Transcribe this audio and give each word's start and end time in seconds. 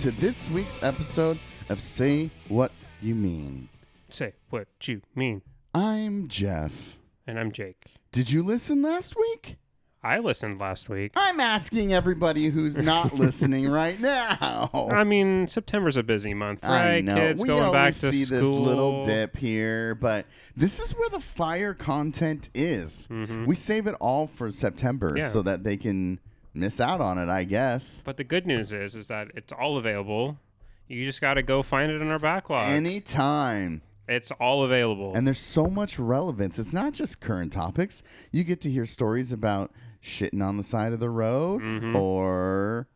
Hello 0.00 0.10
and 0.10 0.14
welcome 0.14 0.20
to 0.20 0.20
this 0.20 0.48
week's 0.50 0.82
episode 0.82 1.38
of 1.68 1.80
Say 1.80 2.30
What 2.48 2.70
You 3.02 3.14
Mean. 3.14 3.68
Say 4.08 4.34
what 4.50 4.68
you 4.86 5.02
mean. 5.14 5.42
I'm 5.74 6.28
Jeff. 6.28 6.96
And 7.26 7.38
I'm 7.38 7.50
Jake. 7.52 7.84
Did 8.12 8.30
you 8.30 8.42
listen 8.42 8.80
last 8.82 9.16
week? 9.16 9.56
I 10.02 10.20
listened 10.20 10.60
last 10.60 10.88
week. 10.88 11.12
I'm 11.16 11.40
asking 11.40 11.92
everybody 11.92 12.46
who's 12.48 12.78
not 12.78 13.14
listening 13.18 13.68
right 13.68 13.98
now. 14.00 14.70
I 14.92 15.02
mean, 15.04 15.48
September's 15.48 15.96
a 15.96 16.02
busy 16.04 16.32
month, 16.34 16.60
I 16.62 16.94
right? 16.94 17.04
know. 17.04 17.16
Kids 17.16 17.42
we 17.42 17.48
going 17.48 17.64
always 17.64 17.72
back 17.72 17.94
to 17.96 18.12
see 18.12 18.24
school. 18.24 18.38
this 18.38 18.66
little 18.66 19.02
dip 19.04 19.36
here, 19.36 19.94
but 19.96 20.26
this 20.56 20.78
is 20.78 20.92
where 20.92 21.08
the 21.08 21.20
fire 21.20 21.74
content 21.74 22.48
is. 22.54 23.08
We 23.46 23.54
save 23.56 23.86
it 23.88 23.94
all 24.00 24.26
for 24.28 24.52
September 24.52 25.08
Mm-hmm. 25.10 25.16
Yeah. 25.18 25.28
so 25.28 25.42
that 25.42 25.64
they 25.64 25.76
can 25.76 26.20
miss 26.54 26.80
out 26.80 27.00
on 27.00 27.18
it, 27.18 27.28
I 27.28 27.44
guess. 27.44 28.02
But 28.04 28.16
the 28.16 28.24
good 28.24 28.46
news 28.46 28.72
is, 28.72 28.94
is 28.94 29.06
that 29.08 29.28
it's 29.34 29.52
all 29.52 29.76
available. 29.78 30.38
You 30.86 31.04
just 31.04 31.20
got 31.20 31.34
to 31.34 31.42
go 31.42 31.62
find 31.62 31.90
it 31.92 32.00
in 32.00 32.08
our 32.08 32.18
backlog. 32.18 32.68
Anytime. 32.70 33.82
it's 34.08 34.30
all 34.32 34.64
available. 34.64 35.14
And 35.14 35.26
there's 35.26 35.38
so 35.38 35.66
much 35.66 35.98
relevance. 35.98 36.58
It's 36.58 36.72
not 36.72 36.94
just 36.94 37.20
current 37.20 37.52
topics. 37.52 38.02
You 38.32 38.42
get 38.44 38.60
to 38.62 38.70
hear 38.70 38.86
stories 38.86 39.32
about 39.32 39.70
shitting 40.02 40.42
on 40.42 40.56
the 40.56 40.62
side 40.62 40.92
of 40.94 41.00
the 41.00 41.10
road 41.10 41.60
Mm-hmm. 41.60 41.94
or 41.96 42.88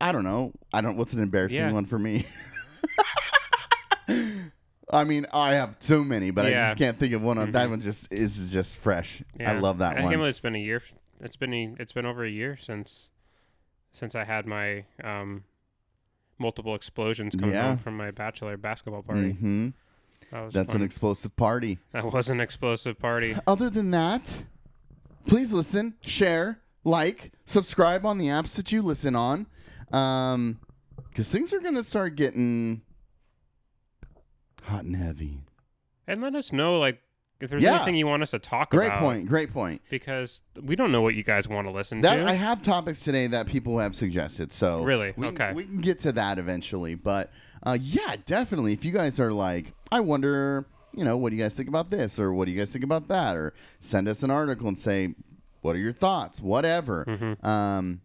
I 0.00 0.12
don't 0.12 0.22
know. 0.24 0.52
I 0.72 0.80
don't 0.82 0.96
what's 0.96 1.12
an 1.14 1.22
embarrassing 1.22 1.58
Yeah. 1.58 1.72
one 1.72 1.84
for 1.84 1.98
me? 1.98 2.26
I 4.92 5.04
mean, 5.04 5.26
I 5.32 5.52
have 5.52 5.78
too 5.78 6.04
many, 6.04 6.30
but 6.30 6.46
I 6.46 6.48
Yeah. 6.50 6.56
Mm-hmm. 6.56 6.68
just 6.70 6.78
can't 6.78 6.98
think 6.98 7.12
of 7.14 7.22
one. 7.22 7.52
That 7.52 7.70
one 7.70 7.80
just 7.80 8.12
is 8.12 8.48
just 8.50 8.76
fresh. 8.76 9.22
I 9.38 9.52
love 9.58 9.78
that 9.78 9.92
I 9.96 10.00
one. 10.02 10.10
can't 10.10 10.16
believe 10.20 10.30
it's 10.30 10.40
been 10.40 10.56
a 10.56 10.58
year. 10.58 10.82
It's 11.20 11.36
been 11.36 11.52
a, 11.54 11.74
it's 11.78 11.92
been 11.92 12.06
over 12.06 12.24
a 12.24 12.30
year 12.30 12.56
since 12.60 13.08
since 13.92 14.14
I 14.14 14.24
had 14.24 14.46
my 14.46 14.84
um, 15.02 15.44
multiple 16.38 16.74
explosions 16.74 17.34
coming 17.34 17.54
Yeah. 17.54 17.68
home 17.70 17.78
from 17.78 17.96
my 17.96 18.10
bachelor 18.12 18.56
basketball 18.56 19.02
party. 19.02 19.32
hmm 19.32 19.68
That 20.30 20.52
That's 20.52 20.72
fun. 20.72 20.80
an 20.80 20.86
explosive 20.86 21.34
party. 21.36 21.78
that 21.92 22.04
was 22.12 22.30
an 22.30 22.40
explosive 22.40 22.98
party. 22.98 23.36
Other 23.48 23.68
than 23.68 23.90
that, 23.90 24.44
please 25.26 25.52
listen, 25.52 25.94
share, 26.02 26.60
like, 26.84 27.32
subscribe 27.44 28.06
on 28.06 28.18
the 28.18 28.26
apps 28.26 28.54
that 28.56 28.70
you 28.70 28.80
listen 28.80 29.16
on. 29.16 29.46
Um, 29.92 30.60
because 31.08 31.28
things 31.30 31.52
are 31.52 31.58
gonna 31.60 31.82
start 31.82 32.14
getting 32.14 32.82
hot 34.62 34.84
and 34.84 34.94
heavy. 34.94 35.40
And 36.06 36.20
let 36.20 36.34
us 36.36 36.52
know, 36.52 36.78
like, 36.78 37.00
if 37.40 37.50
there's 37.50 37.62
Yeah. 37.62 37.76
anything 37.76 37.94
you 37.96 38.06
want 38.06 38.22
us 38.22 38.30
to 38.32 38.38
talk 38.38 38.70
Great 38.70 38.86
about. 38.86 39.00
Great 39.00 39.06
point. 39.06 39.26
Great 39.28 39.52
point. 39.52 39.82
Because 39.90 40.42
we 40.60 40.76
don't 40.76 40.92
know 40.92 41.02
what 41.02 41.14
you 41.14 41.22
guys 41.22 41.48
want 41.48 41.66
to 41.66 41.72
listen 41.72 42.00
That 42.02 42.16
to. 42.16 42.24
I 42.26 42.32
have 42.34 42.62
topics 42.62 43.00
today 43.00 43.26
that 43.28 43.46
people 43.46 43.78
have 43.78 43.94
suggested. 43.96 44.52
So 44.52 44.82
Really? 44.84 45.12
we, 45.16 45.26
Okay. 45.28 45.52
we 45.54 45.64
can 45.64 45.80
get 45.80 45.98
to 46.00 46.12
that 46.12 46.38
eventually. 46.38 46.94
But 46.94 47.30
uh, 47.62 47.78
yeah, 47.80 48.16
definitely. 48.24 48.72
If 48.72 48.84
you 48.84 48.92
guys 48.92 49.18
are 49.20 49.32
like, 49.32 49.72
I 49.92 50.00
wonder, 50.00 50.66
you 50.94 51.04
know, 51.04 51.16
what 51.16 51.30
do 51.30 51.36
you 51.36 51.42
guys 51.42 51.54
think 51.54 51.68
about 51.68 51.90
this, 51.90 52.18
or 52.18 52.32
what 52.32 52.46
do 52.46 52.52
you 52.52 52.58
guys 52.58 52.72
think 52.72 52.84
about 52.84 53.08
that, 53.08 53.36
or 53.36 53.52
send 53.78 54.08
us 54.08 54.22
an 54.22 54.30
article 54.30 54.68
and 54.68 54.78
say, 54.78 55.14
what 55.62 55.76
are 55.76 55.78
your 55.78 55.92
thoughts, 55.92 56.40
whatever. 56.40 57.04
Mm-hmm. 57.06 57.46
Um, 57.46 58.00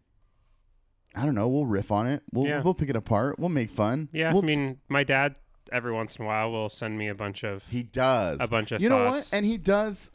I 1.16 1.24
don't 1.26 1.36
know. 1.36 1.48
We'll 1.48 1.66
riff 1.66 1.92
on 1.92 2.08
it. 2.08 2.22
We'll 2.34 2.46
Yeah. 2.48 2.62
we'll 2.62 2.74
pick 2.74 2.90
it 2.90 2.96
apart. 2.98 3.40
We'll 3.40 3.48
make 3.50 3.70
fun. 3.70 4.10
yeah, 4.12 4.34
We'll 4.34 4.44
I 4.44 4.46
mean, 4.48 4.78
my 4.90 5.04
dad 5.06 5.38
every 5.72 5.92
once 5.94 6.16
in 6.18 6.24
a 6.26 6.28
while 6.28 6.52
will 6.52 6.70
send 6.70 6.98
me 6.98 7.08
a 7.08 7.16
bunch 7.16 7.44
of. 7.44 7.68
He 7.68 7.84
does 7.84 8.40
A 8.42 8.48
bunch 8.48 8.72
of 8.72 8.82
You 8.82 8.90
know 8.90 9.04
what? 9.04 9.14
thoughts. 9.16 9.34
And 9.34 9.46
he 9.46 9.58
does 9.58 10.10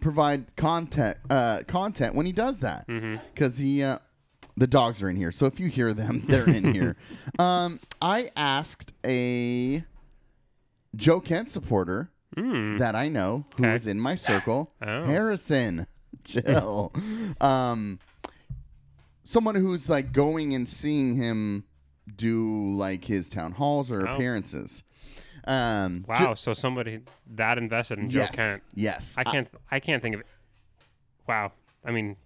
provide 0.00 0.54
content 0.56 1.16
uh, 1.30 1.60
content 1.66 2.14
when 2.14 2.26
he 2.26 2.32
does 2.32 2.58
that 2.60 2.86
Mm-hmm. 2.88 3.16
because 3.34 3.58
he 3.58 3.82
uh, 3.82 3.98
the 4.56 4.66
dogs 4.66 5.02
are 5.02 5.08
in 5.08 5.16
here. 5.16 5.30
So 5.30 5.46
if 5.46 5.58
you 5.60 5.68
hear 5.68 5.92
them, 5.94 6.20
they're 6.26 6.48
in 6.48 6.72
here. 6.74 6.96
Um, 7.38 7.80
I 8.00 8.30
asked 8.36 8.92
a 9.04 9.84
Joe 10.96 11.20
Kent 11.20 11.50
supporter 11.50 12.10
Mm, 12.36 12.78
that 12.78 12.94
I 12.94 13.08
know 13.08 13.44
who 13.56 13.64
Okay. 13.64 13.74
is 13.74 13.86
in 13.86 14.00
my 14.00 14.14
circle, 14.14 14.72
Oh. 14.82 15.04
Harrison. 15.04 15.86
Jill, 16.24 16.92
um, 17.42 17.98
someone 19.24 19.54
who's 19.54 19.88
like 19.88 20.12
going 20.12 20.54
and 20.54 20.68
seeing 20.68 21.16
him 21.16 21.64
do 22.16 22.74
like 22.74 23.04
his 23.04 23.28
town 23.28 23.52
halls 23.52 23.90
or 23.92 24.08
Oh. 24.08 24.14
appearances. 24.14 24.82
Um, 25.44 26.04
wow, 26.08 26.34
so 26.34 26.52
somebody 26.54 27.00
that 27.34 27.58
invested 27.58 27.98
in 27.98 28.10
Joe 28.10 28.28
Kent. 28.32 28.62
Yes. 28.74 29.14
I 29.18 29.24
can't. 29.24 29.48
I 29.70 29.80
can't 29.80 30.02
think 30.02 30.14
of. 30.14 30.20
It. 30.20 30.26
Wow, 31.28 31.52
I 31.84 31.90
mean, 31.90 32.16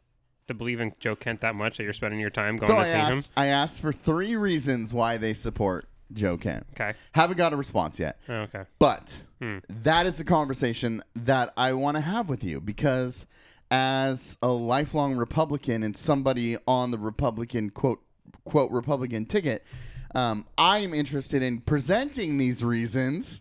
to 0.49 0.55
believe 0.55 0.81
in 0.81 0.93
Joe 1.01 1.17
Kent 1.17 1.41
that 1.41 1.55
much 1.55 1.79
that 1.79 1.85
you're 1.85 1.93
spending 1.93 2.21
your 2.21 2.31
time 2.31 2.57
going 2.57 2.69
so 2.69 2.75
to 2.75 2.81
I 2.81 2.85
see 2.85 2.93
asked, 2.93 3.31
I 3.37 3.47
asked 3.47 3.81
for 3.81 3.93
three 3.93 4.37
reasons 4.37 4.93
why 4.95 5.17
they 5.17 5.35
support 5.35 5.87
Joe 6.13 6.37
Kent. 6.37 6.67
Okay. 6.75 6.95
Haven't 7.13 7.37
got 7.37 7.53
a 7.53 7.57
response 7.57 7.99
yet. 7.99 8.19
Oh, 8.29 8.35
okay. 8.43 8.65
But 8.79 9.23
Hmm. 9.41 9.59
that 9.69 10.07
is 10.07 10.19
a 10.21 10.25
conversation 10.25 11.03
that 11.15 11.53
I 11.57 11.73
want 11.75 11.97
to 11.97 12.01
have 12.01 12.29
with 12.29 12.43
you 12.43 12.61
because 12.61 13.27
as 13.71 14.39
a 14.41 14.49
lifelong 14.49 15.17
Republican 15.17 15.83
and 15.83 15.97
somebody 15.97 16.57
on 16.67 16.91
the 16.91 16.99
Republican 16.99 17.71
quote 17.71 18.01
quote 18.45 18.71
Republican 18.71 19.27
ticket, 19.27 19.65
um, 20.15 20.47
I 20.57 20.79
am 20.79 20.95
interested 20.95 21.43
in 21.43 21.61
presenting 21.61 22.39
these 22.39 22.63
reasons 22.65 23.41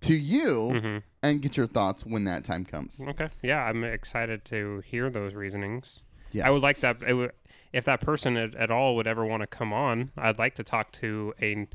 to 0.00 0.14
you 0.14 0.70
Mhm. 0.74 1.02
and 1.22 1.42
get 1.42 1.56
your 1.56 1.66
thoughts 1.66 2.04
when 2.04 2.24
that 2.24 2.44
time 2.44 2.64
comes. 2.64 3.00
Okay. 3.00 3.28
Yeah, 3.42 3.64
I'm 3.64 3.82
excited 3.84 4.44
to 4.46 4.80
hear 4.86 5.10
those 5.10 5.34
reasonings. 5.34 6.02
Yeah. 6.32 6.46
I 6.46 6.50
would 6.50 6.62
like 6.62 6.80
that. 6.80 7.00
Would, 7.00 7.32
if 7.72 7.84
that 7.86 8.00
person 8.00 8.36
at, 8.36 8.54
at 8.54 8.70
all 8.70 8.94
would 8.96 9.06
ever 9.06 9.24
want 9.24 9.42
to 9.42 9.46
come 9.46 9.72
on, 9.72 10.10
I'd 10.16 10.38
like 10.38 10.54
to 10.56 10.64
talk 10.64 10.92
to 10.92 11.34
a 11.40 11.66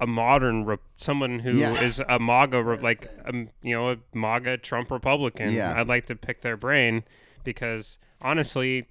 a 0.00 0.06
modern 0.08 0.64
re- 0.64 0.76
someone 0.96 1.38
who 1.38 1.50
is 1.52 1.98
Yes. 1.98 2.00
a 2.08 2.18
MAGA 2.18 2.62
re- 2.62 2.78
like 2.80 3.08
um, 3.24 3.48
you 3.62 3.74
know 3.76 3.90
a 3.92 3.96
MAGA 4.12 4.58
Trump 4.58 4.90
Republican. 4.90 5.52
Yeah. 5.52 5.72
I'd 5.80 5.86
like 5.88 6.06
to 6.06 6.16
pick 6.16 6.40
their 6.40 6.56
brain 6.56 7.04
because 7.44 7.98
honestly, 8.20 8.88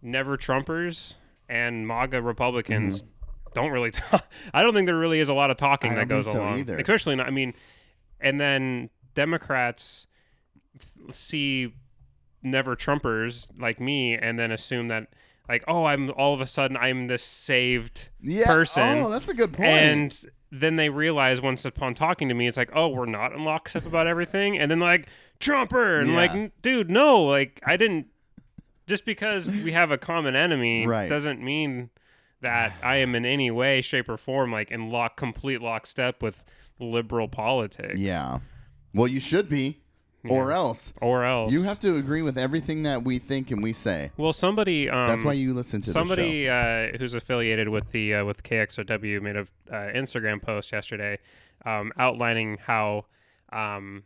never 0.00 0.38
Trumpers 0.38 1.16
and 1.50 1.86
MAGA 1.86 2.22
Republicans 2.22 3.04
don't 3.54 3.70
really 3.70 3.90
talk. 3.92 4.24
I 4.54 4.62
don't 4.62 4.74
think 4.74 4.86
there 4.86 4.96
really 4.98 5.20
is 5.20 5.28
a 5.28 5.34
lot 5.34 5.50
of 5.50 5.56
talking 5.56 5.94
that 5.94 6.08
goes 6.08 6.26
so 6.26 6.38
along, 6.40 6.60
either. 6.60 6.78
especially 6.78 7.16
not. 7.16 7.26
I 7.26 7.30
mean, 7.30 7.54
and 8.20 8.40
then 8.40 8.90
Democrats 9.14 10.06
th- 10.78 11.14
see 11.14 11.74
never 12.42 12.76
Trumpers 12.76 13.48
like 13.58 13.80
me 13.80 14.14
and 14.16 14.38
then 14.38 14.50
assume 14.52 14.88
that 14.88 15.08
like 15.48 15.64
oh 15.66 15.86
I'm 15.86 16.10
all 16.12 16.32
of 16.34 16.40
a 16.40 16.46
sudden 16.46 16.76
I'm 16.76 17.08
this 17.08 17.22
saved 17.24 18.10
Yeah. 18.22 18.46
person 18.46 18.98
Oh, 18.98 19.10
that's 19.10 19.28
a 19.28 19.34
good 19.34 19.52
point. 19.52 19.68
and 19.68 20.20
then 20.52 20.76
they 20.76 20.88
realize 20.88 21.40
once 21.40 21.64
upon 21.64 21.94
talking 21.94 22.28
to 22.28 22.34
me 22.34 22.46
it's 22.46 22.56
like 22.56 22.70
oh 22.74 22.88
we're 22.88 23.06
not 23.06 23.32
in 23.32 23.44
lockstep 23.44 23.86
about 23.86 24.06
everything 24.06 24.56
and 24.56 24.70
then 24.70 24.78
like 24.78 25.08
Trumper 25.40 25.98
and 25.98 26.10
Yeah. 26.10 26.16
like 26.16 26.62
dude 26.62 26.90
no 26.90 27.24
like 27.24 27.60
I 27.66 27.76
didn't 27.76 28.06
just 28.86 29.04
because 29.04 29.50
we 29.50 29.72
have 29.72 29.90
a 29.90 29.98
common 29.98 30.36
enemy 30.36 30.86
Right. 30.86 31.08
doesn't 31.08 31.42
mean 31.42 31.90
that 32.40 32.72
I 32.82 32.96
am 32.96 33.14
in 33.14 33.24
any 33.26 33.50
way 33.50 33.80
shape 33.82 34.08
or 34.08 34.16
form 34.16 34.52
like 34.52 34.70
in 34.70 34.90
lock 34.90 35.16
complete 35.16 35.60
lockstep 35.60 36.22
with 36.22 36.44
liberal 36.78 37.28
politics 37.28 37.98
yeah. 37.98 38.38
Well, 38.94 39.08
you 39.08 39.20
should 39.20 39.48
be, 39.48 39.80
or 40.28 40.50
else. 40.52 40.92
or 41.02 41.24
else 41.24 41.52
You 41.52 41.62
have 41.62 41.78
to 41.80 41.96
agree 41.96 42.22
with 42.22 42.38
everything 42.38 42.82
that 42.84 43.04
we 43.04 43.18
think 43.18 43.50
and 43.50 43.62
we 43.62 43.72
say. 43.72 44.10
well 44.16 44.32
somebody 44.32 44.88
um, 44.88 45.08
That's 45.08 45.24
why 45.24 45.34
you 45.34 45.52
listen 45.54 45.80
to 45.82 45.90
somebody 45.92 46.48
uh, 46.48 46.96
who's 46.98 47.14
affiliated 47.14 47.68
with 47.68 47.90
the 47.92 48.14
uh, 48.14 48.24
with 48.24 48.42
KXOW 48.42 49.20
made 49.22 49.36
a 49.36 49.40
uh, 49.70 49.92
Instagram 49.92 50.40
post 50.42 50.72
yesterday 50.72 51.18
um, 51.66 51.92
outlining 51.98 52.58
how 52.64 53.06
um, 53.52 54.04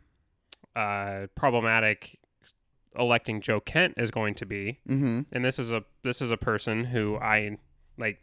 uh, 0.75 1.27
problematic 1.35 2.19
electing 2.97 3.41
Joe 3.41 3.59
Kent 3.59 3.95
is 3.97 4.11
going 4.11 4.35
to 4.35 4.45
be, 4.45 4.79
Mm-hmm. 4.87 5.21
and 5.31 5.45
this 5.45 5.57
is 5.59 5.71
a 5.71 5.83
this 6.03 6.21
is 6.21 6.31
a 6.31 6.37
person 6.37 6.85
who 6.85 7.17
I 7.17 7.57
like 7.97 8.21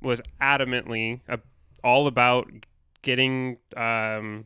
was 0.00 0.20
adamantly 0.40 1.20
uh, 1.28 1.38
all 1.82 2.06
about 2.06 2.48
getting 3.02 3.58
um, 3.76 4.44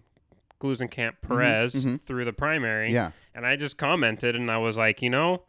Gluesenkamp 0.61 1.15
Perez 1.27 1.75
mhm. 1.75 2.01
through 2.03 2.25
the 2.25 2.33
primary. 2.33 2.93
Yeah. 2.93 3.13
And 3.35 3.47
I 3.47 3.57
just 3.57 3.77
commented 3.77 4.37
and 4.37 4.51
I 4.51 4.59
was 4.59 4.77
like, 4.77 5.03
you 5.03 5.11
know, 5.11 5.43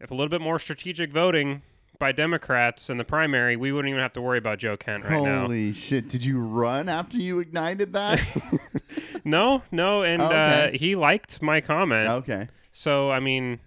if 0.00 0.10
a 0.10 0.14
little 0.14 0.30
bit 0.30 0.40
more 0.40 0.58
strategic 0.58 1.12
voting 1.12 1.62
by 1.98 2.10
Democrats 2.10 2.90
in 2.90 2.96
the 2.96 3.04
primary, 3.04 3.56
we 3.56 3.70
wouldn't 3.70 3.90
even 3.90 4.02
have 4.02 4.12
to 4.12 4.20
worry 4.20 4.38
about 4.38 4.58
Joe 4.58 4.76
Kent 4.76 5.04
right 5.04 5.22
now. 5.22 5.42
Holy 5.42 5.72
shit! 5.72 6.08
Did 6.08 6.24
you 6.24 6.40
run 6.40 6.88
after 6.88 7.16
you 7.16 7.38
ignited 7.38 7.92
that? 7.92 8.20
No, 9.24 9.62
no, 9.70 10.02
and 10.02 10.20
Okay. 10.20 10.70
uh, 10.74 10.76
he 10.76 10.96
liked 10.96 11.40
my 11.42 11.60
comment. 11.60 12.08
okay, 12.08 12.48
So 12.72 13.10
I 13.10 13.20
mean, 13.20 13.60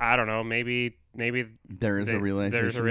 I 0.00 0.16
don't 0.16 0.26
know, 0.26 0.42
maybe 0.42 0.96
maybe 1.14 1.46
there 1.68 1.98
is 1.98 2.08
they- 2.08 2.14
a 2.14 2.20
realization. 2.20 2.62
there's 2.62 2.76
a 2.76 2.82
there. 2.82 2.86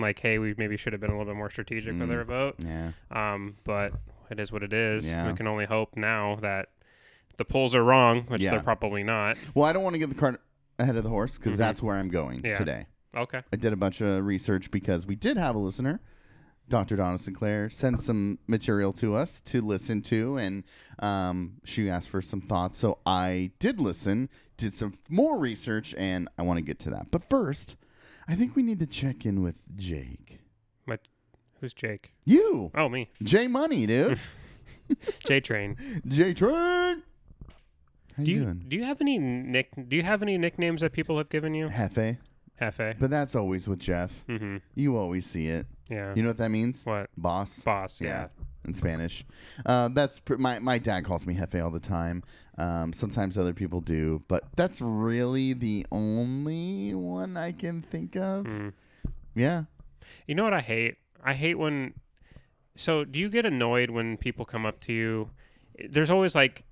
like, 0.00 0.18
hey, 0.18 0.38
we 0.38 0.54
maybe 0.56 0.76
should 0.76 0.92
have 0.92 1.00
been 1.00 1.10
a 1.10 1.16
little 1.18 1.32
bit 1.32 1.36
more 1.38 1.50
strategic 1.50 1.98
with 1.98 2.08
Mm. 2.10 2.16
our 2.16 2.24
vote. 2.24 2.56
Yeah. 2.64 2.92
Um, 3.10 3.56
but 3.64 3.92
it 4.30 4.38
is 4.40 4.50
what 4.52 4.62
it 4.62 4.72
is. 4.72 5.06
Yeah. 5.06 5.30
We 5.30 5.36
can 5.36 5.46
only 5.46 5.66
hope 5.66 5.96
now 5.96 6.36
that 6.42 6.68
the 7.36 7.44
polls 7.44 7.74
are 7.74 7.84
wrong, 7.84 8.22
which 8.28 8.42
Yeah. 8.42 8.52
they're 8.52 8.62
probably 8.62 9.02
not. 9.02 9.36
Well, 9.54 9.64
I 9.64 9.72
don't 9.72 9.82
want 9.82 9.94
to 9.94 9.98
get 9.98 10.08
the 10.08 10.14
cart 10.14 10.40
ahead 10.78 10.96
of 10.96 11.02
the 11.04 11.10
horse 11.10 11.36
because 11.38 11.54
Mhm. 11.54 11.58
that's 11.58 11.82
where 11.82 11.96
I'm 11.96 12.08
going 12.08 12.40
Yeah. 12.44 12.54
today. 12.54 12.86
Okay. 13.14 13.42
I 13.52 13.56
did 13.56 13.72
a 13.72 13.76
bunch 13.76 14.00
of 14.00 14.24
research 14.24 14.70
because 14.70 15.06
we 15.06 15.16
did 15.16 15.36
have 15.36 15.54
a 15.54 15.58
listener 15.58 16.00
Dr. 16.68 16.96
Donna 16.96 17.16
Sinclair 17.18 17.70
sent 17.70 18.00
some 18.00 18.38
material 18.48 18.92
to 18.94 19.14
us 19.14 19.40
to 19.42 19.60
listen 19.62 20.02
to, 20.02 20.36
and 20.36 20.64
um, 20.98 21.54
she 21.64 21.88
asked 21.88 22.08
for 22.08 22.20
some 22.20 22.40
thoughts. 22.40 22.78
So 22.78 22.98
I 23.06 23.52
did 23.58 23.78
listen, 23.80 24.28
did 24.56 24.74
some 24.74 24.98
more 25.08 25.38
research, 25.38 25.94
and 25.96 26.28
I 26.36 26.42
want 26.42 26.58
to 26.58 26.62
get 26.62 26.78
to 26.80 26.90
that. 26.90 27.10
But 27.12 27.28
first, 27.28 27.76
I 28.26 28.34
think 28.34 28.56
we 28.56 28.62
need 28.64 28.80
to 28.80 28.86
check 28.86 29.24
in 29.24 29.42
with 29.42 29.54
Jake. 29.76 30.40
What? 30.86 31.00
Who's 31.60 31.72
Jake? 31.72 32.12
You, 32.24 32.70
Oh, 32.74 32.88
me. 32.88 33.10
J 33.22 33.46
Money, 33.46 33.86
dude. 33.86 34.18
J 35.26 35.40
Train. 35.40 36.02
J 36.06 36.34
Train. 36.34 37.02
How 38.16 38.22
Do 38.24 38.30
you 38.30 38.38
you 38.38 38.44
doing? 38.44 38.64
do 38.66 38.76
you 38.76 38.84
have 38.84 39.00
any 39.00 39.18
nick? 39.18 39.70
Do 39.88 39.94
you 39.96 40.02
have 40.02 40.22
any 40.22 40.36
nicknames 40.38 40.80
that 40.80 40.92
people 40.92 41.18
have 41.18 41.28
given 41.28 41.54
you? 41.54 41.68
Jefe. 41.68 42.16
Jefe. 42.58 42.96
But 42.98 43.10
that's 43.10 43.34
always 43.34 43.68
with 43.68 43.78
Jeff. 43.80 44.24
Mm-hmm. 44.28 44.56
You 44.74 44.96
always 44.96 45.26
see 45.26 45.48
it. 45.48 45.66
Yeah. 45.90 46.12
You 46.14 46.22
know 46.22 46.28
what 46.30 46.38
that 46.38 46.50
means? 46.50 46.84
what? 46.84 47.10
Boss. 47.16 47.60
Boss. 47.62 48.00
Yeah, 48.00 48.08
Yeah. 48.08 48.26
in 48.64 48.72
Spanish. 48.74 49.24
Uh, 49.64 49.88
that's 49.88 50.20
pr- 50.20 50.36
my 50.36 50.58
my 50.58 50.78
dad 50.78 51.04
calls 51.04 51.26
me 51.26 51.34
Jefe 51.34 51.56
all 51.62 51.70
the 51.70 51.80
time. 51.80 52.22
Um, 52.58 52.92
sometimes 52.94 53.36
other 53.36 53.52
people 53.52 53.80
do, 53.82 54.22
but 54.28 54.44
that's 54.56 54.80
really 54.80 55.52
the 55.52 55.86
only 55.92 56.94
one 56.94 57.36
I 57.36 57.52
can 57.52 57.82
think 57.82 58.16
of. 58.16 58.46
Mm. 58.46 58.72
Yeah. 59.34 59.64
You 60.26 60.34
know 60.34 60.44
what 60.44 60.54
I 60.54 60.60
hate? 60.62 60.96
I 61.22 61.34
hate 61.34 61.56
when. 61.56 61.92
So, 62.78 63.04
do 63.04 63.18
you 63.18 63.28
get 63.28 63.44
annoyed 63.46 63.90
when 63.90 64.16
people 64.16 64.44
come 64.44 64.64
up 64.66 64.80
to 64.82 64.92
you? 64.92 65.30
There's 65.88 66.10
always 66.10 66.34
like. 66.34 66.64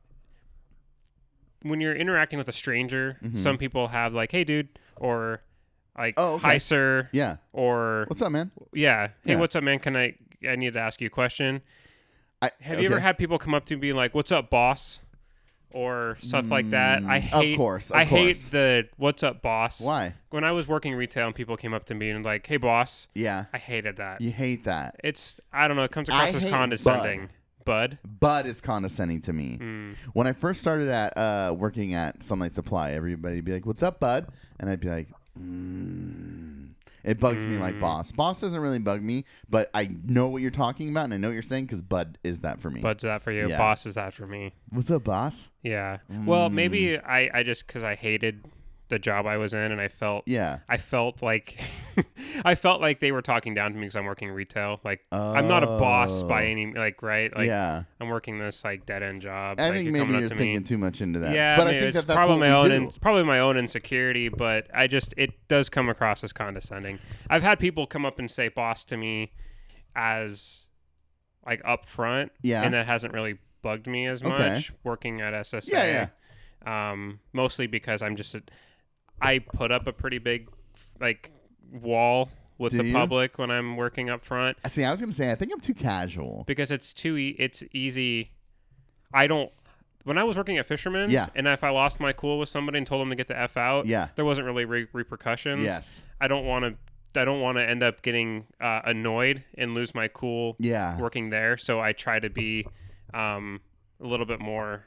When 1.62 1.80
you're 1.80 1.94
interacting 1.94 2.38
with 2.38 2.48
a 2.48 2.52
stranger, 2.52 3.18
Mhm. 3.24 3.38
some 3.38 3.56
people 3.56 3.88
have 3.88 4.12
like, 4.12 4.32
"Hey, 4.32 4.44
dude," 4.44 4.68
or 4.96 5.42
like, 5.96 6.14
Oh, 6.16 6.34
okay. 6.34 6.42
"Hi, 6.48 6.58
sir," 6.58 7.08
Yeah. 7.12 7.36
or 7.52 8.04
What's 8.08 8.22
up, 8.22 8.32
man? 8.32 8.50
yeah, 8.72 9.08
"Hey, 9.24 9.32
Yeah. 9.32 9.40
what's 9.40 9.54
up, 9.56 9.62
man? 9.64 9.78
Can 9.78 9.96
I? 9.96 10.14
I 10.48 10.56
need 10.56 10.72
to 10.74 10.80
ask 10.80 11.00
you 11.00 11.06
a 11.06 11.10
question." 11.10 11.62
I, 12.42 12.50
Have 12.60 12.80
you 12.80 12.86
ever 12.86 12.96
okay. 12.96 13.02
had 13.02 13.16
people 13.18 13.38
come 13.38 13.54
up 13.54 13.64
to 13.66 13.76
be 13.76 13.92
like, 13.92 14.14
"What's 14.14 14.30
up, 14.32 14.50
boss?" 14.50 15.00
or 15.70 16.16
stuff 16.20 16.50
like 16.50 16.70
that? 16.70 17.02
I 17.04 17.20
Mm, 17.20 17.32
of 17.32 17.42
hate. 17.42 17.56
course, 17.56 17.90
of 17.90 17.96
I 17.96 18.04
hate 18.04 18.36
course. 18.36 18.48
the 18.50 18.88
"What's 18.96 19.22
up, 19.22 19.42
boss." 19.42 19.80
Why? 19.80 20.14
When 20.30 20.44
I 20.44 20.52
was 20.52 20.68
working 20.68 20.94
retail 20.94 21.26
and 21.26 21.34
people 21.34 21.56
came 21.56 21.74
up 21.74 21.84
to 21.86 21.94
me 21.94 22.10
and 22.10 22.24
like, 22.24 22.46
"Hey, 22.46 22.58
boss," 22.58 23.08
Yeah. 23.14 23.46
I 23.52 23.58
hated 23.58 23.96
that. 23.96 24.20
You 24.20 24.30
hate 24.30 24.64
that. 24.64 24.96
It's 25.02 25.36
I 25.52 25.66
don't 25.66 25.76
know. 25.76 25.82
It 25.84 25.90
comes 25.90 26.08
across 26.08 26.34
as 26.34 26.42
hate 26.42 26.50
condescending. 26.50 27.30
Bud. 27.64 27.98
Bud 28.04 28.44
is 28.44 28.60
condescending 28.60 29.22
to 29.22 29.32
me. 29.32 29.56
Mm. 29.58 29.94
When 30.12 30.26
I 30.26 30.32
first 30.34 30.60
started 30.60 30.88
at 30.90 31.16
uh, 31.16 31.54
working 31.56 31.94
at 31.94 32.22
Sunlight 32.22 32.52
Supply, 32.52 32.92
everybody 32.92 33.40
be 33.40 33.52
like, 33.52 33.64
"What's 33.64 33.82
up, 33.82 33.98
Bud?" 34.00 34.26
And 34.60 34.68
I'd 34.68 34.80
be 34.80 34.90
like, 34.90 35.08
mm. 35.40 36.70
"It 37.02 37.20
bugs 37.20 37.46
me 37.46 37.58
like 37.58 37.74
Mm. 37.74 37.80
boss. 37.80 38.12
Boss 38.12 38.40
doesn't 38.40 38.60
really 38.60 38.78
bug 38.78 39.02
me, 39.02 39.24
but 39.50 39.70
I 39.74 39.90
know 40.04 40.28
what 40.28 40.42
you're 40.42 40.50
talking 40.50 40.90
about, 40.90 41.04
and 41.04 41.14
I 41.14 41.16
know 41.18 41.28
what 41.28 41.34
you're 41.34 41.42
saying 41.42 41.66
because 41.66 41.82
Bud 41.82 42.18
is 42.24 42.40
that 42.40 42.60
for 42.60 42.70
me." 42.70 42.80
Bud's 42.80 43.02
that 43.02 43.22
for 43.22 43.30
you. 43.32 43.48
Yeah. 43.48 43.58
Boss 43.58 43.84
is 43.86 43.94
that 43.94 44.14
for 44.14 44.26
me. 44.26 44.52
What's 44.70 44.90
up, 44.90 45.04
boss? 45.04 45.50
Yeah. 45.62 45.98
Well, 46.24 46.48
Mm. 46.48 46.54
maybe 46.54 46.98
I 46.98 47.30
I 47.32 47.42
just 47.42 47.66
because 47.66 47.82
I 47.82 47.94
hated 47.94 48.44
the 48.90 48.98
job 48.98 49.26
I 49.26 49.38
was 49.38 49.54
in 49.54 49.72
and 49.72 49.80
I 49.80 49.88
felt 49.88 50.24
Yeah. 50.26 50.58
I 50.68 50.76
felt 50.76 51.22
like 51.22 51.58
I 52.44 52.54
felt 52.54 52.80
like 52.82 53.00
they 53.00 53.12
were 53.12 53.22
talking 53.22 53.54
down 53.54 53.70
to 53.72 53.76
me 53.78 53.82
because 53.86 53.96
I'm 53.96 54.04
working 54.04 54.30
retail. 54.30 54.80
Like 54.84 55.00
I'm 55.10 55.48
not 55.48 55.62
a 55.62 55.66
boss 55.66 56.22
by 56.22 56.44
Oh. 56.44 56.48
any 56.48 56.72
like 56.74 57.02
right. 57.02 57.34
Like 57.34 57.46
yeah. 57.46 57.84
I'm 58.00 58.08
working 58.10 58.38
this 58.38 58.62
like 58.62 58.84
dead 58.84 59.02
end 59.02 59.22
job. 59.22 59.58
I 59.58 59.64
like, 59.70 59.72
think 59.78 59.90
maybe 59.90 60.12
you're 60.12 60.28
to 60.28 60.36
thinking 60.36 60.54
me. 60.58 60.60
too 60.60 60.76
much 60.78 61.00
into 61.00 61.18
that. 61.20 61.34
Yeah, 61.34 61.56
but 61.56 61.66
I 61.66 61.70
I, 61.70 61.80
think 61.80 61.94
that 61.94 62.06
that's 62.06 62.16
probably 62.16 62.38
my 62.38 62.50
own 62.50 62.70
in, 62.70 62.90
probably 63.00 63.22
my 63.24 63.38
own 63.40 63.56
insecurity, 63.56 64.28
but 64.28 64.66
I 64.74 64.86
just 64.86 65.14
it 65.16 65.30
does 65.48 65.70
come 65.70 65.88
across 65.88 66.22
as 66.22 66.32
condescending. 66.34 66.98
I've 67.30 67.42
had 67.42 67.58
people 67.58 67.86
come 67.86 68.04
up 68.04 68.18
and 68.18 68.30
say 68.30 68.48
"boss" 68.48 68.84
to 68.84 68.96
me 68.98 69.32
as 69.96 70.64
like 71.46 71.60
up 71.64 71.86
front, 71.86 72.32
Yeah. 72.42 72.62
and 72.62 72.74
that 72.74 72.86
hasn't 72.86 73.14
really 73.14 73.38
bugged 73.62 73.86
me 73.86 74.06
as 74.06 74.22
much 74.22 74.40
Okay. 74.40 74.64
working 74.82 75.20
at 75.20 75.32
SSA. 75.34 75.68
Yeah, 75.72 76.08
Um, 76.92 77.20
mostly 77.32 77.66
because 77.66 78.02
I'm 78.02 78.16
just 78.16 78.34
a, 78.34 78.42
I 79.20 79.38
put 79.38 79.70
up 79.72 79.86
a 79.86 79.92
pretty 79.92 80.18
big 80.18 80.48
like 81.00 81.30
wall 81.72 82.28
with 82.58 82.72
Do 82.72 82.78
the 82.78 82.84
you? 82.86 82.92
public 82.92 83.38
when 83.38 83.50
I'm 83.50 83.76
working 83.76 84.08
up 84.10 84.24
front 84.24 84.56
See, 84.68 84.84
I 84.84 84.90
was 84.92 85.00
gonna 85.00 85.12
say 85.12 85.30
I 85.30 85.34
think 85.34 85.52
I'm 85.52 85.60
too 85.60 85.74
casual. 85.74 86.44
because 86.46 86.70
it's 86.70 86.92
too 86.94 87.16
e- 87.16 87.36
it's 87.38 87.62
easy. 87.72 88.30
I 89.12 89.26
don't. 89.26 89.50
When 90.04 90.18
I 90.18 90.24
was 90.24 90.36
working 90.36 90.58
at 90.58 90.66
Fisherman's, 90.66 91.12
Yeah. 91.12 91.28
and 91.34 91.48
if 91.48 91.64
I 91.64 91.70
lost 91.70 91.98
my 91.98 92.12
cool 92.12 92.38
with 92.38 92.48
somebody 92.50 92.76
and 92.78 92.86
told 92.86 93.00
them 93.00 93.08
to 93.10 93.16
get 93.16 93.26
the 93.28 93.38
f 93.38 93.56
out, 93.56 93.86
Yeah. 93.86 94.08
there 94.16 94.24
wasn't 94.24 94.44
really 94.46 94.66
re- 94.66 94.86
repercussions. 94.92 95.62
Yes. 95.64 96.02
I 96.20 96.28
don't 96.28 96.44
want 96.44 96.64
to. 97.14 97.20
I 97.20 97.24
don't 97.24 97.40
want 97.40 97.58
to 97.58 97.62
end 97.68 97.82
up 97.84 98.02
getting 98.02 98.44
uh, 98.60 98.80
annoyed 98.84 99.44
and 99.56 99.72
lose 99.72 99.94
my 99.94 100.08
cool 100.08 100.56
Yeah. 100.58 100.98
working 100.98 101.30
there. 101.30 101.56
So 101.56 101.80
I 101.80 101.92
try 101.92 102.18
to 102.18 102.28
be 102.28 102.66
um, 103.14 103.60
a 104.00 104.06
little 104.06 104.26
bit 104.26 104.40
more 104.40 104.84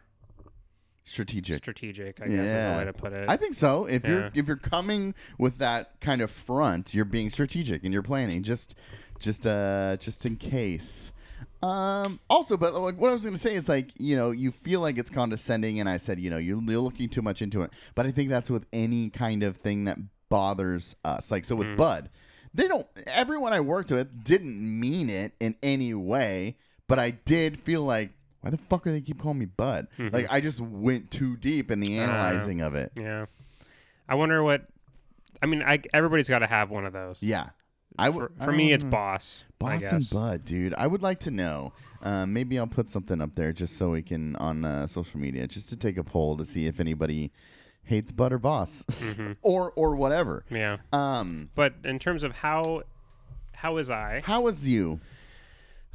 Strategic. 1.08 1.64
strategic. 1.64 2.22
I 2.22 2.28
guess 2.28 2.46
is 2.46 2.74
the 2.74 2.78
way 2.80 2.86
to 2.86 2.94
put 2.94 3.14
it. 3.14 3.30
I 3.30 3.38
think 3.38 3.54
so. 3.56 3.86
If 3.86 4.04
Yeah. 4.04 4.10
you're 4.10 4.32
if 4.36 4.48
you're 4.48 4.58
coming 4.58 5.16
with 5.38 5.58
that 5.60 6.00
kind 6.02 6.22
of 6.22 6.30
front, 6.30 6.94
you're 6.94 7.06
being 7.06 7.30
strategic 7.30 7.84
and 7.84 7.94
you're 7.94 8.04
planning 8.04 8.44
just 8.44 8.76
just 9.20 9.48
uh 9.48 9.96
just 9.98 10.26
in 10.26 10.36
case. 10.36 11.12
Um 11.64 12.20
also 12.30 12.58
but 12.58 12.74
like 12.76 12.98
what 13.00 13.10
I 13.10 13.14
was 13.14 13.24
going 13.24 13.36
to 13.36 13.42
say 13.42 13.56
is 13.56 13.70
like, 13.70 13.92
you 13.98 14.16
know, 14.16 14.32
you 14.32 14.52
feel 14.52 14.82
like 14.82 14.98
it's 14.98 15.10
condescending 15.10 15.80
and 15.80 15.88
I 15.88 15.98
said, 15.98 16.20
you 16.20 16.30
know, 16.30 16.38
you're, 16.38 16.62
you're 16.62 16.80
looking 16.82 17.10
too 17.10 17.22
much 17.22 17.42
into 17.42 17.62
it. 17.62 17.72
But 17.96 18.06
I 18.06 18.12
think 18.12 18.30
that's 18.30 18.50
with 18.50 18.66
any 18.74 19.10
kind 19.10 19.44
of 19.44 19.58
thing 19.58 19.86
that 19.86 19.98
bothers 20.30 20.96
us. 21.06 21.32
Like 21.32 21.46
so 21.46 21.56
with 21.56 21.68
Mm. 21.68 21.78
Bud, 21.78 22.10
they 22.54 22.68
don't 22.68 22.86
everyone 23.08 23.54
I 23.54 23.62
worked 23.62 23.92
with 23.92 24.24
didn't 24.24 24.58
mean 24.80 25.10
it 25.10 25.32
in 25.40 25.56
any 25.64 25.94
way, 25.94 26.58
but 26.88 27.00
I 27.00 27.12
did 27.12 27.60
feel 27.60 27.84
like 27.84 28.12
why 28.48 28.52
the 28.52 28.58
fuck 28.70 28.88
are 28.88 28.92
they 28.92 29.02
keep 29.02 29.20
calling 29.22 29.40
me 29.40 29.46
Bud? 29.46 29.88
Mhm. 29.98 30.14
Like 30.14 30.28
I 30.30 30.40
just 30.40 30.62
went 30.62 31.12
too 31.12 31.36
deep 31.38 31.70
in 31.70 31.80
the 31.82 32.00
Uh, 32.00 32.04
analyzing 32.04 32.62
of 32.62 32.76
it. 32.76 32.92
yeah. 32.96 33.26
I 34.08 34.16
wonder 34.16 34.42
what. 34.42 34.66
I 35.42 35.46
mean, 35.46 35.62
I, 35.62 35.80
everybody's 35.94 36.30
got 36.30 36.40
to 36.40 36.48
have 36.48 36.70
one 36.72 36.86
of 36.86 36.94
those. 36.94 37.22
Yeah. 37.22 37.50
I 38.00 38.10
for, 38.12 38.20
would 38.20 38.32
for 38.44 38.52
me, 38.52 38.72
it's 38.74 38.84
boss. 38.84 39.44
I 39.62 39.80
Boss 39.80 39.84
and 39.92 40.10
Bud, 40.10 40.46
dude. 40.46 40.74
I 40.76 40.88
would 40.88 41.02
like 41.02 41.20
to 41.22 41.32
know. 41.32 41.74
Um, 42.02 42.32
maybe 42.32 42.58
I'll 42.60 42.68
put 42.68 42.88
something 42.88 43.20
up 43.22 43.36
there 43.36 43.52
just 43.52 43.76
so 43.76 43.90
we 43.90 44.02
can 44.04 44.36
on 44.38 44.64
uh, 44.64 44.88
social 44.88 45.20
media, 45.20 45.46
just 45.48 45.70
to 45.70 45.76
take 45.76 45.98
a 45.98 46.04
poll 46.04 46.38
to 46.38 46.46
see 46.46 46.68
if 46.68 46.80
anybody 46.80 47.32
hates 47.84 48.12
Bud 48.12 48.32
or 48.34 48.38
Boss, 48.40 48.84
Mhm. 48.88 49.36
or 49.42 49.72
or 49.76 49.96
whatever. 49.96 50.44
Yeah. 50.50 50.78
Um, 50.94 51.50
But 51.56 51.74
in 51.84 52.00
terms 52.00 52.24
of 52.24 52.32
how, 52.34 52.84
how 53.54 53.78
is 53.78 53.90
I? 53.90 54.22
how 54.26 54.42
was 54.42 54.68
you? 54.68 55.00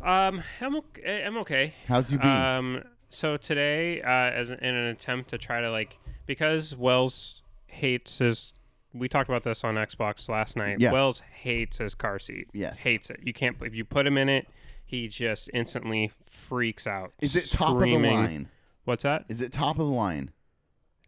Um, 0.02 0.42
I'm 0.61 0.76
okay. 0.76 1.25
I'm 1.25 1.37
okay. 1.38 1.75
How's 1.87 2.12
you 2.12 2.18
be? 2.18 2.26
Um, 2.26 2.82
so 3.11 3.37
today, 3.37 4.02
uh, 4.02 4.09
as 4.09 4.50
in 4.50 4.59
an 4.59 4.87
attempt 4.87 5.30
to 5.30 5.38
try 5.38 5.61
to 5.61 5.71
like, 5.71 5.99
because 6.26 6.75
Wells 6.75 7.42
hates 7.66 8.18
his, 8.18 8.52
we 8.92 9.09
talked 9.09 9.28
about 9.28 9.44
this 9.44 9.62
on 9.62 9.76
Xbox 9.76 10.28
last 10.28 10.56
night. 10.56 10.80
Yeah. 10.80 10.92
Wells 10.92 11.23
hates 11.35 11.78
his 11.78 11.94
car 11.94 12.18
seat. 12.18 12.49
Yes. 12.52 12.80
Hates 12.80 13.11
it. 13.11 13.21
You 13.23 13.32
can't. 13.32 13.56
If 13.62 13.75
you 13.75 13.85
put 13.85 14.06
him 14.06 14.18
in 14.18 14.28
it, 14.28 14.49
he 14.85 15.09
just 15.09 15.49
instantly 15.54 16.11
freaks 16.26 16.87
out. 16.87 17.12
Is 17.21 17.37
it 17.37 17.50
top 17.50 17.75
of 17.75 17.80
the 17.80 17.87
screaming. 17.87 18.14
line? 18.14 18.49
What's 18.85 19.04
that? 19.04 19.25
Is 19.28 19.40
it 19.40 19.52
top 19.52 19.78
of 19.78 19.87
the 19.87 19.92
line? 19.92 20.32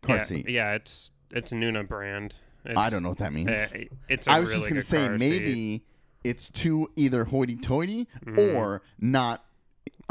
Car 0.03 0.17
yeah, 0.17 0.23
seat. 0.23 0.49
Yeah, 0.49 0.73
it's 0.75 1.11
it's 1.31 1.53
Nuna 1.53 1.89
brand. 1.89 2.35
It's, 2.65 2.79
I 2.79 2.91
don't 2.91 3.03
know 3.03 3.11
what 3.11 3.19
that 3.19 3.33
means. 3.33 3.49
uh, 3.49 3.85
it's. 4.09 4.27
A 4.27 4.33
I 4.33 4.41
was 4.41 4.51
really 4.51 4.61
just 4.61 4.69
gonna 4.69 4.81
good 4.81 4.87
say 4.87 5.07
car 5.07 5.19
seat. 5.19 5.19
maybe 5.19 5.85
it's 6.25 6.49
too 6.49 6.91
either 6.97 7.25
hoity-toity 7.27 8.09
Mhm. 8.25 8.55
or 8.57 8.83
not 8.99 9.45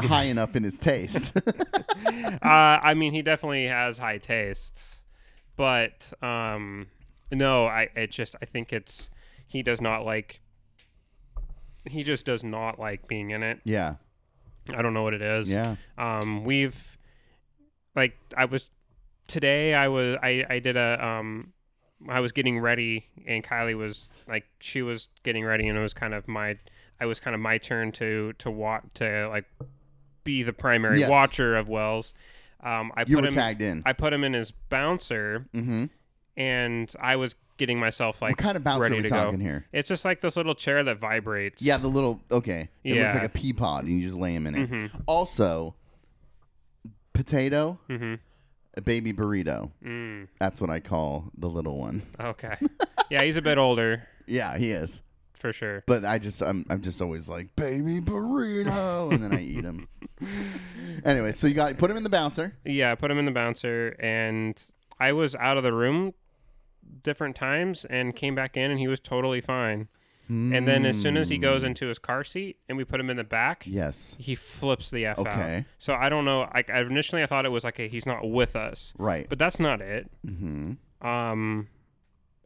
high 0.00 0.24
enough 0.24 0.54
in 0.56 0.62
his 0.64 0.78
taste. 0.78 1.36
uh, 1.36 2.38
I 2.42 2.94
mean, 2.94 3.12
he 3.12 3.20
definitely 3.22 3.66
has 3.66 3.98
high 3.98 4.18
tastes, 4.18 5.00
but 5.56 6.12
um, 6.22 6.86
no, 7.30 7.66
I 7.66 7.88
it 7.96 8.10
just 8.10 8.36
I 8.40 8.44
think 8.46 8.72
it's 8.72 9.10
he 9.46 9.62
does 9.62 9.80
not 9.80 10.04
like. 10.04 10.40
He 11.86 12.02
just 12.02 12.24
does 12.24 12.42
not 12.42 12.78
like 12.78 13.06
being 13.08 13.30
in 13.30 13.42
it. 13.42 13.60
yeah. 13.64 13.96
I 14.74 14.80
don't 14.80 14.94
know 14.94 15.02
what 15.02 15.12
it 15.12 15.20
is. 15.20 15.50
Yeah. 15.50 15.76
Um, 15.98 16.42
we've 16.44 16.96
like 17.94 18.16
I 18.36 18.46
was 18.46 18.64
today. 19.26 19.74
I 19.74 19.88
was 19.88 20.16
I 20.22 20.44
I 20.48 20.58
did 20.60 20.76
a 20.78 21.04
um. 21.04 21.52
I 22.08 22.20
was 22.20 22.32
getting 22.32 22.58
ready, 22.58 23.06
and 23.26 23.42
Kylie 23.44 23.76
was 23.76 24.08
like, 24.28 24.44
she 24.58 24.82
was 24.82 25.08
getting 25.22 25.44
ready, 25.44 25.66
and 25.68 25.78
it 25.78 25.80
was 25.82 25.94
kind 25.94 26.14
of 26.14 26.28
my, 26.28 26.58
I 27.00 27.06
was 27.06 27.20
kind 27.20 27.34
of 27.34 27.40
my 27.40 27.58
turn 27.58 27.92
to 27.92 28.32
to 28.34 28.50
watch 28.50 28.82
to 28.94 29.28
like, 29.28 29.44
be 30.24 30.42
the 30.42 30.52
primary 30.52 31.00
Yes. 31.00 31.10
watcher 31.10 31.56
of 31.56 31.68
Wells. 31.68 32.14
Um, 32.62 32.92
I 32.96 33.02
You 33.06 33.16
put 33.16 33.22
were 33.24 33.28
him, 33.28 33.34
tagged 33.34 33.60
in. 33.62 33.82
I 33.84 33.92
put 33.92 34.12
him 34.12 34.24
in 34.24 34.32
his 34.32 34.50
bouncer, 34.50 35.46
mm-hmm. 35.54 35.84
and 36.36 36.94
I 37.00 37.16
was 37.16 37.34
getting 37.56 37.78
myself 37.78 38.20
like 38.20 38.32
what 38.32 38.38
kind 38.38 38.56
of 38.56 38.64
bouncer 38.64 38.82
ready 38.82 38.94
are 38.94 38.96
we 38.98 39.02
to 39.04 39.08
talking 39.08 39.38
go. 39.38 39.44
here? 39.44 39.66
It's 39.72 39.88
just 39.88 40.04
like 40.04 40.20
this 40.22 40.36
little 40.36 40.54
chair 40.54 40.82
that 40.82 40.98
vibrates. 40.98 41.62
Yeah, 41.62 41.76
the 41.76 41.88
little 41.88 42.20
okay. 42.30 42.68
It 42.82 42.96
looks 42.98 43.14
like 43.14 43.22
a 43.22 43.28
pea 43.28 43.52
pod, 43.52 43.84
and 43.84 43.98
you 44.00 44.06
just 44.06 44.18
lay 44.18 44.34
him 44.34 44.46
in 44.46 44.54
it. 44.54 44.70
Mhm. 44.70 45.02
Also, 45.06 45.74
potato, 47.12 47.78
Mm-hmm. 47.88 48.14
A 48.76 48.80
baby 48.80 49.12
burrito. 49.12 49.70
Mm. 49.84 50.28
That's 50.38 50.60
what 50.60 50.70
I 50.70 50.80
call 50.80 51.30
the 51.36 51.48
little 51.48 51.78
one. 51.78 52.02
Okay. 52.20 52.56
yeah, 53.10 53.22
he's 53.22 53.36
a 53.36 53.42
bit 53.42 53.58
older. 53.58 54.06
Yeah, 54.26 54.56
he 54.56 54.70
is. 54.72 55.02
for 55.34 55.52
sure. 55.52 55.84
But 55.86 56.04
I 56.04 56.18
just 56.18 56.42
I'm 56.42 56.64
I'm 56.70 56.80
just 56.80 57.00
always 57.02 57.28
like 57.28 57.54
baby 57.56 58.00
burrito, 58.00 59.12
and 59.12 59.22
then 59.22 59.32
I 59.34 59.42
eat 59.42 59.64
him. 59.64 59.88
anyway, 61.04 61.32
so 61.32 61.46
you 61.46 61.54
got 61.54 61.76
put 61.78 61.90
him 61.90 61.96
in 61.96 62.02
the 62.02 62.10
bouncer. 62.10 62.56
Yeah, 62.64 62.92
I 62.92 62.94
put 62.94 63.10
him 63.10 63.18
in 63.18 63.24
the 63.26 63.30
bouncer, 63.32 63.96
and 64.00 64.60
I 64.98 65.12
was 65.12 65.34
out 65.36 65.56
of 65.56 65.62
the 65.62 65.72
room 65.72 66.14
different 67.02 67.36
times 67.36 67.84
and 67.84 68.14
came 68.16 68.34
back 68.34 68.56
in, 68.56 68.70
and 68.70 68.80
he 68.80 68.88
was 68.88 69.00
totally 69.00 69.40
fine. 69.40 69.88
And 70.28 70.66
then 70.66 70.86
as 70.86 71.00
soon 71.00 71.16
as 71.16 71.28
he 71.28 71.36
goes 71.38 71.62
Mm. 71.62 71.66
into 71.66 71.86
his 71.88 71.98
car 71.98 72.24
seat 72.24 72.56
and 72.68 72.78
we 72.78 72.84
put 72.84 72.98
him 72.98 73.10
in 73.10 73.16
the 73.18 73.24
back, 73.24 73.64
yes, 73.66 74.16
he 74.18 74.34
flips 74.34 74.88
the 74.90 75.04
f 75.06 75.18
out. 75.18 75.26
Okay. 75.26 75.64
So 75.78 75.94
I 75.94 76.08
don't 76.08 76.24
know. 76.24 76.48
Like 76.54 76.70
I, 76.70 76.80
initially, 76.80 77.22
I 77.22 77.26
thought 77.26 77.44
it 77.44 77.50
was 77.50 77.62
like 77.64 77.78
a, 77.78 77.88
he's 77.88 78.06
not 78.06 78.28
with 78.28 78.56
us, 78.56 78.94
right. 78.98 79.26
but 79.28 79.38
that's 79.38 79.60
not 79.60 79.80
it. 79.82 80.10
mm-hmm. 80.26 81.06
Um, 81.06 81.68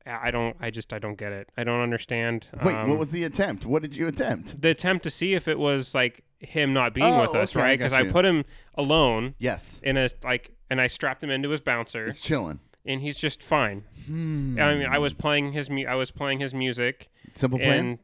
I 0.07 0.29
I 0.29 0.31
don't. 0.31 0.57
I 0.61 0.71
just 0.71 0.93
I 0.93 0.99
don't 0.99 1.17
get 1.17 1.33
it. 1.33 1.51
I 1.57 1.63
don't 1.65 1.81
understand. 1.81 2.47
Wait, 2.65 2.75
um, 2.75 2.89
what 2.89 2.99
was 2.99 3.11
the 3.11 3.23
attempt? 3.25 3.65
What 3.67 3.83
did 3.83 3.95
you 3.97 4.07
attempt? 4.09 4.61
the 4.61 4.71
attempt 4.71 5.03
to 5.05 5.11
see 5.11 5.35
if 5.35 5.47
it 5.47 5.59
was 5.59 5.95
like 5.95 6.25
him 6.41 6.73
not 6.73 6.95
being 6.95 7.07
Oh, 7.15 7.21
with 7.23 7.35
us, 7.35 7.55
okay, 7.55 7.63
right? 7.63 7.79
Because 7.79 7.93
got 7.93 8.07
I 8.07 8.11
put 8.11 8.25
him 8.25 8.45
alone 8.75 9.35
Yes, 9.39 9.81
in 9.83 9.97
a 9.97 10.09
like, 10.25 10.53
and 10.71 10.81
I 10.81 10.87
strapped 10.87 11.23
him 11.23 11.31
into 11.31 11.51
his 11.51 11.61
bouncer, 11.61 12.05
it's 12.07 12.21
chilling. 12.21 12.61
And 12.89 13.01
he's 13.01 13.19
just 13.19 13.43
fine. 13.43 13.85
Hmm. 14.07 14.59
I 14.61 14.75
mean, 14.75 14.87
I 14.91 14.99
was 14.99 15.13
playing 15.15 15.53
his 15.53 15.71
mu- 15.71 15.87
I 15.87 15.95
was 15.95 16.11
playing 16.11 16.41
his 16.41 16.53
music, 16.55 17.09
Simple 17.35 17.59
plan. 17.61 17.79
and 17.79 17.99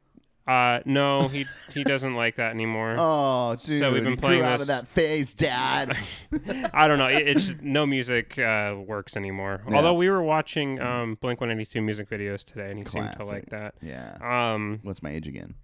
uh, 0.47 0.83
no, 0.85 1.29
he 1.29 1.47
he 1.73 1.83
doesn't 1.85 2.15
like 2.15 2.37
that 2.37 2.51
anymore. 2.51 2.95
Oh, 2.99 3.57
dude! 3.57 3.79
So 3.81 3.91
we've 3.93 4.05
been 4.05 4.17
playing 4.19 4.43
out 4.43 4.61
of 4.61 4.67
that 4.69 4.87
phase, 4.87 5.33
Dad. 5.35 5.97
I 6.75 6.87
don't 6.87 6.99
know. 6.99 7.07
It, 7.07 7.27
it's 7.27 7.55
no 7.63 7.87
music 7.87 8.39
uh, 8.39 8.75
works 8.87 9.17
anymore. 9.17 9.63
Yeah. 9.69 9.77
Although 9.77 9.95
we 9.95 10.09
were 10.11 10.23
watching 10.23 10.81
um, 10.81 11.17
Blink 11.21 11.41
One 11.41 11.51
Eighty 11.51 11.65
Two 11.67 11.81
music 11.81 12.09
videos 12.11 12.45
today, 12.45 12.71
and 12.71 12.79
he 12.79 12.85
seemed 12.85 13.13
to 13.19 13.25
like 13.25 13.49
that. 13.51 13.75
yeah. 13.83 14.19
Um, 14.21 14.81
What's 14.83 15.03
my 15.03 15.11
age 15.11 15.27
again? 15.29 15.55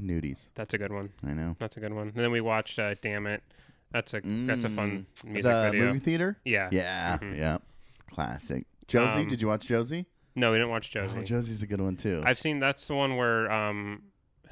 Nudies. 0.00 0.48
that's 0.54 0.74
a 0.74 0.78
good 0.78 0.92
one. 0.92 1.10
I 1.26 1.32
know. 1.32 1.56
That's 1.58 1.76
a 1.76 1.80
good 1.80 1.92
one. 1.94 2.08
And 2.08 2.16
then 2.16 2.30
we 2.30 2.40
watched 2.42 2.78
uh, 2.78 2.94
Damn 3.02 3.26
It. 3.26 3.42
That's 3.92 4.12
a 4.14 4.20
that's 4.24 4.64
a 4.64 4.68
fun 4.68 5.06
music 5.24 5.44
the 5.44 5.68
video. 5.70 5.86
movie 5.86 5.98
theater. 6.00 6.38
Yeah. 6.44 6.68
Yeah, 6.72 7.18
Mhm. 7.18 7.36
yeah. 7.38 7.58
Classic. 8.10 8.66
Josie, 8.88 9.20
Um, 9.20 9.28
did 9.28 9.40
you 9.42 9.48
watch 9.48 9.66
Josie? 9.66 10.06
No, 10.34 10.52
we 10.52 10.58
didn't 10.58 10.70
watch 10.70 10.90
Josie. 10.90 11.16
Oh, 11.18 11.22
Josie's 11.22 11.62
a 11.62 11.66
good 11.66 11.80
one 11.80 11.96
too. 11.96 12.22
I've 12.24 12.38
seen 12.38 12.60
that's 12.60 12.86
the 12.86 12.94
one 12.94 13.16
where 13.16 13.50
um, 13.50 14.02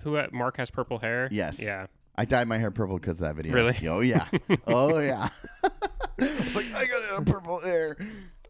who 0.01 0.15
had, 0.15 0.33
Mark 0.33 0.57
has 0.57 0.71
purple 0.71 0.99
hair. 0.99 1.29
Yes. 1.31 1.63
Yeah. 1.63 1.87
I 2.17 2.25
dyed 2.25 2.47
my 2.49 2.59
hair 2.59 2.71
purple 2.71 2.97
because 2.99 3.21
of 3.21 3.27
that 3.29 3.37
video. 3.37 3.53
Really? 3.55 3.87
Oh 3.89 4.01
yeah. 4.01 4.29
oh 4.67 4.99
yeah. 4.99 5.29
I 5.65 5.71
was 6.19 6.57
like, 6.57 6.73
I 6.75 6.87
got 6.87 7.19
a 7.19 7.23
purple 7.23 7.61
hair. 7.61 7.97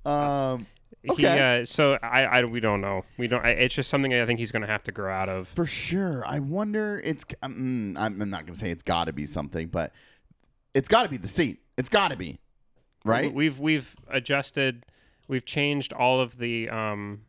Um, 0.04 0.66
He 1.02 1.10
Okay. 1.12 1.60
uh, 1.62 1.66
so 1.66 1.98
I, 2.02 2.24
I 2.24 2.44
we 2.44 2.60
don't 2.60 2.80
know. 2.80 3.04
We 3.18 3.26
don't. 3.26 3.44
I, 3.44 3.50
it's 3.50 3.74
just 3.74 3.90
something 3.90 4.12
I 4.14 4.24
think 4.26 4.38
he's 4.38 4.52
gonna 4.52 4.66
have 4.66 4.84
to 4.84 4.92
grow 4.92 5.12
out 5.12 5.28
of. 5.28 5.48
for 5.48 5.66
sure. 5.66 6.22
I 6.26 6.38
wonder. 6.38 7.00
It's. 7.04 7.24
Um, 7.42 7.94
I'm, 7.98 8.20
I'm 8.22 8.30
not 8.30 8.46
gonna 8.46 8.56
say 8.58 8.70
it's 8.70 8.82
got 8.82 9.04
to 9.06 9.12
be 9.12 9.26
something, 9.26 9.68
but 9.68 9.92
it's 10.74 10.88
got 10.88 11.02
to 11.04 11.08
be 11.08 11.16
the 11.16 11.28
seat. 11.28 11.60
It's 11.76 11.88
got 11.88 12.08
to 12.08 12.16
be, 12.16 12.38
right? 13.04 13.32
We've 13.32 13.58
we've 13.58 13.94
adjusted. 14.08 14.84
We've 15.28 15.44
changed 15.44 15.92
all 15.92 16.20
of 16.20 16.38
the 16.38 16.68
um, 16.68 17.22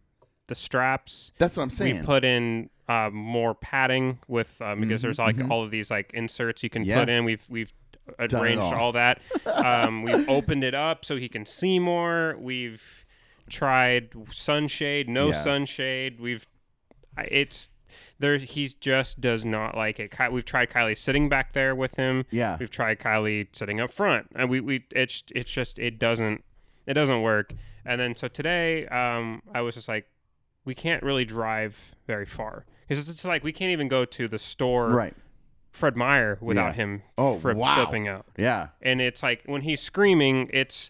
the 0.47 0.55
straps. 0.55 1.31
That's 1.37 1.57
what 1.57 1.63
I'm 1.63 1.69
saying. 1.69 1.97
We 1.97 2.01
put 2.03 2.23
in 2.25 2.69
uh, 2.87 3.09
more 3.11 3.55
padding 3.55 4.19
with 4.27 4.61
um, 4.61 4.81
because 4.81 5.01
there's 5.01 5.19
like 5.19 5.37
mhm. 5.37 5.49
all 5.49 5.63
of 5.63 5.71
these 5.71 5.89
like 5.89 6.11
inserts 6.13 6.61
you 6.63 6.69
can 6.69 6.83
Yeah. 6.83 6.99
put 6.99 7.09
in. 7.09 7.25
We've 7.25 7.45
we've 7.49 7.73
it 8.19 8.33
arranged 8.33 8.61
all. 8.61 8.73
all. 8.75 8.91
that. 8.93 9.19
Um, 9.47 10.03
we've 10.03 10.29
opened 10.29 10.63
it 10.63 10.75
up 10.75 11.03
so 11.05 11.15
he 11.17 11.27
can 11.27 11.45
see 11.45 11.79
more. 11.79 12.35
We've 12.39 13.03
tried 13.49 14.13
sunshade, 14.31 15.09
no 15.09 15.27
Yeah. 15.27 15.33
sunshade. 15.41 16.19
We've 16.19 16.45
it's 17.17 17.69
there. 18.19 18.37
He 18.37 18.67
just 18.79 19.21
does 19.21 19.45
not 19.45 19.75
like 19.75 19.99
it. 19.99 20.11
Ky- 20.15 20.29
We've 20.29 20.45
tried 20.45 20.69
Kylie 20.69 20.97
sitting 20.97 21.29
back 21.29 21.53
there 21.53 21.73
with 21.73 21.95
him. 21.95 22.25
yeah. 22.29 22.57
We've 22.59 22.69
tried 22.69 22.99
Kylie 22.99 23.47
sitting 23.53 23.79
up 23.79 23.91
front, 23.91 24.27
and 24.35 24.49
we 24.49 24.59
we 24.59 24.83
it's 24.91 25.23
it's 25.33 25.51
just 25.51 25.79
it 25.79 25.97
doesn't 25.97 26.43
it 26.85 26.93
doesn't 26.93 27.21
work. 27.21 27.53
And 27.85 27.99
then 28.01 28.15
so 28.15 28.27
today, 28.27 28.87
um, 28.87 29.41
I 29.53 29.61
was 29.61 29.75
just 29.75 29.87
like, 29.87 30.07
we 30.65 30.73
can't 30.73 31.03
really 31.03 31.25
drive 31.25 31.95
very 32.07 32.25
far 32.25 32.65
because 32.87 33.07
it's 33.07 33.23
like 33.25 33.43
we 33.43 33.51
can't 33.51 33.71
even 33.71 33.87
go 33.87 34.05
to 34.05 34.27
the 34.27 34.39
store, 34.39 34.89
Right. 34.89 35.13
Fred 35.71 35.95
Meyer, 35.95 36.37
without 36.41 36.67
Yeah. 36.67 36.73
him 36.73 37.01
Oh, 37.17 37.37
flip- 37.37 37.57
wow. 37.57 37.75
flipping 37.75 38.07
out. 38.07 38.25
Yeah. 38.37 38.69
And 38.81 39.01
it's 39.01 39.21
like 39.21 39.43
when 39.45 39.61
he's 39.61 39.81
screaming, 39.81 40.49
it's 40.53 40.89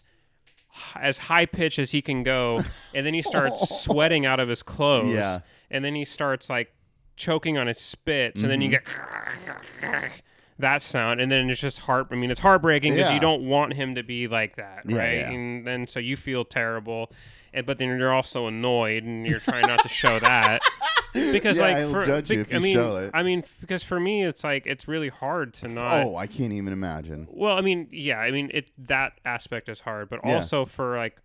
as 0.94 1.18
high 1.18 1.44
pitch 1.46 1.78
as 1.78 1.90
he 1.90 2.00
can 2.00 2.22
go, 2.22 2.62
and 2.94 3.04
then 3.06 3.12
he 3.14 3.20
starts 3.22 3.80
sweating 3.82 4.24
out 4.24 4.40
of 4.40 4.48
his 4.48 4.62
clothes. 4.62 5.14
Yeah. 5.14 5.40
And 5.70 5.84
then 5.84 5.94
he 5.94 6.04
starts 6.04 6.48
like 6.48 6.72
choking 7.16 7.58
on 7.58 7.66
his 7.66 7.78
spit. 7.78 8.38
So 8.38 8.46
then 8.46 8.60
you 8.62 8.68
get 8.68 8.86
that 10.58 10.82
sound, 10.82 11.20
and 11.20 11.30
then 11.30 11.50
it's 11.50 11.60
just 11.60 11.80
heart. 11.80 12.08
I 12.10 12.14
mean, 12.14 12.30
it's 12.30 12.40
heartbreaking 12.40 12.94
because 12.94 13.08
Yeah. 13.08 13.14
you 13.14 13.20
don't 13.20 13.42
want 13.46 13.74
him 13.74 13.94
to 13.96 14.02
be 14.02 14.26
like 14.28 14.56
that, 14.56 14.84
Yeah, 14.88 14.96
right? 14.98 15.16
yeah. 15.18 15.30
And 15.30 15.66
then 15.66 15.86
so 15.86 15.98
you 16.00 16.16
feel 16.16 16.44
terrible, 16.44 17.10
and 17.52 17.66
but 17.66 17.78
then 17.78 17.88
you're 17.98 18.12
also 18.14 18.46
annoyed, 18.46 19.04
and 19.04 19.26
you're 19.26 19.40
trying 19.40 19.66
not 19.66 19.80
to 19.82 19.88
show 19.88 20.18
that. 20.20 20.62
Because 21.14 21.58
like 21.58 21.78
for 21.88 22.04
judge 22.04 22.30
you 22.30 22.38
bec- 22.44 22.50
if 22.50 22.56
I 22.56 22.58
mean, 22.58 22.74
show 22.74 22.96
it. 22.98 23.10
I 23.14 23.22
mean, 23.22 23.42
because 23.62 23.82
for 23.82 23.98
me, 23.98 24.22
it's 24.24 24.44
like 24.44 24.66
it's 24.66 24.86
really 24.86 25.08
hard 25.08 25.54
to 25.54 25.68
not. 25.68 26.02
Oh, 26.04 26.14
I 26.16 26.26
can't 26.26 26.52
even 26.52 26.74
imagine. 26.74 27.26
Well, 27.30 27.56
I 27.56 27.62
mean, 27.62 27.88
yeah, 27.90 28.18
I 28.18 28.30
mean, 28.30 28.50
it 28.52 28.70
that 28.76 29.14
aspect 29.24 29.70
is 29.70 29.80
hard, 29.80 30.10
but 30.10 30.20
also 30.22 30.66
for 30.66 30.94
like, 30.98 31.16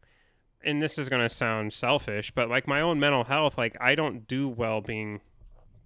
and 0.64 0.82
this 0.82 0.98
is 0.98 1.10
gonna 1.10 1.28
sound 1.28 1.74
selfish, 1.74 2.32
but 2.32 2.48
like 2.50 2.70
my 2.70 2.80
own 2.80 3.02
mental 3.02 3.26
health, 3.26 3.58
like 3.58 3.76
I 3.82 3.96
don't 3.96 4.26
do 4.30 4.48
well 4.48 4.80
being 4.80 5.20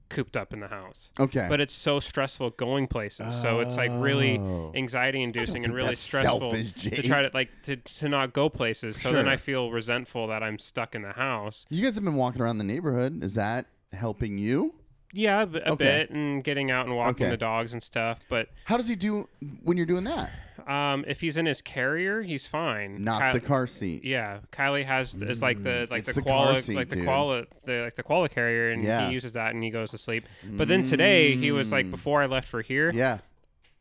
cooped 0.10 0.38
up 0.38 0.54
in 0.54 0.60
the 0.60 0.68
house. 0.68 1.12
Okay. 1.20 1.48
But 1.50 1.60
it's 1.62 1.74
so 1.74 2.00
stressful 2.00 2.52
going 2.52 2.88
places, 2.88 3.34
so 3.42 3.60
it's 3.60 3.76
like 3.76 3.92
really 3.94 4.40
Oh. 4.40 4.72
anxiety 4.76 5.22
inducing 5.24 5.66
and 5.66 5.74
really 5.74 5.96
stressful 5.96 6.40
selfish, 6.52 6.74
to 6.74 7.02
try 7.02 7.22
to 7.24 7.32
like 7.34 7.50
to, 7.64 7.76
to 7.78 8.10
not 8.10 8.34
go 8.34 8.50
places. 8.50 9.02
So 9.02 9.12
then 9.12 9.28
I 9.28 9.38
feel 9.38 9.72
resentful 9.72 10.28
that 10.28 10.44
I'm 10.44 10.60
stuck 10.60 10.96
in 10.96 11.02
the 11.02 11.14
house. 11.14 11.66
you 11.70 11.84
guys 11.84 11.96
have 11.96 12.04
been 12.04 12.16
walking 12.16 12.42
around 12.42 12.58
the 12.60 12.64
neighborhood. 12.64 13.24
Is 13.24 13.36
that 13.36 13.66
helping 13.94 14.38
you? 14.38 14.76
Yeah, 15.14 15.44
a, 15.44 15.46
b- 15.46 15.60
a 15.60 15.72
Okay. 15.72 15.84
bit, 15.86 16.10
and 16.10 16.44
getting 16.44 16.72
out 16.72 16.86
and 16.88 16.96
walking 16.96 17.24
Okay. 17.26 17.30
the 17.30 17.38
dogs 17.38 17.72
and 17.74 17.82
stuff. 17.82 18.20
But 18.30 18.50
How 18.66 18.76
does 18.76 18.88
he 18.90 18.96
do 18.96 19.30
when 19.64 19.78
you're 19.78 19.86
doing 19.86 20.04
that? 20.04 20.30
Um, 20.68 21.06
if 21.08 21.22
he's 21.22 21.38
in 21.38 21.46
his 21.46 21.62
carrier, 21.62 22.22
he's 22.24 22.48
fine. 22.48 23.04
Not 23.04 23.22
Ky- 23.34 23.40
the 23.40 23.46
car 23.46 23.68
seat. 23.68 24.04
Yeah, 24.04 24.40
Kylie 24.52 24.86
has 24.86 25.14
is 25.14 25.42
like 25.42 25.62
the 25.62 25.88
like 25.92 26.00
it's 26.00 26.08
the 26.10 26.14
the 26.16 26.22
car 26.22 26.46
koala 26.46 26.62
seat, 26.62 26.76
like 26.76 26.90
the 26.90 26.96
dude. 26.98 27.06
koala 27.06 27.46
the 27.66 27.82
like 27.84 27.96
the 27.96 28.04
koala 28.04 28.30
carrier, 28.30 28.72
and 28.72 28.84
Yeah. 28.84 29.08
he 29.08 29.14
uses 29.14 29.34
that 29.34 29.54
and 29.54 29.64
he 29.64 29.70
goes 29.70 29.92
to 29.92 29.98
sleep. 29.98 30.26
But 30.44 30.68
then 30.68 30.84
today 30.84 31.36
he 31.36 31.52
was 31.52 31.72
like 31.72 31.92
before 31.92 32.22
I 32.22 32.26
left 32.26 32.48
for 32.48 32.62
here, 32.62 32.92
Yeah. 32.94 33.20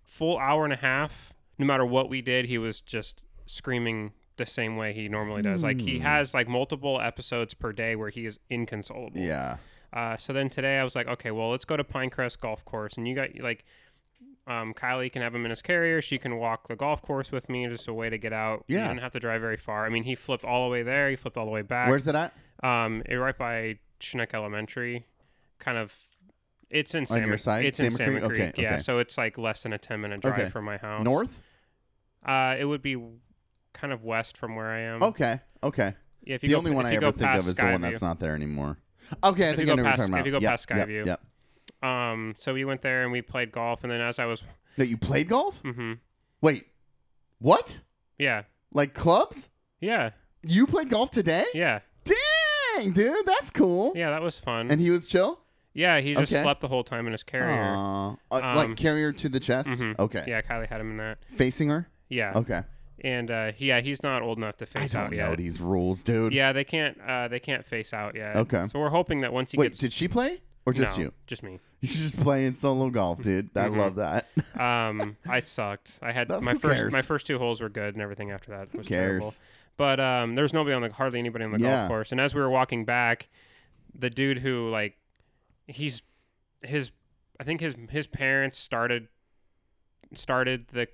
full 0.05 0.39
hour 0.39 0.65
and 0.65 0.73
a 0.73 0.77
half. 0.77 1.33
No 1.59 1.67
matter 1.67 1.87
what 1.87 2.09
we 2.11 2.21
did, 2.21 2.47
he 2.47 2.59
was 2.59 2.81
just 2.81 3.23
screaming 3.47 4.13
the 4.37 4.45
same 4.47 4.77
way 4.77 4.93
he 4.93 5.09
normally 5.09 5.43
does. 5.43 5.63
Like 5.63 5.81
he 5.81 6.01
has 6.01 6.35
like 6.35 6.49
multiple 6.49 7.01
episodes 7.01 7.55
per 7.55 7.73
day 7.73 7.95
where 7.97 8.11
he 8.11 8.27
is 8.27 8.39
inconsolable. 8.51 9.21
Yeah. 9.21 9.57
Uh, 9.93 10.17
so 10.17 10.33
then 10.33 10.51
today 10.51 10.79
I 10.79 10.85
was 10.85 10.97
like, 10.97 11.07
okay, 11.07 11.31
well 11.31 11.51
let's 11.51 11.65
go 11.65 11.77
to 11.77 11.85
Pinecrest 11.85 12.41
Golf 12.41 12.65
Course, 12.65 12.97
and 12.97 13.07
you 13.09 13.15
got 13.15 13.29
like. 13.41 13.65
Um, 14.47 14.75
Kylie 14.75 15.11
can 15.11 15.23
have 15.23 15.35
him 15.35 15.45
in 15.47 15.51
his 15.51 15.63
carrier. 15.63 16.03
She 16.03 16.19
can 16.19 16.37
walk 16.37 16.69
the 16.69 16.77
golf 16.77 17.01
course 17.01 17.33
with 17.33 17.49
me. 17.49 17.67
Just 17.67 17.89
a 17.89 17.95
way 17.95 18.11
to 18.11 18.19
get 18.19 18.33
out. 18.33 18.65
Yeah. 18.69 18.83
You 18.83 18.89
didn't 18.89 19.01
have 19.01 19.13
to 19.13 19.21
drive 19.21 19.41
very 19.41 19.57
far. 19.57 19.87
I 19.87 19.89
mean, 19.89 20.03
he 20.05 20.15
flipped 20.15 20.45
all 20.45 20.65
the 20.65 20.71
way 20.71 20.83
there. 20.83 21.09
He 21.09 21.17
flipped 21.17 21.37
all 21.39 21.47
the 21.47 21.51
way 21.51 21.63
back. 21.63 21.89
Where's 21.89 22.07
it 22.09 22.15
at? 22.15 22.35
Um, 22.63 23.03
it, 23.07 23.17
right 23.17 23.37
by 23.37 23.79
Chinook 24.01 24.35
Elementary, 24.35 25.07
kind 25.59 25.79
of. 25.79 25.95
It's 26.71 26.95
in 26.95 27.03
On 27.03 27.07
Salmon. 27.07 27.29
your 27.29 27.39
side? 27.39 27.65
It's 27.67 27.79
in 27.81 27.91
Salmon 27.93 28.21
Creek? 28.21 28.29
Creek. 28.29 28.43
Okay, 28.55 28.63
Yeah, 28.63 28.73
okay. 28.75 28.79
so 28.83 28.99
it's 28.99 29.17
like 29.17 29.39
less 29.39 29.63
than 29.63 29.73
a 29.73 29.79
ten 29.79 30.01
minute 30.01 30.21
drive 30.21 30.39
Okay. 30.41 30.51
from 30.51 30.65
my 30.65 30.77
house. 30.77 31.05
North? 31.05 31.41
Uh, 32.25 32.57
it 32.59 32.65
would 32.65 32.83
be 32.83 32.97
kind 33.73 33.93
of 33.93 34.03
west 34.03 34.37
from 34.37 34.57
where 34.57 34.71
I 34.71 34.81
am. 34.81 35.03
Okay. 35.03 35.41
Okay. 35.63 35.95
Yeah, 36.23 36.35
if 36.37 36.43
you 36.43 36.49
The 36.49 36.53
go, 36.55 36.59
only 36.59 36.71
if 36.73 36.77
one 36.77 36.85
you 36.87 36.97
I 36.99 37.01
go 37.01 37.09
ever 37.09 37.17
think 37.19 37.29
of 37.31 37.35
past 37.35 37.49
is 37.49 37.55
the 37.55 37.63
one 37.65 37.73
Skyview. 37.75 37.81
that's 37.83 38.03
not 38.03 38.19
there 38.19 38.35
anymore. 38.35 38.79
Okay, 39.23 39.47
I 39.47 39.51
If 39.51 39.57
think 39.57 39.67
you 39.67 39.73
I 39.73 39.77
go 39.77 39.83
know 39.83 39.83
what 39.83 39.89
past- 39.91 39.99
you're 39.99 40.09
talking 40.09 40.21
if 40.21 40.27
you 40.27 40.33
go 40.33 40.39
Yep, 40.41 40.51
past 40.51 40.67
yep, 40.71 40.89
Skyview. 40.89 41.07
Yep. 41.07 41.21
Um, 41.85 42.35
so 42.39 42.55
we 42.55 42.65
went 42.65 42.83
there 42.83 43.03
and 43.03 43.13
we 43.13 43.21
played 43.23 43.53
golf, 43.53 43.83
and 43.83 43.91
then 43.93 44.01
as 44.01 44.19
I 44.19 44.27
was, 44.27 44.43
That 44.77 44.87
you 44.89 44.97
played 44.97 45.29
golf? 45.29 45.61
hmm 45.61 45.95
Wait. 46.41 46.67
What? 47.39 47.81
yeah, 48.19 48.43
Like 48.73 48.95
clubs? 48.95 49.49
yeah, 49.81 50.11
You 50.43 50.67
played 50.67 50.89
golf 50.91 51.11
today? 51.11 51.45
yeah, 51.55 51.81
Dang, 52.05 52.93
dude, 52.93 53.27
that's 53.27 53.51
cool. 53.51 53.93
yeah, 53.95 54.11
that 54.11 54.23
was 54.23 54.39
fun. 54.39 54.71
And 54.71 54.81
he 54.81 54.91
was 54.91 55.07
chill? 55.07 55.41
yeah, 55.75 55.99
he 56.01 56.15
just 56.15 56.33
Okay. 56.33 56.43
slept 56.43 56.61
the 56.61 56.69
whole 56.69 56.85
time 56.85 57.07
in 57.07 57.13
his 57.13 57.23
carrier. 57.23 57.61
Aw. 57.61 58.17
Uh, 58.31 58.35
Um, 58.43 58.57
like 58.57 58.77
carrier 58.77 59.13
to 59.13 59.29
the 59.29 59.41
chest? 59.41 59.69
Mhm. 59.69 59.99
Okay. 59.99 60.25
Yeah, 60.27 60.41
Kylie 60.43 60.69
had 60.69 60.81
him 60.81 60.93
in 60.93 60.97
that. 60.99 61.19
Facing 61.37 61.69
her? 61.71 61.89
Yeah, 62.09 62.33
Okay. 62.37 62.63
and 63.03 63.31
uh, 63.31 63.53
he- 63.53 63.67
yeah, 63.67 63.81
he's 63.81 64.03
not 64.03 64.23
old 64.23 64.39
enough 64.39 64.57
to 64.59 64.65
I 64.65 64.69
face 64.81 64.93
don't 64.93 65.05
out 65.07 65.13
know 65.13 65.35
these 65.37 65.61
rules, 65.61 66.03
dude. 66.03 66.33
Yeah, 66.33 66.53
they 66.53 66.65
can't. 66.65 66.99
Uh, 67.01 67.29
they 67.29 67.41
can't 67.41 67.65
face 67.65 67.93
out 67.93 68.15
yet. 68.15 68.37
Okay. 68.37 68.69
So 68.69 68.79
we're 68.79 68.91
hoping 68.91 69.21
that 69.23 69.33
once 69.33 69.51
he 69.51 69.59
Wait, 69.59 69.69
gets, 69.71 69.79
did 69.81 69.93
she 69.93 70.07
play? 70.09 70.41
Or 70.67 70.73
just 70.73 70.97
no, 70.97 71.05
you? 71.05 71.13
just 71.27 71.43
me. 71.43 71.61
You're 71.81 71.93
just 71.93 72.19
playing 72.21 72.55
solo 72.55 72.89
golf, 72.91 73.21
dude. 73.23 73.51
I 73.57 73.69
Mhm. 73.69 73.77
love 73.79 73.95
that. 73.97 74.29
Um, 74.59 75.17
I 75.29 75.41
sucked. 75.41 75.99
I 76.01 76.13
had 76.13 76.29
my 76.41 76.53
who 76.53 76.59
first 76.61 76.81
cares? 76.81 76.93
my 76.93 77.03
first 77.03 77.27
two 77.27 77.39
holes 77.39 77.61
were 77.61 77.69
good, 77.69 77.95
and 77.95 78.03
everything 78.03 78.31
after 78.31 78.53
that 78.53 78.75
was 78.77 78.87
cares? 78.87 79.19
terrible. 79.21 79.35
But 79.77 79.99
um, 79.99 80.37
there 80.37 80.45
was 80.45 80.53
nobody 80.53 80.75
on 80.75 80.83
the 80.83 80.93
hardly 80.93 81.19
anybody 81.19 81.45
on 81.45 81.51
the 81.51 81.59
Yeah. 81.59 81.77
golf 81.79 81.89
course. 81.89 82.13
And 82.13 82.21
as 82.21 82.35
we 82.37 82.41
were 82.41 82.49
walking 82.51 82.85
back, 82.85 83.29
the 83.93 84.09
dude 84.11 84.39
who 84.39 84.71
like 84.71 84.97
he's 85.67 86.03
his 86.63 86.93
I 87.41 87.45
think 87.45 87.61
his 87.61 87.75
his 87.91 88.07
parents 88.07 88.59
started 88.59 89.09
started 90.15 90.67
the 90.73 90.89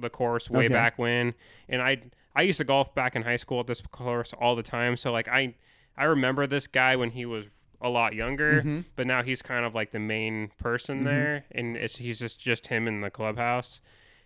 the 0.00 0.10
course 0.10 0.48
way 0.50 0.66
Okay. 0.66 0.74
back 0.74 0.98
when, 0.98 1.34
and 1.68 1.82
I 1.82 2.02
I 2.34 2.42
used 2.42 2.58
to 2.58 2.64
golf 2.64 2.94
back 2.94 3.14
in 3.14 3.22
high 3.22 3.36
school 3.36 3.60
at 3.60 3.66
this 3.66 3.80
course 3.82 4.32
all 4.40 4.56
the 4.56 4.62
time. 4.62 4.96
So 4.96 5.12
like 5.12 5.28
I 5.28 5.54
I 5.96 6.04
remember 6.04 6.46
this 6.46 6.66
guy 6.66 6.96
when 6.96 7.10
he 7.10 7.24
was 7.26 7.46
a 7.80 7.88
lot 7.88 8.14
younger, 8.14 8.62
Mhm. 8.62 8.84
but 8.96 9.06
now 9.06 9.22
he's 9.22 9.42
kind 9.42 9.64
of 9.66 9.74
like 9.74 9.90
the 9.90 9.98
main 9.98 10.48
person 10.58 11.00
Mhm. 11.00 11.04
there, 11.04 11.44
and 11.50 11.76
it's 11.76 11.98
he's 11.98 12.18
just 12.18 12.40
just 12.40 12.68
him 12.68 12.88
in 12.88 13.00
the 13.02 13.10
clubhouse. 13.10 13.80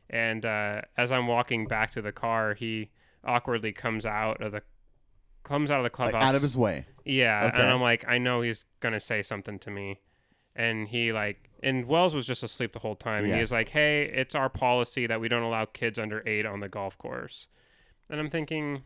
And 0.08 0.44
uh, 0.44 0.82
as 0.96 1.10
I'm 1.12 1.26
walking 1.26 1.66
back 1.66 1.92
to 1.92 2.02
the 2.02 2.12
car, 2.12 2.54
he 2.54 2.90
awkwardly 3.24 3.72
comes 3.72 4.04
out 4.06 4.40
of 4.40 4.52
the 4.52 4.62
comes 5.42 5.70
out 5.70 5.78
of 5.78 5.82
the 5.82 5.84
Like, 5.86 5.92
clubhouse 6.12 6.22
out 6.22 6.34
of 6.34 6.42
his 6.42 6.56
way. 6.56 6.84
yeah, 7.04 7.46
Okay. 7.46 7.58
and 7.60 7.70
I'm 7.70 7.80
like, 7.80 8.04
I 8.06 8.18
know 8.18 8.40
he's 8.42 8.64
gonna 8.80 9.00
say 9.00 9.22
something 9.22 9.58
to 9.60 9.70
me, 9.70 10.00
and 10.54 10.88
he 10.88 11.12
like, 11.12 11.48
and 11.62 11.86
Wells 11.86 12.14
was 12.14 12.26
just 12.26 12.42
asleep 12.42 12.72
the 12.72 12.78
whole 12.80 12.96
time. 12.96 13.20
And 13.20 13.28
Yeah. 13.28 13.34
he 13.36 13.40
was 13.40 13.52
like, 13.52 13.70
"Hey, 13.70 14.02
it's 14.04 14.34
our 14.34 14.48
policy 14.48 15.06
that 15.06 15.20
we 15.20 15.28
don't 15.28 15.42
allow 15.42 15.64
kids 15.64 15.98
under 15.98 16.22
eight 16.26 16.44
on 16.46 16.60
the 16.60 16.68
golf 16.68 16.96
course," 16.98 17.46
and 18.08 18.20
I'm 18.20 18.30
thinking, 18.30 18.82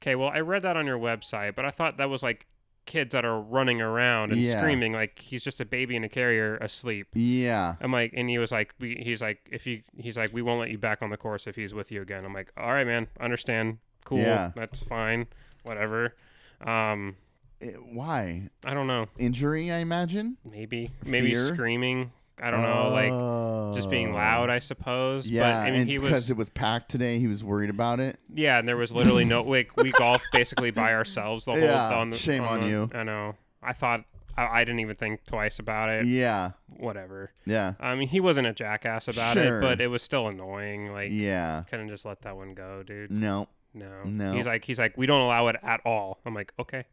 okay, 0.00 0.14
well, 0.14 0.28
I 0.28 0.38
read 0.40 0.62
that 0.62 0.76
on 0.76 0.86
your 0.86 0.98
website, 0.98 1.54
but 1.56 1.64
I 1.64 1.70
thought 1.70 1.96
that 1.96 2.08
was 2.08 2.22
like 2.22 2.46
kids 2.88 3.12
that 3.12 3.24
are 3.24 3.38
running 3.40 3.80
around 3.80 4.32
and 4.32 4.40
Yeah. 4.40 4.58
screaming 4.58 4.92
like 4.94 5.18
he's 5.20 5.44
just 5.44 5.60
a 5.60 5.64
baby 5.64 5.94
in 5.94 6.02
a 6.04 6.08
carrier 6.08 6.56
asleep. 6.56 7.06
Yeah. 7.12 7.74
I'm 7.80 7.92
like, 7.92 8.12
and 8.16 8.28
he 8.30 8.38
was 8.38 8.50
like, 8.50 8.74
we, 8.80 8.96
he's 9.00 9.20
like, 9.22 9.46
if 9.52 9.66
you, 9.66 9.82
he's 9.96 10.16
like, 10.16 10.32
we 10.32 10.40
won't 10.42 10.58
let 10.58 10.70
you 10.70 10.78
back 10.78 11.02
on 11.02 11.10
the 11.10 11.16
course 11.18 11.46
if 11.46 11.54
he's 11.54 11.72
with 11.74 11.92
you 11.92 12.00
again. 12.02 12.24
I'm 12.24 12.32
like, 12.32 12.50
all 12.56 12.72
right, 12.72 12.86
man, 12.86 13.06
understand, 13.20 13.78
cool, 14.04 14.18
Yeah. 14.18 14.50
that's 14.56 14.82
fine, 14.82 15.26
whatever. 15.62 16.16
Um, 16.60 17.16
Eh, 17.60 17.72
why? 17.72 18.48
I 18.64 18.72
don't 18.72 18.86
know. 18.86 19.06
Injury, 19.18 19.72
I 19.72 19.78
imagine. 19.78 20.36
Maybe 20.48 20.90
maybe 21.04 21.30
Fear? 21.34 21.46
screaming. 21.54 22.12
I 22.40 22.50
don't 22.50 22.62
know, 22.62 22.88
like 22.90 23.74
just 23.76 23.90
being 23.90 24.12
loud, 24.12 24.48
oh. 24.50 24.52
I 24.52 24.58
suppose. 24.60 25.26
Oh. 25.26 25.30
Yeah, 25.30 25.42
but 25.42 25.54
I 25.54 25.70
mean, 25.70 25.80
and 25.82 25.90
he 25.90 25.98
because 25.98 26.12
was 26.12 26.30
it 26.30 26.36
was 26.36 26.48
packed 26.48 26.90
today, 26.90 27.18
he 27.18 27.26
was 27.26 27.42
worried 27.42 27.70
about 27.70 28.00
it. 28.00 28.18
yeah, 28.34 28.58
and 28.58 28.66
there 28.68 28.76
was 28.76 28.92
literally 28.92 29.24
no 29.24 29.42
like 29.42 29.76
we 29.76 29.90
golfed 29.92 30.26
basically 30.32 30.70
by 30.70 30.92
ourselves 30.94 31.44
the 31.44 31.52
whole. 31.52 31.60
Yeah, 31.60 31.96
on 31.96 32.10
the, 32.10 32.16
shame 32.16 32.42
on 32.44 32.60
the- 32.62 32.68
you. 32.68 32.90
I 32.94 33.02
know. 33.04 33.34
I 33.62 33.72
thought 33.72 34.04
I, 34.36 34.60
I 34.60 34.64
didn't 34.64 34.80
even 34.80 34.94
think 34.96 35.24
twice 35.26 35.58
about 35.58 35.88
it. 35.88 36.06
Yeah, 36.06 36.52
Whatever. 36.76 37.32
yeah, 37.44 37.72
I 37.80 37.94
mean, 37.96 38.06
he 38.08 38.20
wasn't 38.20 38.46
a 38.46 38.52
jackass 38.52 39.08
about 39.08 39.34
Sure. 39.34 39.58
it, 39.58 39.60
but 39.60 39.80
it 39.80 39.88
was 39.88 40.02
still 40.02 40.28
annoying. 40.28 40.92
Like, 40.92 41.10
yeah. 41.12 41.64
couldn't 41.68 41.88
just 41.88 42.04
let 42.04 42.22
that 42.22 42.36
one 42.36 42.54
go, 42.54 42.84
dude. 42.86 43.10
No, 43.10 43.48
No. 43.74 44.04
No. 44.04 44.32
He's 44.32 44.46
like, 44.46 44.64
he's 44.64 44.78
like, 44.78 44.96
we 44.96 45.06
don't 45.06 45.20
allow 45.22 45.48
it 45.48 45.56
at 45.64 45.80
all. 45.84 46.20
I'm 46.24 46.34
like, 46.34 46.52
okay, 46.60 46.84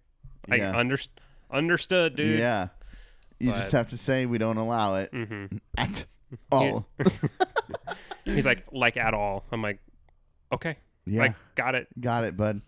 I 0.50 0.56
Yeah. 0.56 0.74
underst- 0.74 1.10
understood, 1.52 2.16
dude. 2.16 2.40
yeah. 2.40 2.70
You 3.39 3.51
just 3.51 3.72
have 3.74 3.88
to 3.88 3.98
say 3.98 4.25
we 4.25 4.38
don't 4.38 4.58
allow 4.58 4.96
it 4.96 5.12
Mm-hmm. 5.12 5.58
at 5.77 6.06
all. 6.51 6.88
He's 8.25 8.46
like, 8.46 8.66
like 8.72 8.98
at 8.98 9.14
all. 9.14 9.44
I'm 9.51 9.62
like, 9.62 9.79
okay, 10.51 10.77
Yeah, 11.05 11.22
like 11.22 11.36
got 11.55 11.75
it. 11.75 11.88
got 12.00 12.24
it, 12.24 12.36
bud. 12.36 12.62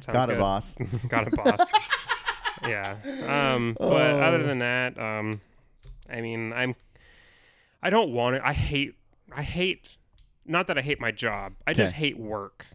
Sounds 0.00 0.14
got 0.14 0.28
it, 0.30 0.34
good. 0.34 0.40
boss. 0.40 0.76
got 1.08 1.26
it, 1.28 1.36
boss. 1.36 1.60
yeah. 2.68 2.96
Um. 3.26 3.76
But 3.78 3.86
Oh. 4.14 4.20
other 4.22 4.42
than 4.42 4.58
that, 4.58 4.98
um, 4.98 5.40
I 6.10 6.20
mean, 6.20 6.52
I'm. 6.52 6.74
I 7.82 7.90
don't 7.90 8.12
want 8.12 8.36
it. 8.36 8.42
I 8.44 8.52
hate. 8.52 8.94
I 9.34 9.42
hate. 9.42 9.96
Not 10.46 10.66
that 10.66 10.76
I 10.76 10.82
hate 10.82 11.00
my 11.00 11.10
job. 11.10 11.54
I 11.66 11.72
just 11.72 11.92
Okay. 11.94 11.98
hate 12.06 12.18
work. 12.18 12.66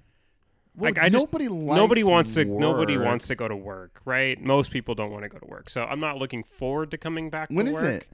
Well, 0.80 0.90
Like, 0.92 0.98
I 0.98 1.10
just- 1.10 1.26
nobody 1.26 1.48
likes 1.48 1.78
nobody 1.78 2.04
wants 2.04 2.34
to. 2.36 2.46
Nobody 2.46 2.98
wants 2.98 3.28
to 3.28 3.36
go 3.36 3.48
to 3.48 3.56
work, 3.56 4.02
right? 4.06 4.42
Most 4.42 4.72
people 4.72 4.96
don't 4.96 5.12
want 5.12 5.24
to 5.24 5.30
go 5.30 5.38
to 5.40 5.46
work. 5.46 5.70
So 5.70 5.84
I'm 5.84 6.00
not 6.00 6.18
looking 6.18 6.44
forward 6.44 6.92
to 6.92 6.98
coming 6.98 7.30
back. 7.30 7.50
When 7.52 7.68
is 7.68 7.74
work. 7.74 8.06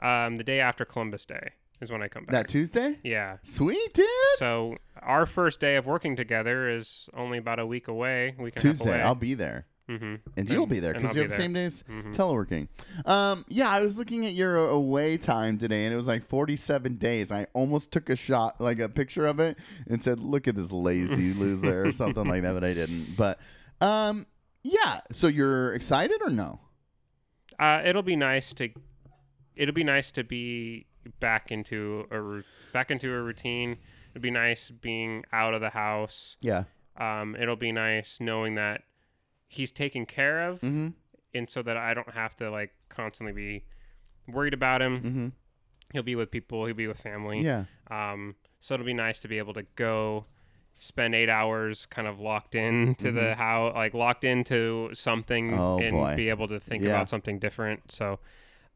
it? 0.00 0.04
Um, 0.04 0.36
the 0.36 0.44
day 0.44 0.60
after 0.60 0.84
Columbus 0.84 1.26
Day 1.26 1.50
is 1.80 1.90
when 1.90 2.02
I 2.02 2.08
come 2.08 2.24
back. 2.24 2.32
That 2.32 2.48
Tuesday? 2.48 2.98
yeah. 3.02 3.36
Sweet, 3.42 3.92
dude. 3.94 4.06
So 4.38 4.76
our 5.02 5.26
first 5.26 5.60
day 5.60 5.76
of 5.76 5.86
working 5.86 6.16
together 6.16 6.68
is 6.68 7.08
only 7.14 7.38
about 7.38 7.58
a 7.58 7.66
week 7.66 7.88
away. 7.88 8.34
Week 8.38 8.54
Tuesday. 8.54 8.88
away. 8.90 9.00
I'll 9.02 9.14
be 9.14 9.34
there. 9.34 9.66
Mm-hmm. 9.88 10.14
And 10.36 10.48
you'll 10.48 10.66
be 10.66 10.80
there 10.80 10.92
because 10.94 11.08
you 11.10 11.14
be 11.14 11.20
have 11.22 11.30
the 11.30 11.36
same 11.36 11.52
days 11.52 11.84
Mhm. 11.88 12.14
teleworking. 12.14 12.68
Um, 13.04 13.44
yeah, 13.48 13.68
I 13.70 13.80
was 13.80 13.98
looking 13.98 14.26
at 14.26 14.32
your 14.34 14.58
uh, 14.58 14.70
away 14.70 15.16
time 15.16 15.58
today, 15.58 15.84
and 15.84 15.92
it 15.94 15.96
was 15.96 16.06
like 16.08 16.26
47 16.26 16.96
days. 16.96 17.30
I 17.30 17.46
almost 17.52 17.92
took 17.92 18.10
a 18.10 18.16
shot, 18.16 18.60
like 18.60 18.78
a 18.80 18.88
picture 18.88 19.26
of 19.26 19.38
it, 19.40 19.58
and 19.88 20.02
said, 20.02 20.18
"Look 20.18 20.48
at 20.48 20.54
this 20.56 20.72
lazy 20.72 21.32
loser" 21.38 21.86
or 21.86 21.92
something 21.92 22.26
like 22.28 22.42
that, 22.42 22.52
but 22.54 22.64
I 22.64 22.74
didn't. 22.74 23.16
But 23.16 23.38
um, 23.80 24.26
yeah. 24.62 25.00
So 25.12 25.26
you're 25.28 25.74
excited 25.74 26.20
or 26.22 26.30
no? 26.30 26.60
Uh, 27.58 27.82
it'll 27.84 28.02
be 28.02 28.16
nice 28.16 28.52
to. 28.54 28.68
It'll 29.54 29.74
be 29.74 29.84
nice 29.84 30.10
to 30.12 30.24
be 30.24 30.86
back 31.20 31.50
into 31.50 32.06
a 32.10 32.42
back 32.72 32.90
into 32.90 33.12
a 33.14 33.22
routine. 33.22 33.76
It'd 34.12 34.22
be 34.22 34.30
nice 34.30 34.70
being 34.70 35.24
out 35.32 35.54
of 35.54 35.60
the 35.60 35.70
house. 35.70 36.36
Yeah. 36.40 36.64
Um, 36.98 37.36
it'll 37.38 37.56
be 37.56 37.72
nice 37.72 38.18
knowing 38.20 38.54
that 38.56 38.82
he's 39.48 39.70
taken 39.70 40.06
care 40.06 40.48
of, 40.48 40.60
Mm-hmm. 40.60 40.88
and 41.34 41.48
so 41.50 41.62
that 41.62 41.76
I 41.76 41.94
don't 41.94 42.10
have 42.10 42.36
to 42.36 42.50
like 42.50 42.72
constantly 42.88 43.32
be 43.32 43.64
worried 44.32 44.54
about 44.54 44.82
him. 44.82 45.00
Mm-hmm. 45.00 45.28
He'll 45.92 46.02
be 46.02 46.16
with 46.16 46.30
people. 46.30 46.66
He'll 46.66 46.74
be 46.74 46.86
with 46.88 47.00
family. 47.00 47.42
Yeah. 47.42 47.64
Um, 47.90 48.34
so 48.60 48.74
it'll 48.74 48.86
be 48.86 48.94
nice 48.94 49.20
to 49.20 49.28
be 49.28 49.38
able 49.38 49.54
to 49.54 49.64
go 49.76 50.24
spend 50.78 51.14
eight 51.14 51.30
hours 51.30 51.86
kind 51.86 52.06
of 52.06 52.20
locked 52.20 52.54
into 52.54 53.10
the 53.10 53.34
how 53.34 53.72
like 53.74 53.94
locked 53.94 54.24
into 54.24 54.90
something 54.94 55.50
Mm-hmm. 55.52 55.60
Oh, 55.60 55.78
and 55.78 55.92
boy. 55.92 56.14
be 56.16 56.28
able 56.28 56.48
to 56.48 56.58
think 56.60 56.82
Yeah. 56.82 56.90
about 56.90 57.08
something 57.08 57.38
different. 57.38 57.92
So, 57.92 58.18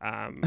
um, 0.00 0.42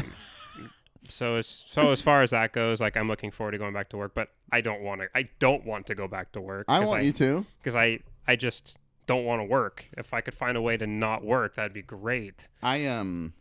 so 1.08 1.36
as 1.36 1.46
so 1.66 1.90
as 1.92 2.00
far 2.00 2.22
as 2.22 2.30
that 2.30 2.52
goes, 2.52 2.80
like 2.80 2.96
I'm 2.96 3.08
looking 3.08 3.30
forward 3.30 3.52
to 3.52 3.58
going 3.58 3.74
back 3.74 3.90
to 3.90 3.96
work, 3.96 4.12
but 4.14 4.28
I 4.50 4.60
don't 4.62 4.80
want 4.82 5.02
to. 5.02 5.08
I 5.14 5.28
don't 5.38 5.64
want 5.66 5.86
to 5.88 5.94
go 5.94 6.08
back 6.08 6.32
to 6.32 6.40
work. 6.40 6.64
I 6.68 6.80
want 6.80 7.00
I, 7.00 7.04
you 7.04 7.12
to. 7.14 7.44
because 7.58 7.76
I 7.76 8.00
I 8.26 8.36
just 8.36 8.78
don't 9.06 9.24
want 9.24 9.40
to 9.40 9.44
work. 9.44 9.86
If 9.96 10.12
I 10.14 10.20
could 10.20 10.34
find 10.34 10.56
a 10.56 10.62
way 10.62 10.76
to 10.76 10.86
not 10.86 11.24
work, 11.24 11.56
that'd 11.56 11.72
be 11.72 11.82
great. 11.82 12.48
I 12.62 12.86
um. 12.86 13.32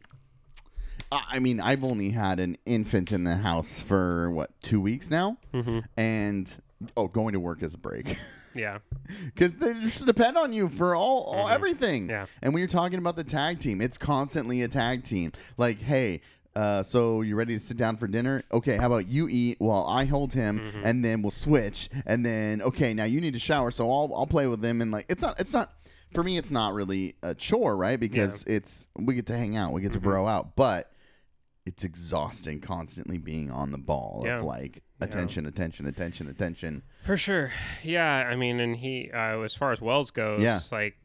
I 1.11 1.37
mean, 1.37 1.59
I've 1.59 1.83
only 1.83 2.09
had 2.09 2.39
an 2.39 2.57
infant 2.65 3.11
in 3.11 3.23
the 3.23 3.35
house 3.35 3.79
for 3.79 4.31
what 4.31 4.49
two 4.61 4.81
weeks 4.81 5.11
now, 5.11 5.37
Mm-hmm. 5.53 5.79
and 5.95 6.51
oh, 6.97 7.07
going 7.07 7.33
to 7.33 7.39
work 7.39 7.61
is 7.61 7.73
a 7.73 7.77
break. 7.77 8.17
Yeah. 8.55 8.77
because 9.33 9.53
they 9.55 9.73
just 9.73 10.05
depend 10.05 10.37
on 10.37 10.53
you 10.53 10.69
for 10.69 10.95
all, 10.95 11.23
all 11.23 11.49
everything. 11.49 12.03
Mm-hmm. 12.03 12.09
Yeah. 12.11 12.25
And 12.43 12.53
when 12.53 12.61
you're 12.61 12.67
talking 12.67 12.99
about 12.99 13.15
the 13.15 13.23
tag 13.23 13.57
team, 13.59 13.81
it's 13.81 13.97
constantly 13.97 14.61
a 14.61 14.67
tag 14.67 15.03
team. 15.03 15.31
Like, 15.57 15.81
hey, 15.81 16.21
uh, 16.55 16.83
so 16.83 17.21
you 17.21 17.35
ready 17.35 17.57
to 17.57 17.63
sit 17.63 17.77
down 17.77 17.97
for 17.97 18.07
dinner? 18.07 18.43
Okay, 18.51 18.77
how 18.77 18.87
about 18.87 19.07
you 19.07 19.27
eat 19.29 19.57
while 19.59 19.85
I 19.87 20.05
hold 20.05 20.33
him, 20.33 20.59
Mm-hmm. 20.59 20.85
and 20.85 21.03
then 21.03 21.21
we'll 21.21 21.31
switch. 21.31 21.89
And 22.05 22.25
then 22.25 22.61
okay, 22.61 22.93
now 22.93 23.05
you 23.05 23.19
need 23.21 23.33
to 23.33 23.39
shower, 23.39 23.71
so 23.71 23.89
I'll 23.91 24.11
I'll 24.15 24.27
play 24.27 24.47
with 24.47 24.63
him. 24.63 24.81
And 24.81 24.91
like, 24.91 25.05
it's 25.09 25.21
not 25.21 25.39
it's 25.39 25.53
not 25.53 25.73
for 26.13 26.23
me. 26.23 26.37
It's 26.37 26.51
not 26.51 26.73
really 26.73 27.15
a 27.23 27.33
chore, 27.33 27.75
right? 27.75 27.99
Because 27.99 28.43
it's 28.45 28.87
we 28.95 29.15
get 29.15 29.25
to 29.27 29.37
hang 29.37 29.57
out, 29.57 29.73
we 29.73 29.81
get 29.81 29.93
to 29.93 29.99
Mm-hmm. 29.99 30.07
bro 30.09 30.27
out, 30.27 30.55
but. 30.55 30.89
It's 31.65 31.85
exhausting 31.85 32.59
constantly 32.59 33.17
being 33.17 33.49
on 33.49 33.71
the 33.71 33.77
ball 33.77 34.23
Yeah. 34.25 34.39
of 34.39 34.43
like 34.43 34.83
attention, 34.99 35.45
attention, 35.45 35.85
attention, 35.87 36.27
attention. 36.27 36.83
For 37.05 37.15
sure. 37.15 37.53
Yeah, 37.81 38.27
I 38.29 38.35
mean, 38.35 38.59
and 38.59 38.75
he, 38.75 39.09
uh, 39.13 39.39
as 39.39 39.55
far 39.55 39.71
as 39.71 39.79
Wells 39.79 40.11
goes, 40.11 40.41
Yeah. 40.41 40.59
like 40.73 40.97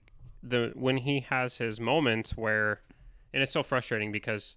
the 0.42 0.72
when 0.74 0.96
he 0.96 1.20
has 1.30 1.58
his 1.58 1.78
moments 1.78 2.36
where, 2.36 2.80
and 3.32 3.40
it's 3.40 3.52
so 3.52 3.62
frustrating 3.62 4.10
because 4.10 4.56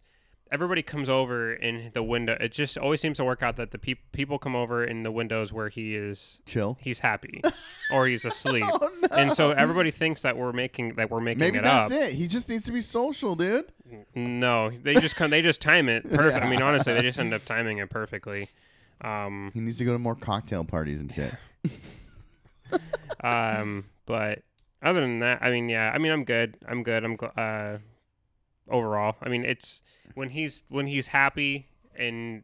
everybody 0.51 0.83
comes 0.83 1.07
over 1.09 1.53
in 1.53 1.91
the 1.93 2.03
window. 2.03 2.37
It 2.39 2.51
just 2.51 2.77
always 2.77 2.99
seems 3.01 3.17
to 3.17 3.23
work 3.23 3.41
out 3.41 3.55
that 3.55 3.71
the 3.71 3.77
peop 3.77 3.99
people 4.11 4.37
come 4.37 4.55
over 4.55 4.83
in 4.83 5.03
the 5.03 5.11
windows 5.11 5.53
where 5.53 5.69
he 5.69 5.95
is 5.95 6.39
Chill. 6.45 6.77
he's 6.81 6.99
happy 6.99 7.41
or 7.93 8.05
he's 8.07 8.25
asleep, 8.25 8.65
Oh, 8.71 8.89
no. 9.01 9.07
and 9.11 9.33
so 9.33 9.51
everybody 9.51 9.91
thinks 9.91 10.21
that 10.23 10.37
we're 10.37 10.51
making 10.53 10.95
that 10.95 11.09
we're 11.09 11.21
making 11.21 11.39
Maybe 11.39 11.57
it 11.59 11.63
that's 11.63 11.91
up. 11.91 11.97
it. 11.97 12.13
He 12.13 12.27
just 12.27 12.49
needs 12.49 12.65
to 12.65 12.71
be 12.71 12.81
social, 12.81 13.35
dude. 13.35 13.71
No, 14.15 14.69
they 14.69 14.93
just 14.93 15.15
come. 15.15 15.31
They 15.31 15.41
just 15.41 15.61
time 15.61 15.89
it 15.89 16.03
perfect. 16.13 16.43
I 16.45 16.49
mean, 16.49 16.61
honestly, 16.61 16.93
they 16.93 17.01
just 17.01 17.19
end 17.19 17.33
up 17.33 17.43
timing 17.45 17.77
it 17.79 17.89
perfectly. 17.89 18.49
Um, 19.01 19.51
He 19.53 19.61
needs 19.61 19.77
to 19.79 19.85
go 19.85 19.93
to 19.93 19.99
more 19.99 20.15
cocktail 20.15 20.63
parties 20.63 20.99
and 20.99 21.11
shit. 21.13 21.33
um, 23.21 23.85
but 24.05 24.43
other 24.81 25.01
than 25.01 25.19
that, 25.19 25.39
I 25.41 25.51
mean, 25.51 25.69
yeah, 25.69 25.91
I 25.93 25.97
mean, 25.97 26.11
I'm 26.11 26.23
good. 26.23 26.55
I'm 26.67 26.83
good. 26.83 27.03
I'm 27.03 27.17
gl- 27.17 27.31
uh, 27.37 27.79
overall. 28.69 29.15
I 29.21 29.29
mean, 29.29 29.43
it's 29.45 29.81
when 30.15 30.29
he's 30.29 30.63
when 30.69 30.87
he's 30.87 31.07
happy 31.07 31.67
and 31.95 32.43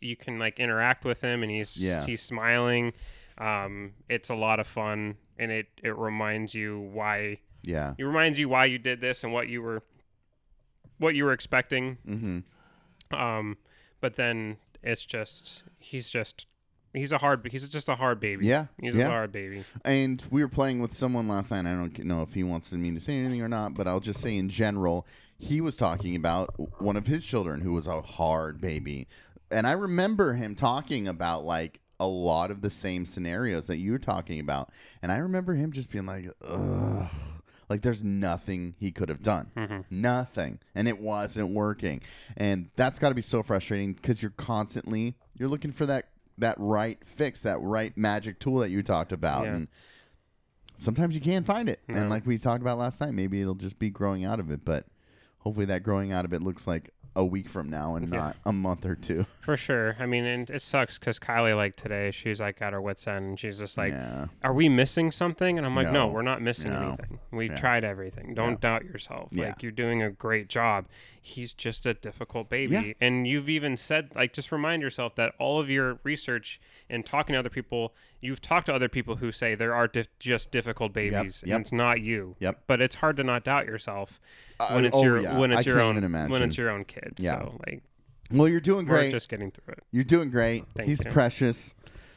you 0.00 0.16
can 0.16 0.38
like 0.38 0.58
interact 0.60 1.04
with 1.04 1.20
him 1.20 1.42
and 1.42 1.50
he's 1.50 1.76
Yeah. 1.76 2.04
he's 2.06 2.22
smiling. 2.22 2.92
Um, 3.38 3.92
it's 4.08 4.28
a 4.28 4.34
lot 4.34 4.60
of 4.60 4.66
fun 4.66 5.16
and 5.38 5.50
it 5.52 5.66
it 5.82 5.96
reminds 5.96 6.54
you 6.54 6.78
why 6.80 7.38
Yeah. 7.62 7.94
it 7.98 8.04
reminds 8.04 8.38
you 8.38 8.48
why 8.48 8.64
you 8.66 8.78
did 8.78 9.00
this 9.00 9.22
and 9.24 9.32
what 9.32 9.48
you 9.48 9.62
were 9.62 9.82
what 10.98 11.14
you 11.14 11.24
were 11.24 11.32
expecting. 11.32 11.98
Mm-hmm. 12.06 13.14
Um, 13.16 13.56
but 14.00 14.16
then 14.16 14.58
it's 14.82 15.04
just 15.04 15.62
he's 15.78 16.08
just 16.10 16.46
he's 16.92 17.12
a 17.12 17.18
hard. 17.18 17.46
He's 17.50 17.68
just 17.68 17.88
a 17.88 17.94
hard 17.96 18.18
baby. 18.20 18.46
Yeah, 18.46 18.66
He's 18.80 18.94
yeah. 18.94 19.06
a 19.06 19.10
hard 19.10 19.30
baby. 19.32 19.64
And 19.84 20.22
we 20.30 20.42
were 20.42 20.48
playing 20.48 20.80
with 20.80 20.92
someone 20.94 21.28
last 21.28 21.50
night. 21.50 21.66
I 21.66 21.74
don't 21.74 21.96
know 22.04 22.22
if 22.22 22.34
he 22.34 22.42
wants 22.42 22.72
me 22.72 22.92
to 22.92 23.00
say 23.00 23.16
anything 23.18 23.42
or 23.42 23.48
not, 23.48 23.74
but 23.74 23.86
I'll 23.86 24.00
just 24.00 24.20
say 24.20 24.36
in 24.36 24.48
general, 24.48 25.06
he 25.38 25.60
was 25.60 25.76
talking 25.76 26.16
about 26.16 26.54
one 26.80 26.96
of 26.96 27.06
his 27.06 27.24
children 27.24 27.60
who 27.60 27.72
was 27.72 27.86
a 27.86 28.02
hard 28.02 28.60
baby. 28.60 29.06
And 29.50 29.66
I 29.66 29.72
remember 29.72 30.34
him 30.34 30.54
talking 30.54 31.08
about 31.08 31.44
like 31.44 31.80
a 32.00 32.06
lot 32.06 32.50
of 32.50 32.60
the 32.60 32.70
same 32.70 33.04
scenarios 33.04 33.66
that 33.68 33.78
you 33.78 33.92
were 33.92 33.98
talking 33.98 34.40
about. 34.40 34.70
And 35.02 35.10
I 35.10 35.18
remember 35.18 35.54
him 35.54 35.72
just 35.72 35.90
being 35.90 36.06
like, 36.06 36.28
ugh. 36.46 37.08
Like 37.68 37.82
there's 37.82 38.02
nothing 38.02 38.74
he 38.78 38.90
could 38.90 39.10
have 39.10 39.22
done. 39.22 39.50
Mm-hmm. 39.56 39.80
Nothing. 39.90 40.58
And 40.74 40.88
it 40.88 40.98
wasn't 40.98 41.50
working. 41.50 42.00
And 42.36 42.70
that's 42.76 42.98
got 42.98 43.10
to 43.10 43.14
be 43.14 43.22
so 43.22 43.42
frustrating 43.42 43.92
because 43.92 44.22
you're 44.22 44.30
constantly 44.32 45.16
you're 45.36 45.50
looking 45.50 45.72
for 45.72 45.86
that 45.86 46.08
that 46.38 46.54
right 46.58 46.98
fix, 47.04 47.42
that 47.42 47.60
right 47.60 47.96
magic 47.96 48.38
tool 48.38 48.58
that 48.60 48.70
you 48.70 48.82
talked 48.82 49.12
about. 49.12 49.44
Yeah. 49.44 49.54
And 49.54 49.68
sometimes 50.76 51.14
you 51.14 51.20
can't 51.20 51.44
find 51.44 51.68
it. 51.68 51.80
No. 51.88 51.96
And 51.96 52.10
like 52.10 52.26
we 52.26 52.38
talked 52.38 52.62
about 52.62 52.78
last 52.78 53.00
night, 53.00 53.12
maybe 53.12 53.40
it'll 53.40 53.54
just 53.54 53.78
be 53.78 53.90
growing 53.90 54.24
out 54.24 54.40
of 54.40 54.50
it, 54.50 54.64
but 54.64 54.86
hopefully 55.48 55.66
that 55.66 55.82
growing 55.82 56.12
out 56.12 56.24
of 56.26 56.32
it 56.34 56.42
looks 56.42 56.66
like 56.66 56.90
a 57.16 57.24
week 57.24 57.48
from 57.48 57.68
now 57.68 57.96
and 57.96 58.08
Yeah. 58.12 58.18
not 58.18 58.36
a 58.44 58.52
month 58.52 58.84
or 58.86 58.94
two. 58.94 59.26
For 59.40 59.56
sure. 59.56 59.96
I 59.98 60.06
mean, 60.06 60.24
and 60.24 60.48
it 60.50 60.62
sucks 60.62 60.98
because 60.98 61.18
Kylie, 61.18 61.56
like 61.56 61.74
today, 61.74 62.12
she's 62.12 62.38
like 62.38 62.62
at 62.62 62.72
her 62.74 62.80
wits 62.80 63.08
end, 63.08 63.24
and 63.24 63.40
she's 63.40 63.58
just 63.58 63.76
like, 63.76 63.90
yeah. 63.92 64.26
"Are 64.44 64.52
we 64.52 64.68
missing 64.68 65.10
something?" 65.10 65.56
And 65.58 65.66
I'm 65.66 65.74
like, 65.74 65.86
"No, 65.90 66.06
No. 66.06 66.08
we're 66.12 66.22
not 66.22 66.42
missing 66.42 66.70
No. 66.70 66.80
anything. 66.80 67.18
We've 67.32 67.50
Yeah. 67.50 67.58
tried 67.58 67.82
everything. 67.82 68.34
Don't 68.34 68.60
doubt 68.60 68.84
yourself. 68.84 69.30
Like 69.32 69.62
you're 69.64 69.72
doing 69.72 70.00
a 70.00 70.10
great 70.10 70.48
job. 70.48 70.86
He's 71.20 71.52
just 71.52 71.86
a 71.86 71.94
difficult 71.94 72.48
baby." 72.50 72.94
And 73.00 73.26
you've 73.26 73.48
even 73.48 73.76
said, 73.76 74.10
like, 74.14 74.32
just 74.32 74.52
remind 74.52 74.82
yourself 74.82 75.16
that 75.16 75.34
all 75.40 75.58
of 75.58 75.68
your 75.68 75.98
research 76.04 76.60
and 76.88 77.04
talking 77.04 77.32
to 77.32 77.38
other 77.40 77.50
people, 77.50 77.94
you've 78.20 78.40
talked 78.40 78.66
to 78.66 78.74
other 78.74 78.88
people 78.88 79.16
who 79.16 79.32
say 79.32 79.56
there 79.56 79.74
are 79.74 79.88
dif- 79.88 80.16
just 80.20 80.52
difficult 80.52 80.92
babies, 80.92 81.42
yep. 81.44 81.56
and 81.56 81.62
it's 81.62 81.72
not 81.72 82.00
you. 82.00 82.36
Yep. 82.38 82.62
But 82.68 82.80
it's 82.80 82.96
hard 82.96 83.16
to 83.16 83.24
not 83.24 83.42
doubt 83.42 83.66
yourself 83.66 84.20
when 84.70 84.84
it's 84.84 84.96
oh, 84.96 85.02
your 85.02 85.20
yeah. 85.20 85.38
when 85.38 85.52
I 85.52 85.60
your 85.60 85.80
own 85.80 86.00
when 86.28 86.42
it's 86.42 86.58
your 86.58 86.70
own 86.70 86.84
kid. 86.84 87.14
Yeah. 87.18 87.40
So 87.40 87.60
like 87.66 87.82
Well, 88.30 88.48
you're 88.48 88.60
doing 88.60 88.84
great. 88.86 89.10
just 89.10 89.28
getting 89.28 89.50
through 89.50 89.72
it. 89.72 89.84
You're 89.90 90.04
doing 90.04 90.30
great. 90.30 90.64
Thank 90.76 90.88
he's 90.88 91.04
you. 91.04 91.10
precious. 91.10 91.74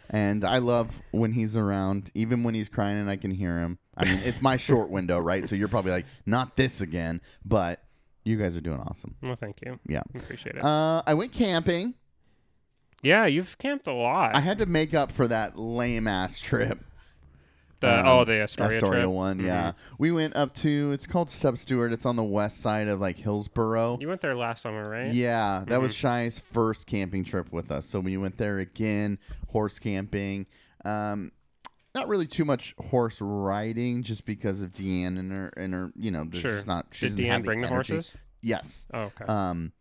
And 0.10 0.43
I 0.43 0.58
love 0.58 0.99
when 1.12 1.32
he's 1.32 1.56
around, 1.56 2.12
even 2.13 2.43
when 2.43 2.54
he's 2.54 2.67
crying 2.67 2.97
and 2.97 3.10
I 3.10 3.15
can 3.15 3.32
hear 3.32 3.60
him. 3.60 3.77
I 3.95 4.04
mean, 4.04 4.19
it's 4.25 4.41
my 4.41 4.58
short 4.58 4.89
window, 4.97 5.19
right? 5.19 5.47
So 5.47 5.56
you're 5.56 5.69
probably 5.69 5.91
like, 5.91 6.06
not 6.25 6.58
this 6.58 6.82
again. 6.82 7.21
But 7.45 7.82
you 8.25 8.36
guys 8.36 8.58
are 8.58 8.62
doing 8.62 8.82
awesome. 8.82 9.15
Well, 9.21 9.36
thank 9.36 9.62
you. 9.65 9.80
Yeah. 9.88 10.01
Appreciate 10.13 10.58
it. 10.58 10.63
Uh, 10.63 11.01
I 11.08 11.13
went 11.13 11.32
camping. 11.32 11.93
yeah, 13.01 13.25
you've 13.25 13.58
camped 13.58 13.88
a 13.88 13.93
lot. 13.93 14.36
I 14.36 14.41
had 14.41 14.58
to 14.58 14.65
make 14.65 14.93
up 14.93 15.13
for 15.13 15.27
that 15.30 15.58
lame 15.58 16.08
ass 16.08 16.39
trip. 16.41 16.84
The, 17.82 18.00
Um, 18.00 18.06
oh, 18.08 18.24
the 18.26 18.41
Astoria, 18.41 18.78
Astoria 18.78 19.02
trip? 19.02 19.10
one, 19.10 19.39
Mhm. 19.39 19.46
yeah. 19.46 19.72
We 19.98 20.12
went 20.12 20.36
up 20.36 20.54
to 20.56 20.91
it's 20.91 21.08
called 21.08 21.30
Stub 21.32 21.58
Stewart. 21.58 21.91
It's 21.91 22.06
on 22.06 22.15
the 22.15 22.24
west 22.24 22.60
side 22.62 22.88
of 22.88 23.00
like 23.02 23.17
Hillsboro. 23.17 23.98
You 24.00 24.08
went 24.08 24.22
there 24.22 24.36
last 24.36 24.62
summer, 24.62 24.88
right? 24.88 25.12
Yeah, 25.12 25.63
that 25.67 25.82
was 25.82 25.91
Mhm. 25.94 25.98
Shy's 25.98 26.39
first 26.39 26.86
camping 26.88 27.24
trip 27.24 27.52
with 27.52 27.72
us. 27.72 27.88
So 27.88 28.00
we 28.00 28.15
went 28.17 28.38
there 28.38 28.60
again, 28.60 29.17
horse 29.50 29.80
camping. 29.80 30.46
Um, 30.86 31.32
not 31.96 32.08
really 32.08 32.28
too 32.28 32.46
much 32.46 32.74
horse 32.78 33.20
riding, 33.20 34.04
just 34.04 34.26
because 34.26 34.62
of 34.62 34.72
Deanne 34.72 35.17
and 35.20 35.32
her 35.32 35.48
and 35.58 35.74
her. 35.74 35.91
You 35.96 36.12
know, 36.12 36.30
Sure. 36.32 36.54
just 36.56 36.67
not. 36.67 36.86
She 36.91 37.10
Did 37.10 37.17
Deanne 37.17 37.44
bring 37.44 37.62
the 37.62 37.67
horses? 37.67 38.13
Yes. 38.41 38.86
Oh, 38.94 39.02
okay. 39.20 39.26
Um, 39.26 39.74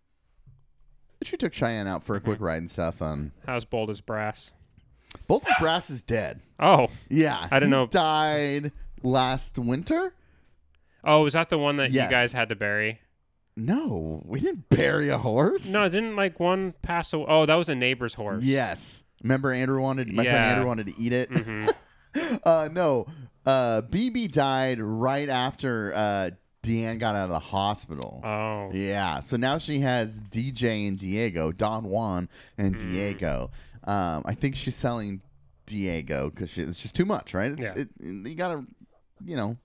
she 1.22 1.36
took 1.36 1.52
Cheyenne 1.52 1.86
out 1.86 2.02
for 2.02 2.16
a 2.16 2.18
Mm-hmm. 2.18 2.28
quick 2.30 2.40
ride 2.40 2.58
and 2.58 2.70
stuff. 2.70 3.02
Um, 3.02 3.32
How's 3.46 3.66
bold 3.66 3.90
as 3.90 4.00
brass? 4.00 4.52
Bolton 5.26 5.52
Brass 5.60 5.90
is 5.90 6.02
dead. 6.02 6.40
Oh, 6.58 6.88
Yeah, 7.08 7.48
I 7.50 7.58
didn't 7.58 7.72
he 7.72 7.78
know- 7.78 7.86
Died 7.86 8.72
last 9.02 9.58
winter. 9.58 10.12
oh, 11.04 11.22
was 11.24 11.32
that 11.34 11.48
the 11.48 11.58
one 11.58 11.76
that 11.76 11.90
Yes. 11.92 12.04
you 12.04 12.10
guys 12.16 12.32
had 12.32 12.48
to 12.50 12.56
bury? 12.56 13.00
No, 13.56 14.22
we 14.24 14.40
didn't 14.40 14.68
bury 14.68 15.08
a 15.08 15.18
horse. 15.18 15.68
No, 15.70 15.84
it 15.84 15.90
didn't 15.90 16.16
like 16.16 16.38
one 16.40 16.74
pass 16.82 17.12
away? 17.12 17.26
Oh, 17.28 17.46
that 17.46 17.54
was 17.56 17.68
a 17.68 17.74
neighbor's 17.74 18.14
horse. 18.14 18.44
Yes. 18.44 19.04
Remember 19.22 19.52
Andrew 19.52 19.80
wanted 19.82 20.08
my 20.08 20.22
friend 20.24 20.26
Yeah. 20.36 20.50
Andrew 20.52 20.66
wanted 20.66 20.86
to 20.86 21.00
eat 21.00 21.12
it. 21.12 21.28
hmm 21.30 21.66
uh 22.44 22.68
no. 22.72 23.06
Uh 23.44 23.82
BB 23.82 24.30
died 24.32 24.80
right 24.80 25.28
after 25.28 25.92
uh 25.94 26.30
Deanne 26.62 26.98
got 26.98 27.14
out 27.14 27.24
of 27.24 27.30
the 27.30 27.38
hospital. 27.38 28.20
Oh, 28.22 28.70
yeah. 28.74 29.20
So 29.20 29.36
now 29.38 29.56
she 29.58 29.80
has 29.80 30.20
DJ 30.20 30.86
and 30.88 30.98
Diego, 30.98 31.52
Don 31.52 31.84
Juan 31.84 32.28
and 32.58 32.76
Mm. 32.76 32.78
Diego. 32.90 33.50
Um 33.84 34.22
I 34.26 34.34
think 34.34 34.56
she's 34.56 34.76
selling 34.76 35.20
Diego 35.66 36.30
cuz 36.30 36.56
it's 36.58 36.80
just 36.82 36.94
too 36.94 37.04
much, 37.04 37.34
right? 37.34 37.52
It's, 37.52 37.62
Yeah. 37.62 37.74
it, 37.74 37.88
you 38.00 38.34
got 38.34 38.48
to 38.48 38.66
you 39.24 39.36
know, 39.36 39.56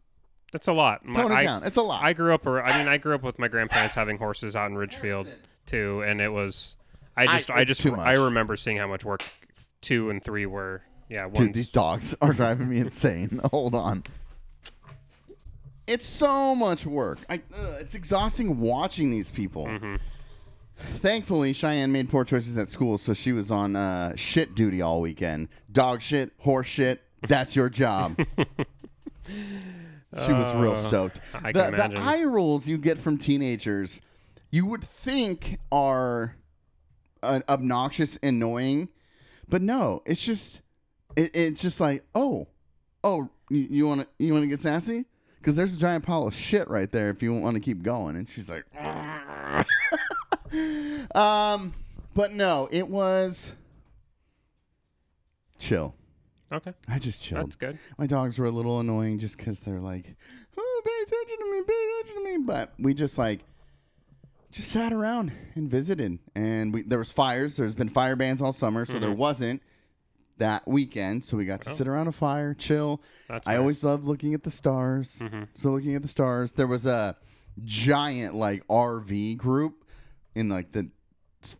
that's 0.51 0.67
a 0.67 0.73
lot. 0.73 1.05
My- 1.05 1.21
tone 1.21 1.31
it 1.31 1.35
I, 1.35 1.43
down. 1.43 1.63
It's 1.63 1.77
a 1.77 1.81
lot. 1.81 2.03
I 2.03 2.13
grew 2.13 2.33
up. 2.33 2.45
ar- 2.45 2.63
I 2.63 2.77
mean, 2.77 2.87
I 2.87 2.97
grew 2.97 3.15
up 3.15 3.23
with 3.23 3.39
my 3.39 3.47
grandparents 3.47 3.95
having 3.95 4.17
horses 4.17 4.55
out 4.55 4.69
in 4.69 4.77
Ridgefield 4.77 5.27
too, 5.65 6.01
and 6.05 6.19
it 6.21 6.29
was. 6.31 6.75
I 7.17 7.23
I- 7.23 7.25
just, 7.37 7.49
I, 7.51 7.61
it's 7.61 7.81
just, 7.81 7.85
I 7.97 8.13
remember 8.13 8.55
seeing 8.57 8.77
how 8.77 8.87
much 8.87 9.05
work 9.05 9.23
two 9.81 10.09
and 10.09 10.21
three 10.23 10.45
were. 10.45 10.81
Yeah, 11.09 11.29
Dude, 11.29 11.53
these 11.53 11.69
dogs 11.69 12.15
are 12.21 12.33
driving 12.33 12.67
me 12.69 12.79
insane. 12.79 13.39
Hold 13.51 13.75
on. 13.75 14.03
It's 15.87 16.07
so 16.07 16.55
much 16.55 16.85
work. 16.85 17.19
I, 17.29 17.35
ugh, 17.35 17.75
it's 17.79 17.93
exhausting 17.93 18.59
watching 18.59 19.11
these 19.11 19.29
people. 19.31 19.67
Mhm. 19.67 19.99
Thankfully, 20.97 21.53
Cheyenne 21.53 21.91
made 21.91 22.09
poor 22.09 22.25
choices 22.25 22.57
at 22.57 22.69
school, 22.69 22.97
so 22.97 23.13
she 23.13 23.31
was 23.31 23.51
on 23.51 23.75
uh, 23.75 24.15
shit 24.15 24.55
duty 24.55 24.81
all 24.81 25.01
weekend. 25.01 25.49
Dog 25.71 26.01
shit, 26.01 26.31
horse 26.39 26.67
shit. 26.67 27.01
That's 27.27 27.55
your 27.55 27.69
job. 27.69 28.17
she 29.27 30.31
was 30.31 30.53
real 30.53 30.75
soaked. 30.75 31.21
I 31.33 31.51
the, 31.51 31.61
can 31.61 31.71
the 31.71 31.77
imagine. 31.77 31.97
eye 31.97 32.23
rolls 32.23 32.67
you 32.67 32.77
get 32.77 32.99
from 32.99 33.17
teenagers, 33.17 34.01
you 34.51 34.65
would 34.65 34.83
think 34.83 35.59
are 35.71 36.35
uh, 37.23 37.41
obnoxious, 37.49 38.17
annoying, 38.21 38.89
but 39.47 39.61
no, 39.61 40.01
it's 40.05 40.23
just 40.23 40.61
it, 41.15 41.35
it's 41.35 41.61
just 41.61 41.79
like 41.79 42.03
oh, 42.13 42.47
oh, 43.03 43.29
you 43.49 43.87
want 43.87 44.01
to 44.01 44.07
you 44.19 44.33
want 44.33 44.43
to 44.43 44.47
get 44.47 44.59
sassy 44.59 45.05
because 45.45 45.55
there's 45.55 45.75
a 45.75 45.79
giant 45.79 46.03
pile 46.03 46.27
of 46.27 46.33
shit 46.33 46.67
right 46.69 46.91
there 46.91 47.11
if 47.11 47.21
you 47.21 47.31
want 47.33 47.53
to 47.53 47.59
keep 47.59 47.83
going. 47.83 48.15
And 48.15 48.27
she's 48.27 48.49
like, 48.49 48.65
um, 51.15 51.73
but 52.13 52.33
no, 52.33 52.67
it 52.71 52.87
was 52.87 53.51
chill. 55.59 55.95
okay. 56.51 56.73
I 56.87 56.99
just 56.99 57.21
chilled. 57.21 57.43
That's 57.47 57.55
good. 57.55 57.77
My 57.97 58.07
dogs 58.07 58.37
were 58.39 58.45
a 58.45 58.51
little 58.51 58.79
annoying 58.79 59.19
just 59.19 59.37
because 59.37 59.59
they're 59.61 59.79
like, 59.79 60.15
oh, 60.57 60.81
pay 60.85 61.03
attention 61.03 61.37
to 61.45 61.51
me, 61.51 61.63
pay 61.67 61.91
attention 61.99 62.23
to 62.23 62.39
me. 62.39 62.45
But 62.45 62.73
we 62.79 62.93
just 62.93 63.17
like, 63.17 63.41
just 64.51 64.69
sat 64.69 64.93
around 64.93 65.31
and 65.55 65.69
visited. 65.69 66.19
And 66.35 66.73
we 66.73 66.83
there 66.83 66.99
was 66.99 67.11
fires. 67.11 67.57
There's 67.57 67.75
been 67.75 67.89
fire 67.89 68.15
bans 68.15 68.41
all 68.41 68.53
summer, 68.53 68.85
so 68.85 68.99
there 68.99 69.11
wasn't 69.11 69.61
that 70.37 70.67
weekend. 70.67 71.23
So 71.25 71.37
we 71.37 71.45
got 71.45 71.61
to 71.61 71.69
Oh. 71.69 71.73
sit 71.73 71.87
around 71.87 72.07
a 72.07 72.11
fire, 72.11 72.53
chill. 72.53 73.01
That's 73.27 73.47
I 73.47 73.57
always 73.57 73.83
love 73.83 74.05
looking 74.05 74.33
at 74.33 74.43
the 74.43 74.51
stars. 74.51 75.17
Mhm. 75.19 75.47
So 75.57 75.71
looking 75.71 75.95
at 75.95 76.01
the 76.01 76.07
stars, 76.07 76.53
there 76.53 76.67
was 76.67 76.85
a 76.85 77.17
giant 77.63 78.35
like 78.35 78.65
RV 78.67 79.35
group 79.37 79.84
in 80.35 80.49
like 80.49 80.71
the 80.73 80.89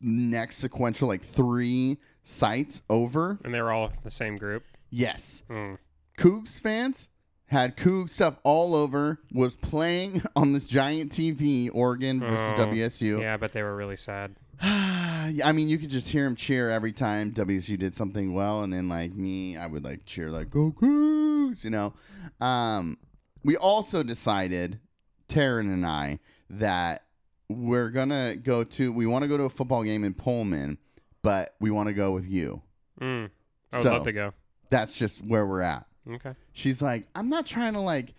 next 0.02 0.58
sequential 0.58 1.08
like 1.08 1.24
three 1.24 1.98
sites 2.24 2.82
over. 2.90 3.40
and 3.44 3.54
they 3.54 3.62
were 3.62 3.72
all 3.72 3.92
the 4.04 4.12
same 4.12 4.36
group. 4.36 4.64
Yes. 4.90 5.44
Mm. 5.50 5.78
Cougs 6.18 6.60
fans 6.60 7.10
had 7.48 7.78
Cougs 7.78 8.10
stuff 8.10 8.38
all 8.44 8.74
over, 8.74 9.20
was 9.32 9.56
playing 9.56 10.22
on 10.36 10.54
this 10.54 10.66
giant 10.66 11.12
TV, 11.12 11.70
Oregon 11.74 12.20
versus 12.20 12.54
Oh, 12.58 12.66
WSU. 12.66 13.20
Yeah, 13.22 13.38
but 13.38 13.54
they 13.54 13.62
were 13.62 13.76
really 13.76 13.98
sad. 13.98 14.36
I 14.62 15.52
mean, 15.54 15.68
you 15.68 15.78
could 15.78 15.90
just 15.90 16.08
hear 16.10 16.26
him 16.26 16.36
cheer 16.36 16.72
every 16.72 16.92
time 16.94 17.32
WSU 17.32 17.78
did 17.78 17.94
something 17.94 18.34
well, 18.34 18.64
and 18.64 18.72
then 18.74 18.88
like 18.90 19.14
me, 19.14 19.58
I 19.58 19.68
would 19.68 19.84
like 19.84 20.06
cheer 20.06 20.30
like 20.32 20.50
"Go 20.50 20.72
Cougs," 20.72 21.64
you 21.64 21.70
know. 21.70 21.94
Um, 22.40 22.98
we 23.44 23.58
also 23.58 24.02
decided, 24.02 24.80
Taryn 25.28 25.72
and 25.74 25.86
I, 25.86 26.20
that 26.50 27.04
we're 27.50 27.90
gonna 27.90 28.36
go 28.36 28.64
to. 28.64 28.92
We 28.92 29.06
want 29.06 29.24
to 29.24 29.28
go 29.28 29.38
to 29.38 29.44
a 29.44 29.50
football 29.50 29.84
game 29.84 30.04
in 30.04 30.14
Pullman, 30.14 30.78
but 31.22 31.56
we 31.60 31.70
want 31.72 31.88
to 31.88 31.94
go 31.94 32.12
with 32.12 32.28
you. 32.30 32.62
Mm. 33.02 33.30
I 33.72 33.78
would 33.78 33.84
So- 33.84 33.94
love 33.94 34.04
to 34.06 34.12
go. 34.12 34.34
That's 34.70 34.98
just 34.98 35.24
where 35.24 35.46
we're 35.46 35.62
at. 35.62 35.86
Okay. 36.10 36.34
she's 36.54 36.82
like, 36.82 37.08
I'm 37.16 37.30
not 37.30 37.46
trying 37.46 37.74
to 37.74 37.80
like. 37.80 38.14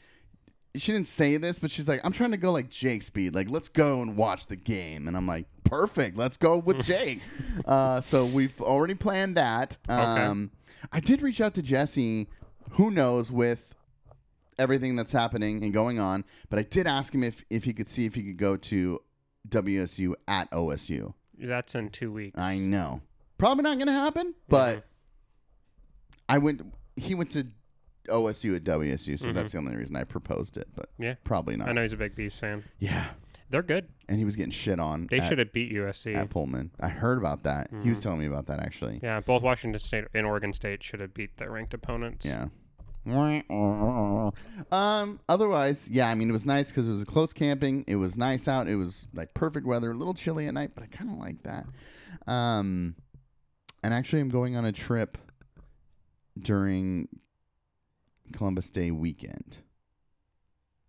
She 0.77 0.93
didn't 0.93 1.07
say 1.07 1.37
this, 1.39 1.59
but 1.59 1.71
she's 1.71 1.89
like, 1.89 2.01
I'm 2.05 2.13
trying 2.13 2.33
to 2.33 2.37
go 2.37 2.53
like 2.53 2.69
Jake 2.69 3.03
speed. 3.03 3.35
Like, 3.35 3.49
let's 3.49 3.69
go 3.69 4.03
and 4.03 4.15
watch 4.17 4.47
the 4.47 4.57
game. 4.57 5.09
And 5.09 5.17
I'm 5.17 5.27
like, 5.27 5.47
perfect. 5.65 6.17
Let's 6.19 6.37
go 6.37 6.59
with 6.59 6.81
Jake. 6.85 7.21
uh, 7.65 8.01
so 8.03 8.27
we've 8.27 8.61
already 8.61 8.95
planned 8.95 9.37
that. 9.37 9.79
Um, 9.89 10.51
I 10.93 11.01
did 11.01 11.23
reach 11.23 11.41
out 11.41 11.55
to 11.55 11.63
Jesse. 11.63 12.29
Who 12.73 12.91
knows 12.91 13.33
with 13.33 13.75
everything 14.59 14.97
that's 14.97 15.13
happening 15.13 15.63
and 15.63 15.73
going 15.73 15.99
on, 15.99 16.25
but 16.51 16.59
I 16.59 16.63
did 16.63 16.87
ask 16.87 17.15
him 17.15 17.23
if 17.23 17.45
if 17.51 17.65
he 17.65 17.73
could 17.73 17.89
see 17.89 18.05
if 18.07 18.15
he 18.15 18.23
could 18.23 18.37
go 18.39 18.57
to 18.57 19.01
WSU 19.49 20.15
at 20.29 20.51
OSU. 20.51 21.15
That's 21.39 21.75
in 21.75 21.91
two 21.91 22.13
weeks. 22.13 22.39
I 22.39 22.59
know, 22.59 23.01
probably 23.39 23.63
not 23.63 23.77
going 23.77 23.89
to 23.89 23.93
happen, 23.93 24.35
but 24.49 24.85
I 26.29 26.39
went. 26.39 26.63
He 26.97 27.15
went 27.15 27.31
to 27.33 27.47
OSU 28.09 28.57
at 28.57 28.65
WSU, 28.65 29.19
so 29.19 29.33
that's 29.33 29.53
the 29.53 29.59
only 29.59 29.77
reason 29.77 29.97
I 29.97 30.05
proposed 30.05 30.57
it. 30.57 30.69
But 30.75 30.87
Mm-hmm. 30.95 31.03
Yeah. 31.03 31.15
probably 31.25 31.57
not. 31.57 31.69
I 31.69 31.73
know 31.73 31.83
he's 31.83 31.93
a 31.93 31.97
big 31.97 32.15
Beast 32.17 32.39
fan. 32.41 32.65
Yeah, 32.79 33.09
They're 33.51 33.63
good. 33.63 33.89
and 34.09 34.19
he 34.19 34.25
was 34.25 34.35
getting 34.37 34.51
shit 34.53 34.81
on. 34.81 35.09
They 35.11 35.19
at, 35.19 35.29
should 35.29 35.39
have 35.39 35.53
beat 35.53 35.73
USC. 35.73 36.17
at 36.17 36.31
Pullman. 36.31 36.71
I 36.81 36.89
heard 36.89 37.19
about 37.19 37.43
that. 37.45 37.69
He 37.71 37.77
Mm-hmm. 37.77 37.91
was 37.91 38.01
telling 38.01 38.21
me 38.21 38.27
about 38.27 38.47
that 38.47 38.61
actually. 38.61 39.01
Yeah, 39.03 39.21
both 39.21 39.43
Washington 39.43 39.79
State 39.79 40.05
and 40.15 40.25
Oregon 40.27 40.53
State 40.55 40.83
should 40.83 41.01
have 41.01 41.13
beat 41.13 41.37
their 41.37 41.51
ranked 41.51 41.75
opponents. 41.75 42.25
Yeah. 42.25 42.47
Um. 43.09 44.33
Otherwise, 45.29 45.89
yeah. 45.91 46.09
I 46.09 46.15
mean, 46.15 46.29
it 46.29 46.33
was 46.33 46.47
nice 46.47 46.69
because 46.69 46.87
it 46.87 46.91
was 46.91 47.03
a 47.03 47.07
close 47.07 47.33
camping. 47.33 47.85
It 47.87 47.97
was 47.97 48.19
nice 48.19 48.49
out. 48.49 48.69
It 48.69 48.77
was 48.77 49.07
like 49.15 49.33
perfect 49.35 49.67
weather. 49.67 49.93
A 49.93 49.95
little 49.95 50.15
chilly 50.15 50.47
at 50.49 50.55
night, 50.55 50.73
but 50.75 50.83
I 50.85 50.87
kind 50.87 51.11
of 51.11 51.19
like 51.19 51.43
that. 51.45 51.67
Um. 52.31 52.97
And 53.83 53.95
actually, 53.95 54.21
I'm 54.21 54.29
going 54.31 54.57
on 54.57 54.65
a 54.65 54.73
trip 54.73 55.17
during 56.39 57.09
Columbus 58.33 58.71
Day 58.71 58.91
weekend. 58.91 59.59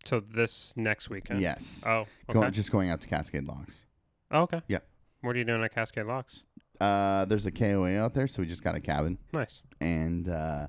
So 0.06 0.20
this 0.22 0.74
next 0.76 1.10
weekend. 1.10 1.42
Yes. 1.42 1.84
Oh. 1.86 2.02
Okay. 2.30 2.34
Going 2.34 2.52
just 2.52 2.72
going 2.72 2.90
out 2.90 3.02
to 3.02 3.08
Cascade 3.08 3.46
Locks. 3.46 3.86
oh, 4.32 4.42
okay. 4.44 4.62
Yep. 4.68 4.88
What 5.22 5.36
are 5.36 5.40
you 5.40 5.46
doing 5.46 5.64
at 5.64 5.74
Cascade 5.74 6.06
Locks? 6.06 6.44
Uh, 6.80 7.26
there's 7.26 7.46
a 7.46 7.52
KOA 7.52 7.98
out 7.98 8.14
there, 8.14 8.28
so 8.28 8.42
we 8.42 8.48
just 8.48 8.64
got 8.64 8.76
a 8.76 8.80
cabin, 8.80 9.18
Nice. 9.34 9.64
and 9.82 10.30
uh, 10.30 10.68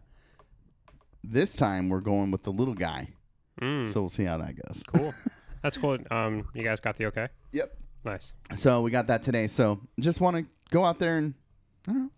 this 1.30 1.56
time 1.56 1.88
we're 1.88 2.00
going 2.00 2.30
with 2.30 2.42
the 2.42 2.52
little 2.52 2.74
guy. 2.74 3.08
Mm, 3.60 3.88
So 3.88 4.00
we'll 4.02 4.08
see 4.08 4.24
how 4.24 4.38
that 4.38 4.54
goes. 4.66 4.82
cool. 4.86 5.12
That's 5.62 5.76
cool. 5.76 5.98
Um, 6.10 6.48
you 6.54 6.62
guys 6.62 6.80
got 6.80 6.96
the 6.96 7.06
okay? 7.06 7.28
Yep. 7.52 7.76
Nice. 8.04 8.32
So 8.56 8.80
we 8.82 8.90
got 8.92 9.08
that 9.08 9.22
today. 9.22 9.48
So 9.48 9.80
just 9.98 10.20
want 10.20 10.36
to 10.36 10.46
go 10.70 10.84
out 10.84 10.98
there 11.00 11.18
and 11.18 11.34
I 11.86 11.92
don't 11.92 12.02
know, 12.04 12.10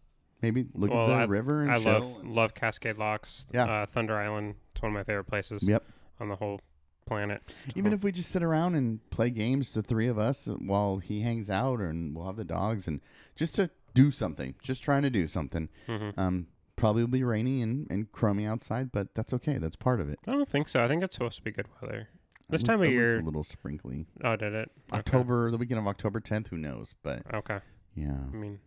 maybe 0.42 0.66
look 0.74 0.90
Well, 0.90 1.04
at 1.04 1.06
the 1.06 1.12
I- 1.14 1.24
river 1.24 1.62
and 1.62 1.70
I 1.72 1.78
chill. 1.78 1.92
love 1.92 2.26
love 2.26 2.54
Cascade 2.54 2.98
Locks. 2.98 3.46
Yeah. 3.52 3.64
Uh, 3.64 3.86
Thunder 3.86 4.16
Island. 4.18 4.56
It's 4.72 4.82
one 4.82 4.92
of 4.92 4.94
my 4.94 5.04
favorite 5.04 5.24
places 5.24 5.62
Yep. 5.62 5.82
on 6.20 6.28
the 6.28 6.36
whole 6.36 6.60
planet. 7.06 7.42
Even 7.74 7.92
if 7.94 8.04
we 8.04 8.12
just 8.12 8.30
sit 8.30 8.42
around 8.42 8.74
and 8.74 9.00
play 9.10 9.30
games, 9.30 9.72
the 9.72 9.82
three 9.82 10.06
of 10.06 10.18
us, 10.18 10.46
while 10.58 10.98
he 10.98 11.22
hangs 11.22 11.48
out, 11.50 11.80
and 11.80 12.14
we'll 12.14 12.26
have 12.26 12.36
the 12.36 12.44
dogs, 12.44 12.86
and 12.86 13.00
just 13.34 13.54
to 13.56 13.70
do 13.94 14.10
something, 14.10 14.54
just 14.62 14.82
trying 14.82 15.02
to 15.02 15.10
do 15.10 15.26
something. 15.26 15.68
Mhm. 15.88 16.16
Um, 16.18 16.46
probably 16.80 17.02
will 17.02 17.08
be 17.08 17.22
rainy 17.22 17.62
and 17.62 17.86
and 17.90 18.10
crummy 18.10 18.46
outside, 18.46 18.90
but 18.90 19.14
that's 19.14 19.32
okay. 19.34 19.58
That's 19.58 19.76
part 19.76 20.00
of 20.00 20.08
it. 20.08 20.18
I 20.26 20.32
don't 20.32 20.48
think 20.48 20.68
so. 20.68 20.82
I 20.82 20.88
think 20.88 21.02
it's 21.04 21.14
supposed 21.14 21.36
to 21.36 21.42
be 21.42 21.52
good 21.52 21.66
weather. 21.80 22.08
This 22.48 22.64
time 22.64 22.80
of 22.80 22.82
it 22.82 22.86
looked 22.86 22.94
year. 22.94 23.20
a 23.20 23.22
little 23.22 23.44
sprinkly. 23.44 24.06
Oh, 24.24 24.34
did 24.34 24.52
it? 24.54 24.70
Okay. 24.90 24.98
October, 24.98 25.52
the 25.52 25.56
weekend 25.56 25.78
of 25.78 25.86
October 25.86 26.20
10th, 26.20 26.48
who 26.48 26.56
knows? 26.56 26.96
But 27.00 27.22
Okay. 27.32 27.60
yeah, 27.94 28.16
I 28.32 28.36
mean, 28.36 28.58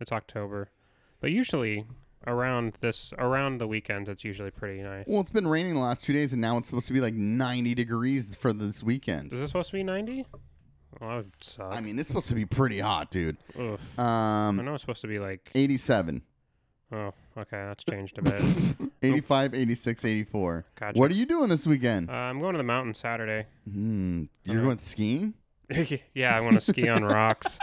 it's 0.00 0.10
October, 0.10 0.70
but 1.20 1.30
usually 1.30 1.86
around 2.26 2.74
this 2.80 3.12
around 3.18 3.58
the 3.58 3.68
weekends, 3.68 4.08
it's 4.08 4.24
usually 4.24 4.50
pretty 4.50 4.82
nice. 4.82 5.04
well, 5.06 5.20
it's 5.20 5.30
been 5.30 5.46
raining 5.46 5.74
the 5.74 5.80
last 5.80 6.02
two 6.04 6.12
days, 6.12 6.32
and 6.32 6.40
now 6.42 6.58
it's 6.58 6.66
supposed 6.66 6.88
to 6.88 6.92
be 6.92 7.00
like 7.00 7.14
90 7.14 7.72
degrees 7.76 8.34
for 8.34 8.52
this 8.52 8.82
weekend. 8.82 9.32
Is 9.32 9.38
this 9.40 9.50
supposed 9.50 9.70
to 9.70 9.76
be 9.76 9.84
ninety? 9.84 10.26
That 11.00 11.16
would 11.16 11.30
suck. 11.40 11.72
I 11.72 11.80
mean, 11.80 11.98
it's 12.00 12.08
supposed 12.08 12.28
to 12.30 12.34
be 12.34 12.46
pretty 12.46 12.80
hot, 12.80 13.12
dude. 13.12 13.36
Ugh. 13.56 13.78
I 13.96 14.48
Um, 14.48 14.56
know 14.64 14.74
it's 14.74 14.82
supposed 14.82 15.02
to 15.02 15.06
be 15.06 15.20
like. 15.20 15.48
87. 15.54 16.22
Oh, 16.92 17.12
okay, 17.38 17.56
that's 17.68 17.84
changed 17.84 18.18
a 18.18 18.22
bit. 18.22 18.42
85, 19.02 19.54
86, 19.54 20.04
84. 20.04 20.64
Gotcha. 20.78 20.98
What 20.98 21.10
are 21.10 21.14
you 21.14 21.26
doing 21.26 21.48
this 21.48 21.66
weekend? 21.66 22.10
Uh, 22.10 22.14
I'm 22.14 22.40
going 22.40 22.54
to 22.54 22.58
the 22.58 22.64
mountain 22.64 22.94
Saturday. 22.94 23.46
Hmm, 23.70 24.24
you're 24.44 24.60
uh, 24.60 24.64
going 24.64 24.78
skiing? 24.78 25.34
yeah, 26.14 26.36
I 26.36 26.40
want 26.40 26.54
to 26.54 26.60
ski 26.60 26.88
on 26.88 27.04
rocks. 27.04 27.58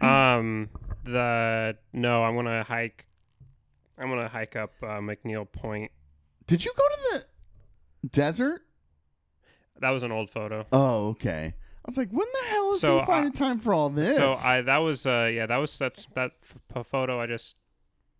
Um, 0.00 0.70
the 1.04 1.76
no, 1.92 2.24
I'm 2.24 2.34
gonna 2.34 2.64
hike. 2.64 3.06
I'm 3.98 4.08
gonna 4.08 4.28
hike 4.28 4.56
up 4.56 4.72
uh, 4.82 4.98
McNeil 4.98 5.50
Point. 5.50 5.92
Did 6.46 6.64
you 6.64 6.72
go 6.76 6.82
to 6.82 7.18
the 8.02 8.08
desert? 8.08 8.62
That 9.80 9.90
was 9.90 10.02
an 10.02 10.10
old 10.10 10.30
photo. 10.30 10.66
Oh, 10.72 11.08
okay. 11.10 11.54
I 11.84 11.90
was 11.90 11.98
like, 11.98 12.10
when 12.10 12.26
the 12.32 12.48
hell 12.48 12.72
is 12.72 12.80
So, 12.80 13.00
he 13.00 13.06
finding 13.06 13.32
time 13.32 13.58
for 13.58 13.74
all 13.74 13.90
this? 13.90 14.16
So 14.16 14.30
I 14.32 14.62
that 14.62 14.78
was 14.78 15.06
uh 15.06 15.30
yeah 15.32 15.46
that 15.46 15.56
was 15.58 15.76
that's 15.76 16.06
that 16.14 16.32
f- 16.74 16.86
photo 16.86 17.20
I 17.20 17.26
just 17.26 17.56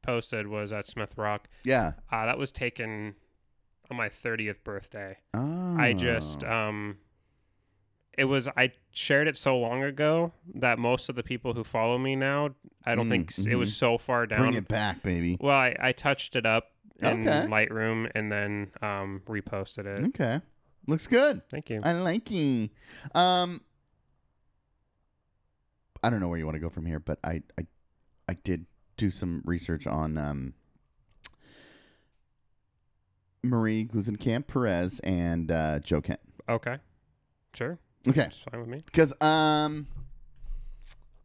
posted 0.05 0.47
was 0.47 0.71
at 0.73 0.87
Smith 0.87 1.15
Rock. 1.17 1.49
yeah. 1.65 1.93
Uh, 2.13 2.27
that 2.27 2.39
was 2.39 2.53
taken 2.53 3.15
on 3.91 3.97
my 3.97 4.09
30th 4.09 4.63
birthday. 4.63 5.17
Oh. 5.35 5.77
I 5.77 5.93
just 5.93 6.45
um 6.45 6.99
it 8.17 8.27
was 8.27 8.47
I 8.57 8.73
shared 8.93 9.27
it 9.27 9.37
so 9.37 9.59
long 9.59 9.83
ago 9.83 10.33
that 10.55 10.79
most 10.79 11.09
of 11.09 11.17
the 11.17 11.23
people 11.25 11.53
who 11.55 11.65
follow 11.65 11.99
me 11.99 12.15
now 12.17 12.51
I 12.87 12.95
don't 12.95 13.07
Mm, 13.07 13.11
think 13.11 13.31
s 13.33 13.47
it 13.47 13.57
was 13.57 13.75
so 13.77 13.99
far 13.99 14.27
down. 14.27 14.41
bring 14.41 14.55
it 14.55 14.69
back, 14.69 15.03
baby. 15.03 15.37
Well, 15.41 15.57
I, 15.57 15.75
I 15.81 15.93
touched 15.93 16.37
it 16.37 16.47
up 16.47 16.71
in 17.01 17.27
Okay. 17.29 17.47
Lightroom 17.51 18.11
and 18.15 18.31
then 18.31 18.71
um 18.81 19.23
reposted 19.27 19.87
it. 19.87 20.07
Okay. 20.11 20.41
Looks 20.87 21.07
good. 21.09 21.43
Thank 21.51 21.71
you. 21.71 21.81
I 21.83 21.93
like 21.95 22.31
it. 22.31 22.71
Um, 23.15 23.63
I 26.03 26.11
don't 26.11 26.21
know 26.21 26.29
where 26.29 26.39
you 26.39 26.45
want 26.45 26.57
to 26.57 26.61
go 26.61 26.69
from 26.69 26.85
here, 26.87 27.01
but 27.01 27.19
I, 27.25 27.43
I, 27.59 27.67
I 28.29 28.35
did 28.35 28.67
do 28.97 29.11
some 29.11 29.43
research 29.45 29.87
on 29.87 30.17
um, 30.19 30.55
Marie 33.43 33.85
Gluesenkamp 33.87 34.47
Perez 34.47 35.01
and 35.01 35.51
uh, 35.51 35.79
Joe 35.81 36.01
Kent. 36.01 36.21
Okay. 36.49 36.77
Sure. 37.55 37.79
Okay, 38.07 38.21
That's 38.23 38.39
fine 38.51 38.61
with 38.61 38.69
me. 38.69 38.83
because 38.85 39.13
um, 39.23 39.87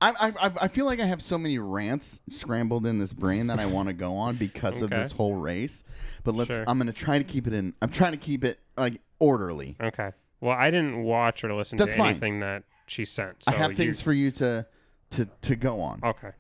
I, 0.02 0.12
I 0.12 0.48
I- 0.48 0.52
I 0.62 0.68
feel 0.70 0.86
like 0.86 1.02
I 1.02 1.06
have 1.06 1.22
so 1.22 1.38
many 1.38 1.60
rants 1.60 2.22
scrambled 2.30 2.86
in 2.86 3.00
this 3.00 3.12
brain 3.12 3.48
that 3.48 3.60
I 3.60 3.66
want 3.66 3.90
to 3.90 3.94
go 3.94 4.16
on 4.16 4.36
because 4.38 4.82
of 4.82 4.92
Okay. 4.94 5.02
this 5.02 5.12
whole 5.12 5.36
race. 5.36 5.84
But 6.24 6.36
let's. 6.36 6.52
Sure. 6.54 6.64
I'm 6.68 6.78
gonna 6.78 6.94
try 6.94 7.18
to 7.18 7.26
keep 7.26 7.48
it 7.48 7.54
in. 7.54 7.74
I'm 7.82 7.90
trying 7.90 8.12
to 8.14 8.18
keep 8.18 8.46
it 8.46 8.60
like 8.78 9.02
orderly. 9.20 9.76
Okay. 9.82 10.12
Well, 10.40 10.56
I 10.58 10.72
didn't 10.72 11.04
watch 11.04 11.44
or 11.44 11.54
listen 11.54 11.78
That's 11.78 11.92
to 11.92 11.98
fine. 11.98 12.12
anything 12.12 12.40
that 12.40 12.64
she 12.88 13.04
sent. 13.04 13.44
So 13.44 13.52
I 13.52 13.56
have 13.56 13.72
you- 13.72 13.78
things 13.78 14.00
for 14.00 14.14
you 14.14 14.32
to 14.32 14.66
to 15.12 15.26
to 15.26 15.56
go 15.58 15.82
on. 15.82 16.00
Okay. 16.02 16.32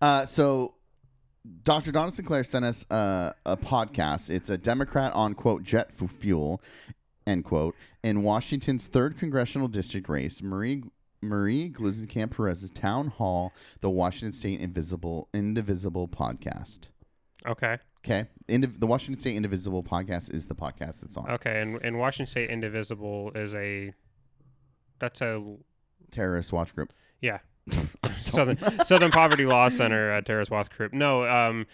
Uh, 0.00 0.26
so 0.26 0.74
Dr. 1.62 1.92
Donna 1.92 2.10
Sinclair 2.10 2.44
sent 2.44 2.64
us 2.64 2.84
uh, 2.90 3.32
a 3.44 3.56
podcast. 3.56 4.30
It's 4.30 4.50
a 4.50 4.58
Democrat 4.58 5.12
on 5.12 5.34
quote 5.34 5.62
jet 5.62 5.92
fu- 5.92 6.08
fuel 6.08 6.62
end 7.26 7.44
quote 7.44 7.74
in 8.02 8.22
Washington's 8.22 8.86
third 8.86 9.18
congressional 9.18 9.68
district 9.68 10.08
race. 10.08 10.42
Marie 10.42 10.84
Marie 11.22 11.70
Gluesenkamp 11.70 12.30
Perez's 12.30 12.70
town 12.70 13.08
hall, 13.08 13.52
the 13.80 13.90
Washington 13.90 14.32
State 14.32 14.60
Invisible 14.60 15.28
Indivisible 15.32 16.08
podcast. 16.08 16.88
Okay. 17.46 17.78
Okay, 18.04 18.28
Indiv- 18.48 18.78
the 18.78 18.86
Washington 18.86 19.18
State 19.18 19.34
Indivisible 19.34 19.82
podcast 19.82 20.32
is 20.32 20.46
the 20.46 20.54
podcast 20.54 21.02
it's 21.02 21.16
on. 21.16 21.28
Okay. 21.28 21.60
And, 21.60 21.80
and 21.82 21.98
Washington 21.98 22.30
State 22.30 22.50
Indivisible 22.50 23.32
is 23.34 23.52
a. 23.54 23.92
That's 25.00 25.20
a. 25.20 25.56
Terrorist 26.12 26.52
watch 26.52 26.72
group. 26.74 26.92
Yeah. 27.20 27.38
Southern 28.24 28.58
Southern 28.84 29.10
Poverty 29.10 29.46
Law 29.46 29.68
Center, 29.68 30.10
at 30.12 30.26
Terrace 30.26 30.50
Watch 30.50 30.70
Group. 30.70 30.92
No, 30.92 31.24
um, 31.24 31.66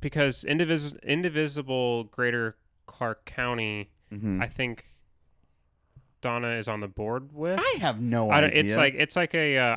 because 0.00 0.44
indivis- 0.44 1.00
Indivisible 1.02 2.04
Greater 2.04 2.56
Clark 2.86 3.24
County, 3.24 3.90
Mhm. 4.12 4.42
I 4.42 4.46
think 4.48 4.84
Donna 6.20 6.50
is 6.56 6.68
on 6.68 6.80
the 6.80 6.88
board 6.88 7.30
with. 7.32 7.58
I 7.58 7.78
have 7.80 8.00
no 8.00 8.30
I 8.30 8.44
idea. 8.44 8.62
it's 8.64 8.76
like 8.76 8.94
it's 8.96 9.16
like 9.16 9.34
a 9.34 9.58
uh, 9.58 9.76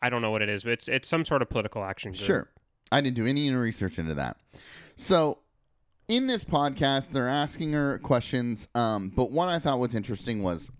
I 0.00 0.10
don't 0.10 0.22
know 0.22 0.30
what 0.30 0.42
it 0.42 0.48
is, 0.48 0.64
but 0.64 0.72
it's 0.72 0.88
it's 0.88 1.08
some 1.08 1.24
sort 1.24 1.42
of 1.42 1.50
political 1.50 1.84
action 1.84 2.12
group. 2.12 2.24
Sure. 2.24 2.48
I 2.92 3.00
didn't 3.00 3.16
do 3.16 3.26
any 3.26 3.50
research 3.50 3.98
into 3.98 4.14
that. 4.14 4.36
So, 4.94 5.38
in 6.06 6.26
this 6.28 6.44
podcast, 6.44 7.10
they're 7.10 7.28
asking 7.28 7.72
her 7.72 7.98
questions. 7.98 8.68
Um, 8.74 9.08
but 9.08 9.32
one 9.32 9.48
I 9.48 9.58
thought 9.58 9.80
was 9.80 9.94
interesting 9.94 10.42
was 10.42 10.70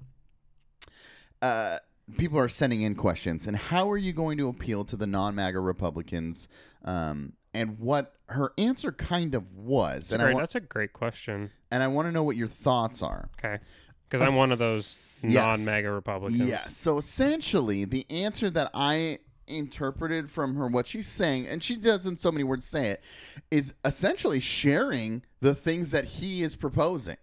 uh, 1.42 1.76
people 2.16 2.38
are 2.38 2.48
sending 2.48 2.82
in 2.82 2.94
questions. 2.94 3.46
And 3.46 3.56
how 3.56 3.90
are 3.90 3.96
you 3.98 4.12
going 4.12 4.38
to 4.38 4.48
appeal 4.48 4.84
to 4.86 4.96
the 4.96 5.06
non 5.06 5.34
MAGA 5.34 5.60
Republicans? 5.60 6.48
Um, 6.84 7.32
and 7.52 7.78
what 7.78 8.14
her 8.28 8.52
answer 8.58 8.90
kind 8.92 9.34
of 9.34 9.52
was. 9.54 10.10
And 10.10 10.20
I, 10.20 10.26
Great, 10.26 10.34
wa- 10.34 10.40
that's 10.40 10.54
a 10.56 10.60
great 10.60 10.92
question. 10.92 11.50
and 11.70 11.82
I 11.82 11.86
want 11.88 12.06
to 12.08 12.12
know 12.12 12.22
what 12.24 12.36
your 12.36 12.48
thoughts 12.48 13.02
are. 13.02 13.28
Okay, 13.38 13.62
because 14.08 14.26
I'm 14.26 14.36
one 14.36 14.50
of 14.52 14.58
those 14.58 15.22
Yes. 15.26 15.34
non-MAGA 15.58 15.90
Republicans. 15.90 16.40
Yes. 16.40 16.76
So 16.76 16.98
essentially, 16.98 17.84
the 17.84 18.04
answer 18.10 18.50
that 18.50 18.70
I 18.74 19.20
interpreted 19.46 20.30
from 20.30 20.56
her, 20.56 20.66
what 20.66 20.86
she's 20.86 21.06
saying, 21.06 21.46
and 21.46 21.62
she 21.62 21.76
does 21.76 22.06
in 22.06 22.16
so 22.16 22.32
many 22.32 22.42
words 22.44 22.64
say 22.66 22.88
it, 22.88 23.02
is 23.50 23.72
essentially 23.84 24.40
sharing 24.40 25.22
the 25.40 25.54
things 25.54 25.90
that 25.92 26.04
he 26.04 26.42
is 26.42 26.56
proposing. 26.56 27.16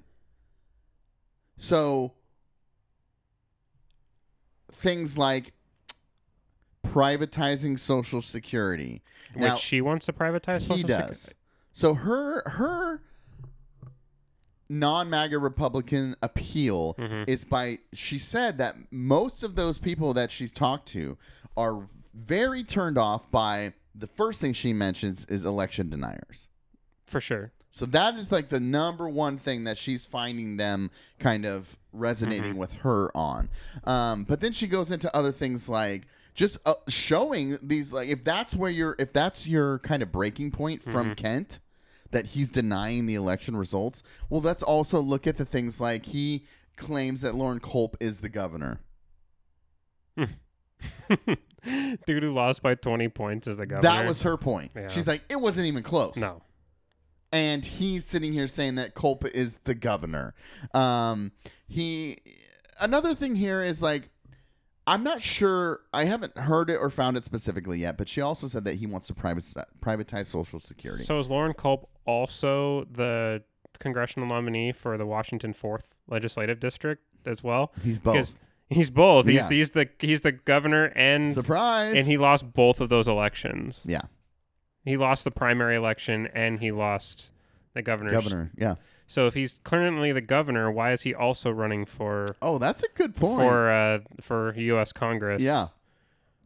So 1.58 2.14
things 4.72 5.18
like 5.18 5.54
privatizing 6.86 7.78
Social 7.78 8.22
Security. 8.22 9.02
Which 9.34 9.42
Now, 9.42 9.56
she 9.56 9.82
wants 9.82 10.06
to 10.08 10.14
privatize. 10.14 10.64
he 10.74 10.84
does. 10.84 11.22
Security. 11.22 11.38
So 11.74 11.94
her 11.94 12.44
her 12.50 13.02
non 14.70 15.10
MAGA 15.10 15.38
Republican 15.38 16.16
appeal 16.22 16.96
Mhm. 16.96 17.28
is 17.28 17.44
by 17.46 17.80
she 17.94 18.18
said 18.18 18.58
that 18.58 18.76
most 18.92 19.44
of 19.44 19.56
those 19.56 19.78
people 19.78 20.14
that 20.14 20.32
she's 20.32 20.52
talked 20.52 20.88
to 20.90 21.18
are 21.58 21.88
very 22.14 22.64
turned 22.64 22.98
off 22.98 23.30
by 23.32 23.74
the 23.94 24.08
first 24.08 24.40
thing 24.42 24.54
she 24.54 24.74
mentions 24.74 25.26
is 25.26 25.46
election 25.46 25.90
deniers. 25.90 26.48
for 27.06 27.20
sure. 27.20 27.52
So 27.74 27.86
that 27.88 28.16
is 28.16 28.32
like 28.32 28.50
the 28.50 28.60
number 28.60 29.08
one 29.08 29.38
thing 29.38 29.64
that 29.64 29.78
she's 29.78 30.06
finding 30.06 30.58
them 30.58 30.92
kind 31.20 31.46
of 31.46 31.78
resonating 31.94 32.58
with 32.58 32.74
her 32.74 33.10
on. 33.16 33.50
Um, 33.86 34.26
but 34.26 34.42
then 34.42 34.52
she 34.52 34.68
goes 34.68 34.92
into 34.92 35.14
other 35.16 35.32
things 35.32 35.70
like 35.70 36.04
just 36.34 36.58
uh, 36.66 36.74
showing 36.90 37.58
these 37.62 37.94
like 37.94 38.10
if 38.10 38.24
that's 38.26 38.54
where 38.56 38.70
you're 38.72 38.96
if 39.00 39.14
that's 39.14 39.48
your 39.48 39.80
kind 39.80 40.04
of 40.04 40.12
breaking 40.12 40.52
point 40.52 40.84
from 40.84 41.16
Kent 41.16 41.60
that 42.12 42.28
he's 42.28 42.52
denying 42.52 43.06
the 43.06 43.16
election 43.16 43.56
results. 43.56 44.04
Well, 44.30 44.42
let's 44.42 44.64
also 44.64 45.00
look 45.00 45.26
at 45.26 45.38
the 45.38 45.46
things 45.46 45.80
like 45.80 46.08
he 46.08 46.46
claims 46.76 47.22
that 47.22 47.36
Loren 47.36 47.60
Culp 47.62 47.96
is 48.02 48.20
the 48.20 48.28
governor. 48.30 48.82
Dude 52.06 52.24
who 52.24 52.34
lost 52.34 52.64
by 52.64 52.76
20 52.76 53.08
points 53.10 53.48
is 53.48 53.56
the 53.56 53.66
governor. 53.66 53.90
That 53.90 54.08
was 54.08 54.24
her 54.24 54.36
point. 54.36 54.72
Yeah. 54.76 54.88
She's 54.90 55.08
like, 55.08 55.22
it 55.30 55.40
wasn't 55.40 55.68
even 55.68 55.84
close. 55.84 56.18
no. 56.18 56.42
And 57.32 57.64
he's 57.64 58.06
sitting 58.06 58.34
here 58.34 58.48
saying 58.48 58.76
that 58.76 58.94
Culp 58.94 59.26
is 59.26 59.58
the 59.64 59.74
governor. 59.76 60.34
Um, 60.74 61.32
he 61.68 62.18
another 62.80 63.16
thing 63.16 63.36
here 63.36 63.62
is 63.62 63.82
like 63.82 64.10
I'm 64.88 65.04
not 65.04 65.22
sure. 65.22 65.82
I 65.94 66.06
haven't 66.06 66.38
heard 66.38 66.70
it 66.70 66.76
or 66.78 66.90
found 66.90 67.16
it 67.16 67.24
specifically 67.24 67.80
yet, 67.80 67.98
but 67.98 68.10
she 68.10 68.20
also 68.20 68.48
said 68.48 68.66
that 68.66 68.76
he 68.76 68.88
wants 68.88 69.08
to 69.08 69.14
privatize, 69.14 69.64
privatize 69.80 70.26
Social 70.26 70.60
Security. 70.60 71.04
So 71.04 71.20
is 71.20 71.30
Loren 71.30 71.54
Culp 71.54 71.88
also 72.06 72.86
the 72.92 73.44
congressional 73.80 74.28
nominee 74.28 74.72
for 74.72 74.98
the 74.98 75.06
Washington 75.06 75.54
Fourth 75.54 75.94
Legislative 76.10 76.60
District 76.60 77.02
as 77.26 77.44
well? 77.44 77.72
He's 77.84 78.00
Because 78.00 78.32
both. 78.34 78.46
he's 78.70 78.90
both. 78.90 79.26
He's 79.28 79.36
Yeah. 79.44 79.50
he's 79.50 79.70
the 79.70 79.90
he's 80.00 80.22
the 80.22 80.32
governor 80.34 80.92
and 80.96 81.34
Surprise! 81.34 81.94
and 81.96 82.08
he 82.08 82.18
lost 82.18 82.52
both 82.52 82.82
of 82.82 82.90
those 82.90 83.08
elections. 83.08 83.80
yeah, 83.86 84.02
He 84.84 84.98
lost 84.98 85.24
the 85.24 85.32
primary 85.32 85.76
election 85.76 86.28
and 86.34 86.60
he 86.60 86.72
lost 86.72 87.32
the 87.74 87.82
governor's. 87.82 88.14
governor. 88.14 88.52
Yeah. 88.58 88.76
So 89.08 89.28
if 89.28 89.34
he's 89.34 89.60
currently 89.64 90.12
the 90.12 90.22
governor, 90.22 90.72
why 90.72 90.94
is 90.94 91.02
he 91.02 91.14
also 91.14 91.52
running 91.52 91.86
for 91.86 92.26
Oh, 92.42 92.58
that's 92.58 92.82
a 92.82 92.88
good 92.96 93.16
point. 93.16 93.42
for 93.42 93.70
uh, 93.70 94.00
for 94.22 94.54
U.S. 94.56 94.94
Congress? 94.94 95.42
yeah, 95.42 95.68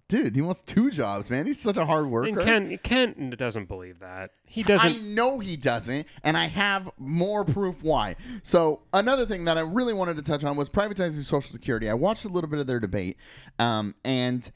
dude, 0.08 0.36
he 0.36 0.42
wants 0.42 0.64
two 0.64 0.90
jobs, 0.90 1.30
man. 1.30 1.46
He's 1.46 1.60
such 1.60 1.78
a 1.78 1.86
hard 1.86 2.08
worker. 2.08 2.28
And 2.30 2.40
Ken 2.42 2.80
Ken 2.82 3.36
doesn't 3.38 3.68
believe 3.68 4.00
that. 4.00 4.32
He 4.46 4.64
doesn't. 4.64 4.94
I 4.94 4.98
know 4.98 5.38
he 5.40 5.58
doesn't, 5.58 6.08
and 6.24 6.36
I 6.36 6.46
have 6.48 6.90
more 6.98 7.46
proof 7.46 7.84
why. 7.84 8.16
So 8.42 8.82
another 8.94 9.26
thing 9.28 9.46
that 9.46 9.58
I 9.58 9.62
really 9.62 9.94
wanted 9.94 10.16
to 10.18 10.24
touch 10.24 10.44
on 10.44 10.56
was 10.58 10.68
privatizing 10.68 11.22
Social 11.24 11.42
Security. 11.52 11.88
I 11.88 11.94
watched 11.94 12.26
a 12.26 12.30
little 12.30 12.50
bit 12.50 12.60
of 12.60 12.66
their 12.68 12.80
debate, 12.80 13.18
um, 13.60 13.94
and 14.04 14.52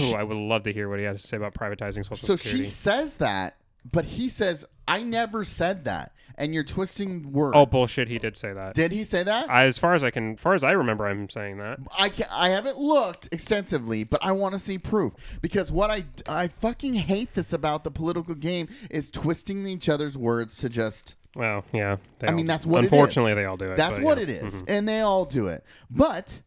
Ooh, 0.00 0.14
I 0.14 0.22
would 0.22 0.36
love 0.36 0.62
to 0.64 0.72
hear 0.72 0.88
what 0.88 0.98
he 0.98 1.04
has 1.04 1.20
to 1.22 1.26
say 1.28 1.36
about 1.36 1.54
privatizing 1.54 2.04
Social 2.04 2.16
so 2.16 2.36
Security. 2.36 2.64
she 2.64 2.70
says 2.70 3.16
that, 3.16 3.56
but 3.90 4.04
he 4.04 4.28
says 4.28 4.64
I 4.86 5.02
never 5.02 5.44
said 5.44 5.84
that, 5.86 6.12
and 6.36 6.52
you're 6.52 6.62
twisting 6.64 7.32
words. 7.32 7.54
oh 7.56 7.64
bullshit! 7.64 8.08
He 8.08 8.18
did 8.18 8.36
say 8.36 8.52
that. 8.52 8.74
Did 8.74 8.92
he 8.92 9.02
say 9.04 9.22
that? 9.22 9.48
I, 9.50 9.64
as 9.64 9.78
far 9.78 9.94
as 9.94 10.04
I 10.04 10.10
can, 10.10 10.34
as 10.34 10.40
far 10.40 10.52
as 10.54 10.62
I 10.62 10.72
remember, 10.72 11.06
I'm 11.06 11.28
saying 11.30 11.56
that. 11.58 11.78
I 11.98 12.10
can, 12.10 12.26
I 12.30 12.50
haven't 12.50 12.76
looked 12.78 13.28
extensively, 13.32 14.04
but 14.04 14.22
I 14.22 14.32
want 14.32 14.52
to 14.52 14.58
see 14.58 14.76
proof 14.78 15.38
because 15.40 15.72
what 15.72 15.90
I 15.90 16.04
I 16.28 16.48
fucking 16.48 16.94
hate 16.94 17.32
this 17.34 17.52
about 17.54 17.82
the 17.84 17.90
political 17.90 18.34
game 18.34 18.68
is 18.90 19.10
twisting 19.10 19.66
each 19.66 19.88
other's 19.88 20.18
words 20.18 20.58
to 20.58 20.68
just 20.68 21.14
Well, 21.34 21.64
yeah. 21.72 21.96
they 22.18 22.26
I 22.26 22.30
all- 22.30 22.36
mean, 22.36 22.46
that's 22.46 22.66
what 22.66 22.84
it 22.84 22.88
is. 22.88 22.92
Unfortunately, 22.92 23.32
they 23.32 23.46
all 23.46 23.56
do 23.56 23.64
it. 23.66 23.76
That's 23.76 23.98
but 23.98 24.04
what 24.04 24.18
yeah. 24.18 24.24
it 24.24 24.28
is, 24.30 24.62
Mhm. 24.62 24.64
and 24.68 24.86
they 24.88 25.00
all 25.00 25.24
do 25.24 25.48
it. 25.48 25.64
But 25.90 26.40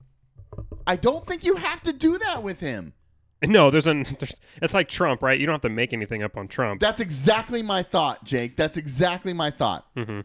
I 0.85 0.95
don't 0.95 1.25
think 1.25 1.43
you 1.43 1.55
have 1.55 1.81
to 1.83 1.93
do 1.93 2.19
that 2.19 2.43
with 2.43 2.59
him. 2.59 2.93
No, 3.43 3.69
there's 3.69 3.85
an. 3.87 4.03
There's, 4.19 4.35
it's 4.61 4.73
like 4.73 4.89
Trump, 4.89 5.21
right? 5.21 5.39
You 5.39 5.45
don't 5.45 5.53
have 5.53 5.61
to 5.61 5.69
make 5.69 5.93
anything 5.93 6.23
up 6.23 6.35
on 6.37 6.47
Trump. 6.47 6.81
That's 6.81 6.99
exactly 6.99 7.61
my 7.61 7.83
thought, 7.83 8.23
Jake. 8.23 8.55
That's 8.55 8.77
exactly 8.77 9.31
my 9.33 9.51
thought. 9.51 9.85
Mhm. 9.95 10.23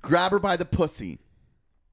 Grab 0.00 0.32
her 0.32 0.38
by 0.38 0.56
the 0.56 0.64
pussy. 0.64 1.18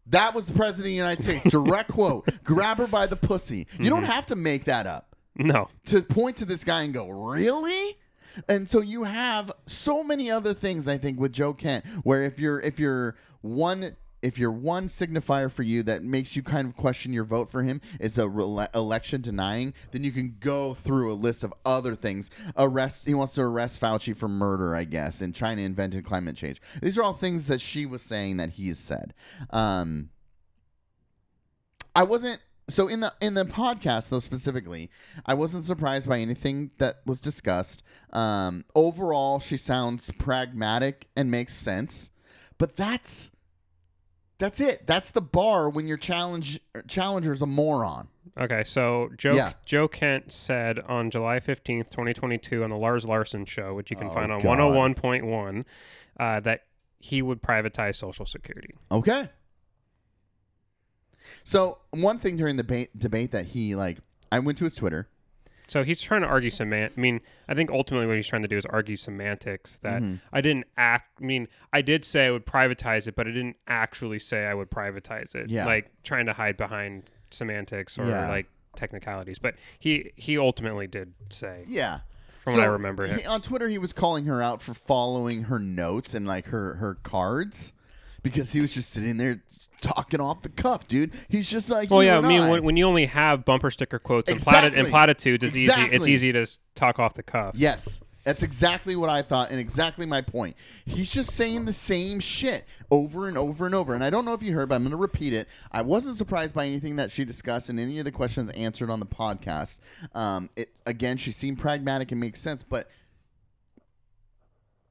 That 0.08 0.34
was 0.34 0.46
the 0.46 0.54
president 0.54 0.80
of 0.80 0.86
the 0.86 0.94
United 0.94 1.24
States. 1.24 1.50
Direct 1.50 1.90
quote. 1.92 2.28
Grab 2.44 2.78
her 2.78 2.88
by 2.88 3.08
the 3.08 3.16
pussy. 3.18 3.68
You 3.78 3.90
don't 3.90 4.04
Mm-hmm. 4.04 4.12
have 4.12 4.26
to 4.28 4.36
make 4.36 4.64
that 4.66 4.88
up. 4.88 5.16
No. 5.36 5.70
to 5.86 6.02
point 6.02 6.38
to 6.38 6.46
this 6.46 6.64
guy 6.64 6.84
and 6.84 6.94
go, 6.94 7.10
really? 7.10 7.98
And 8.50 8.68
so 8.70 8.82
you 8.82 9.04
have 9.04 9.52
so 9.66 10.04
many 10.04 10.32
other 10.32 10.54
things 10.54 10.88
I 10.88 10.98
think 10.98 11.20
with 11.20 11.34
Joe 11.34 11.54
Kent 11.54 11.86
where 12.04 12.24
if 12.24 12.40
you're 12.40 12.60
if 12.62 12.80
you're 12.80 13.16
one 13.42 13.96
if 14.22 14.38
you're 14.38 14.52
one 14.52 14.88
signifier 14.88 15.52
for 15.52 15.64
you 15.64 15.84
that 15.84 16.04
makes 16.04 16.36
you 16.36 16.44
kind 16.44 16.68
of 16.68 16.76
question 16.76 17.14
your 17.14 17.24
vote 17.24 17.50
for 17.50 17.64
him 17.64 17.82
is 18.00 18.18
a 18.18 18.24
rele- 18.24 18.74
election 18.76 19.22
denying, 19.22 19.74
then 19.92 20.04
you 20.04 20.12
can 20.12 20.36
go 20.40 20.74
through 20.74 21.12
a 21.12 21.16
list 21.16 21.44
of 21.44 21.54
other 21.66 21.96
things. 21.96 22.30
Arrest 22.58 23.08
he 23.08 23.14
wants 23.14 23.34
to 23.34 23.42
arrest 23.42 23.82
Fauci 23.82 24.16
for 24.16 24.28
murder, 24.28 24.76
I 24.76 24.84
guess, 24.84 25.22
and 25.22 25.34
China 25.34 25.62
invented 25.62 26.06
climate 26.06 26.36
change. 26.36 26.62
These 26.82 26.98
are 26.98 27.04
all 27.04 27.14
things 27.14 27.48
that 27.48 27.62
she 27.62 27.86
was 27.86 28.02
saying 28.02 28.38
that 28.38 28.52
he's 28.52 28.80
said. 28.80 29.14
Um 29.50 30.10
I 31.96 32.04
wasn't 32.04 32.40
so 32.70 32.88
in 32.88 33.02
the 33.02 33.14
in 33.20 33.34
the 33.34 33.46
podcast 33.46 34.10
though 34.10 34.20
specifically, 34.20 34.90
I 35.26 35.34
wasn't 35.34 35.66
surprised 35.66 36.08
by 36.08 36.20
anything 36.20 36.72
that 36.78 36.98
was 37.06 37.20
discussed. 37.20 37.84
Um, 38.14 38.66
overall, 38.76 39.40
she 39.40 39.58
sounds 39.58 40.10
pragmatic 40.18 41.08
and 41.16 41.30
makes 41.30 41.54
sense, 41.54 42.12
but 42.58 42.78
that's 42.78 43.32
that's 44.42 44.60
it. 44.60 44.86
That's 44.86 45.12
the 45.12 45.22
bar 45.22 45.70
when 45.70 45.88
your 45.88 45.98
challenge 45.98 46.60
challenger's 46.88 47.42
a 47.42 47.46
moron. 47.46 48.10
Okay, 48.40 48.64
so 48.66 49.10
Joe 49.18 49.32
Yeah. 49.34 49.54
Joe 49.66 49.88
Kent 49.88 50.32
said 50.32 50.80
on 50.80 51.10
July 51.12 51.40
15th, 51.40 51.90
2022 51.90 52.64
on 52.64 52.70
the 52.70 52.76
Lars 52.78 53.06
Larson 53.06 53.46
show, 53.46 53.74
which 53.74 53.90
you 53.92 53.98
can 53.98 54.08
Oh, 54.08 54.14
find 54.14 54.32
on 54.32 54.42
God. 54.42 54.58
101.1, 54.58 55.66
uh, 56.20 56.40
that 56.42 56.62
he 57.00 57.22
would 57.22 57.42
privatize 57.42 57.96
Social 57.96 58.26
Security. 58.26 58.76
Okay. 58.92 59.30
So 61.44 61.80
one 61.92 62.18
thing 62.18 62.38
during 62.38 62.58
the 62.58 62.64
ba- 62.64 62.88
debate 62.98 63.32
that 63.32 63.48
he 63.48 63.76
like, 63.76 64.00
I 64.32 64.40
went 64.40 64.58
to 64.60 64.64
his 64.66 64.76
Twitter. 64.76 65.08
So 65.72 65.86
he's 65.86 66.02
trying 66.02 66.20
to 66.20 66.28
argue 66.28 66.52
semant. 66.52 66.96
I 66.98 67.00
mean, 67.00 67.22
I 67.48 67.54
think 67.54 67.72
ultimately 67.72 68.06
what 68.06 68.18
he's 68.18 68.28
trying 68.28 68.42
to 68.42 68.48
do 68.50 68.58
is 68.58 68.66
argue 68.66 68.98
semantics. 68.98 69.78
That 69.84 70.02
Mm-hmm. 70.02 70.16
I 70.34 70.42
didn't 70.42 70.66
act. 70.76 71.20
I 71.22 71.24
mean, 71.24 71.48
I 71.72 71.82
did 71.82 72.04
say 72.04 72.28
I 72.28 72.32
would 72.32 72.46
privatize 72.46 73.08
it, 73.08 73.16
but 73.16 73.26
I 73.26 73.32
didn't 73.32 73.56
actually 73.68 74.20
say 74.20 74.46
I 74.48 74.54
would 74.54 74.70
privatize 74.70 75.34
it. 75.34 75.50
Yeah. 75.50 75.66
Like 75.66 75.90
trying 76.04 76.26
to 76.26 76.34
hide 76.34 76.58
behind 76.58 77.10
semantics 77.30 77.98
or 77.98 78.06
Yeah. 78.10 78.28
like 78.28 78.48
technicalities. 78.76 79.40
But 79.40 79.56
he 79.80 80.12
he 80.18 80.38
ultimately 80.38 80.88
did 80.88 81.14
say. 81.30 81.64
Yeah. 81.68 82.00
From 82.44 82.56
what 82.56 82.64
I 82.64 82.66
remember 82.66 83.08
he- 83.08 83.26
on 83.26 83.40
Twitter, 83.40 83.70
he 83.70 83.78
was 83.78 83.94
calling 83.94 84.26
her 84.26 84.42
out 84.44 84.62
for 84.62 84.74
following 84.74 85.44
her 85.44 85.58
notes 85.60 86.14
and 86.14 86.28
like 86.28 86.48
her 86.48 86.74
her 86.76 86.96
cards 86.96 87.72
because 88.24 88.52
he 88.52 88.62
was 88.62 88.74
just 88.74 88.92
sitting 88.92 89.18
there 89.18 89.42
talking 89.82 90.22
off 90.22 90.42
the 90.42 90.50
cuff, 90.50 90.88
dude. 90.88 91.12
He's 91.28 91.50
just 91.50 91.70
like, 91.70 91.90
Well, 91.90 92.04
you 92.04 92.10
yeah. 92.10 92.20
I 92.20 92.22
mean, 92.22 92.42
I. 92.42 92.52
when, 92.52 92.64
when 92.64 92.78
you 92.78 92.86
only 92.86 93.08
have 93.08 93.46
bumper 93.46 93.72
sticker 93.72 94.00
quotes 94.00 94.32
and, 94.32 94.40
plati- 94.40 94.76
and 94.76 94.88
platitudes, 94.88 95.44
it's 95.44 95.56
easy. 95.56 95.82
It's 95.92 96.08
easy 96.08 96.32
to 96.34 96.48
talk 96.76 97.00
off 97.00 97.16
the 97.16 97.24
cuff. 97.24 97.56
Yes. 97.56 98.02
That's 98.24 98.44
exactly 98.44 98.96
what 98.96 99.10
I 99.10 99.24
thought 99.24 99.50
and 99.50 99.60
exactly 99.60 100.06
my 100.06 100.22
point. 100.22 100.56
He's 100.86 101.12
just 101.12 101.32
saying 101.32 101.66
the 101.66 101.74
same 101.74 102.20
shit 102.20 102.66
over 102.92 103.28
and 103.28 103.36
over 103.36 103.66
and 103.66 103.74
over. 103.74 103.96
And 103.96 104.04
I 104.04 104.12
don't 104.12 104.26
know 104.26 104.36
if 104.36 104.44
you 104.44 104.54
heard, 104.54 104.70
but 104.70 104.76
I'm 104.76 104.84
going 104.84 104.92
to 104.92 104.98
repeat 104.98 105.34
it. 105.34 105.48
I 105.72 105.82
wasn't 105.82 106.18
surprised 106.18 106.54
by 106.54 106.68
anything 106.68 106.98
that 106.98 107.12
she 107.12 107.26
discussed 107.26 107.70
and 107.70 107.80
any 107.80 107.98
of 107.98 108.06
the 108.06 108.12
questions 108.12 108.52
answered 108.52 108.92
on 108.92 109.00
the 109.00 109.08
podcast. 109.08 109.78
Um, 110.14 110.52
it 110.56 110.70
again, 110.86 111.18
she 111.18 111.32
seemed 111.32 111.58
pragmatic 111.58 112.12
and 112.12 112.22
makes 112.22 112.40
sense, 112.40 112.62
but 112.62 112.88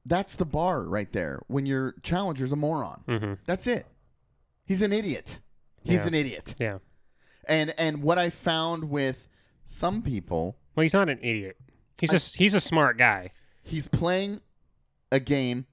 that's 0.05 0.35
the 0.35 0.45
bar 0.45 0.81
right 0.83 1.11
there. 1.11 1.41
When 1.47 1.65
your 1.65 1.95
challenger's 2.03 2.51
a 2.51 2.55
moron, 2.55 3.01
hmm 3.07 3.33
that's 3.45 3.67
it. 3.67 3.85
He's 4.65 4.81
an 4.81 4.91
idiot. 4.93 5.39
He's 5.83 5.95
Yeah. 6.01 6.07
an 6.07 6.13
idiot. 6.13 6.55
Yeah. 6.59 6.77
And 7.47 7.73
and 7.77 8.01
what 8.03 8.17
I 8.17 8.29
found 8.29 8.89
with 8.89 9.27
some 9.65 10.01
people 10.01 10.57
Well, 10.75 10.83
he's 10.83 10.93
not 10.93 11.09
an 11.09 11.19
idiot. 11.21 11.57
He's 11.99 12.09
I- 12.09 12.13
just 12.13 12.35
he's 12.37 12.53
a 12.53 12.61
smart 12.61 12.97
guy. 12.97 13.31
he's 13.63 13.87
playing 13.87 14.41
a 15.11 15.19
game 15.19 15.65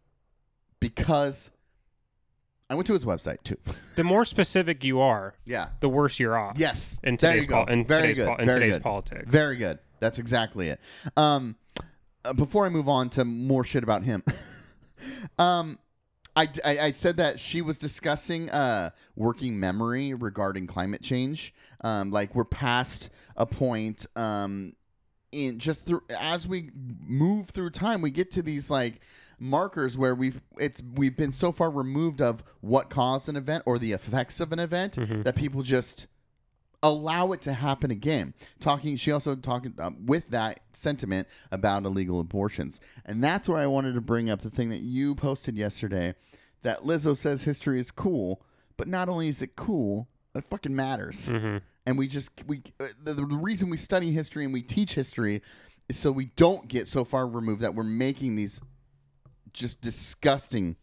because 0.81 1.51
I 2.71 2.75
went 2.75 2.87
to 2.89 2.93
his 2.93 3.05
website 3.05 3.43
too. 3.45 3.57
The 3.97 4.05
more 4.05 4.25
specific 4.25 4.85
you 4.85 5.01
are, 5.01 5.35
yeah. 5.47 5.71
the 5.81 5.89
worse 5.89 6.19
you're 6.21 6.37
off. 6.37 6.59
Yes. 6.59 6.99
In 7.03 7.17
There 7.17 7.31
today's 7.33 7.45
you 7.45 7.49
go. 7.49 7.65
pol- 7.65 7.73
in 7.73 7.87
Very 7.87 8.03
today's 8.09 8.17
good. 8.19 8.41
in 8.41 8.47
Very 8.47 8.61
today's 8.61 8.75
good. 8.75 8.83
politics. 8.83 9.25
Very 9.31 9.57
good. 9.57 9.79
That's 10.01 10.19
exactly 10.19 10.69
it. 10.69 10.81
Um, 11.17 11.57
uh, 12.29 12.33
before 12.35 12.67
I 12.67 12.69
move 12.69 12.89
on 12.89 13.11
to 13.11 13.25
more 13.25 13.65
shit 13.65 13.83
about 13.83 14.03
him, 14.05 14.23
um, 15.39 15.79
I, 16.37 16.49
I, 16.65 16.79
I 16.79 16.93
said 16.93 17.17
that 17.17 17.41
she 17.41 17.63
was 17.63 17.79
discussing 17.79 18.49
uh, 18.51 18.91
working 19.17 19.59
memory 19.59 20.15
regarding 20.15 20.67
climate 20.67 21.03
change. 21.03 21.53
Um, 21.83 22.11
like 22.11 22.35
we're 22.35 22.45
past 22.45 23.11
a 23.37 23.47
point 23.47 24.07
um, 24.17 24.75
in 25.33 25.59
just 25.59 25.85
through 25.87 26.03
as 26.21 26.47
we 26.47 26.71
move 27.05 27.51
through 27.51 27.71
time, 27.71 28.03
we 28.03 28.11
get 28.11 28.31
to 28.33 28.43
these 28.43 28.71
like 28.71 29.01
markers 29.41 29.97
where 29.97 30.15
we've 30.15 30.41
it's 30.59 30.83
we've 30.95 31.17
been 31.17 31.33
so 31.33 31.53
far 31.53 31.71
removed 31.71 32.21
of 32.21 32.43
what 32.61 32.91
caused 32.91 33.29
an 33.29 33.37
event 33.37 33.63
or 33.67 33.79
the 33.79 33.93
effects 33.93 34.41
of 34.41 34.53
an 34.53 34.59
event 34.59 34.95
Mm-hmm. 34.95 35.23
that 35.23 35.37
people 35.37 35.63
just 35.63 36.07
allow 36.83 37.33
it 37.33 37.41
to 37.43 37.53
happen 37.53 37.91
again. 37.91 38.35
Talking, 38.61 38.97
she 38.97 39.13
also 39.13 39.35
talking 39.35 39.75
um, 39.79 40.07
with 40.07 40.29
that 40.29 40.61
sentiment 40.73 41.29
about 41.51 41.85
illegal 41.85 42.21
abortions, 42.21 42.81
and 43.05 43.23
that's 43.23 43.49
where 43.49 43.59
I 43.59 43.67
wanted 43.67 43.95
to 43.95 44.01
bring 44.01 44.31
up 44.31 44.43
the 44.43 44.51
thing 44.51 44.71
that 44.71 44.81
you 44.81 45.15
posted 45.15 45.57
yesterday. 45.57 46.15
That 46.63 46.81
Lizzo 46.81 47.17
says 47.17 47.43
history 47.43 47.79
is 47.79 47.91
cool, 47.91 48.43
but 48.77 48.89
not 48.89 49.09
only 49.09 49.29
is 49.29 49.43
it 49.43 49.55
cool, 49.55 50.09
it 50.35 50.45
fucking 50.51 50.75
matters. 50.75 51.29
Mm-hmm. 51.29 51.59
And 51.87 51.99
we 51.99 52.09
just 52.09 52.31
we 52.47 52.63
uh, 52.81 52.87
the, 53.03 53.15
the 53.15 53.25
reason 53.25 53.71
we 53.71 53.77
study 53.77 54.11
history 54.13 54.45
and 54.45 54.53
we 54.53 54.63
teach 54.63 54.95
history 54.95 55.43
is 55.89 55.99
so 55.99 56.13
we 56.13 56.27
don't 56.37 56.69
get 56.69 56.89
so 56.89 57.05
far 57.05 57.29
removed 57.29 57.63
that 57.63 57.75
we're 57.75 57.85
making 57.85 58.37
these 58.37 58.61
just 59.53 59.81
disgusting, 59.81 60.77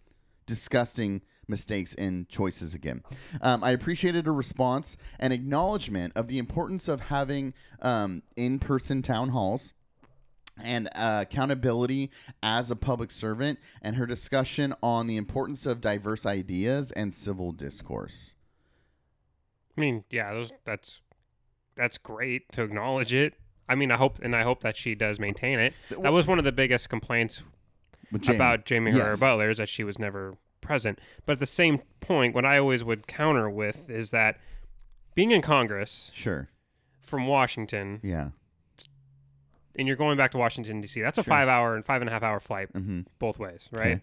disgusting 0.45 1.21
mistakes 1.47 1.93
and 1.95 2.27
choices 2.29 2.73
again. 2.73 3.03
Um, 3.41 3.63
I 3.63 3.71
appreciated 3.71 4.27
a 4.27 4.31
response 4.31 4.97
and 5.19 5.31
acknowledgement 5.33 6.13
of 6.15 6.27
the 6.27 6.37
importance 6.37 6.87
of 6.87 7.01
having 7.01 7.53
um, 7.81 8.23
in 8.35 8.59
person 8.59 9.01
town 9.01 9.29
halls 9.29 9.73
and 10.61 10.87
uh, 10.95 11.19
accountability 11.23 12.11
as 12.41 12.71
a 12.71 12.75
public 12.75 13.11
servant 13.11 13.59
and 13.81 13.97
her 13.97 14.05
discussion 14.05 14.73
on 14.81 15.07
the 15.07 15.17
importance 15.17 15.65
of 15.65 15.81
diverse 15.81 16.25
ideas 16.25 16.91
and 16.91 17.13
civil 17.13 17.51
discourse. 17.51 18.35
I 19.77 19.81
mean, 19.81 20.05
yeah, 20.09 20.33
those 20.33 20.53
that's 20.63 21.01
that's 21.75 21.97
great 21.97 22.51
to 22.53 22.63
acknowledge 22.63 23.13
it. 23.13 23.33
I 23.67 23.75
mean, 23.75 23.91
I 23.91 23.97
hope 23.97 24.19
and 24.21 24.35
I 24.35 24.43
hope 24.43 24.61
that 24.61 24.77
she 24.77 24.95
does 24.95 25.19
maintain 25.19 25.59
it. 25.59 25.73
That 25.89 26.13
was 26.13 26.27
one 26.27 26.37
of 26.37 26.45
the 26.45 26.51
biggest 26.51 26.89
complaints 26.89 27.43
Jaime. 28.13 28.35
about 28.35 28.69
Jaime 28.69 28.91
Herrera 28.91 29.11
Yes. 29.11 29.19
Beutler 29.19 29.51
is 29.51 29.57
that 29.57 29.67
she 29.67 29.83
was 29.83 29.99
never 29.99 30.37
present. 30.65 30.99
But 31.25 31.33
at 31.33 31.39
the 31.39 31.45
same 31.45 31.81
point, 31.99 32.33
what 32.35 32.45
I 32.45 32.57
always 32.57 32.83
would 32.83 33.07
counter 33.07 33.49
with 33.49 33.89
is 33.89 34.09
that 34.11 34.37
being 35.13 35.31
in 35.31 35.41
Congress 35.41 36.11
Sure. 36.13 36.49
from 37.01 37.27
Washington, 37.27 37.99
Yeah. 38.03 38.29
and 39.75 39.87
you're 39.87 39.97
going 39.97 40.17
back 40.17 40.31
to 40.31 40.37
Washington 40.37 40.81
D.C., 40.81 41.01
that's 41.01 41.17
a 41.17 41.23
Sure. 41.23 41.29
five 41.31 41.47
hour 41.47 41.75
and 41.75 41.85
five 41.85 42.01
and 42.01 42.09
a 42.09 42.11
half 42.13 42.23
hour 42.23 42.39
flight 42.39 42.71
Mm-hmm. 42.73 43.01
both 43.19 43.39
ways, 43.39 43.67
right? 43.71 43.85
Okay. 43.97 44.01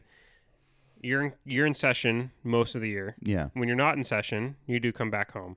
You're 1.03 1.23
in, 1.23 1.33
you're 1.45 1.67
in 1.67 1.75
session 1.75 2.31
most 2.45 2.75
of 2.75 2.81
the 2.81 2.89
year. 2.89 3.17
Yeah. 3.21 3.49
When 3.55 3.67
you're 3.69 3.77
not 3.77 3.97
in 3.97 4.05
session, 4.05 4.57
you 4.67 4.79
do 4.79 4.93
come 4.93 5.11
back 5.11 5.33
home. 5.33 5.57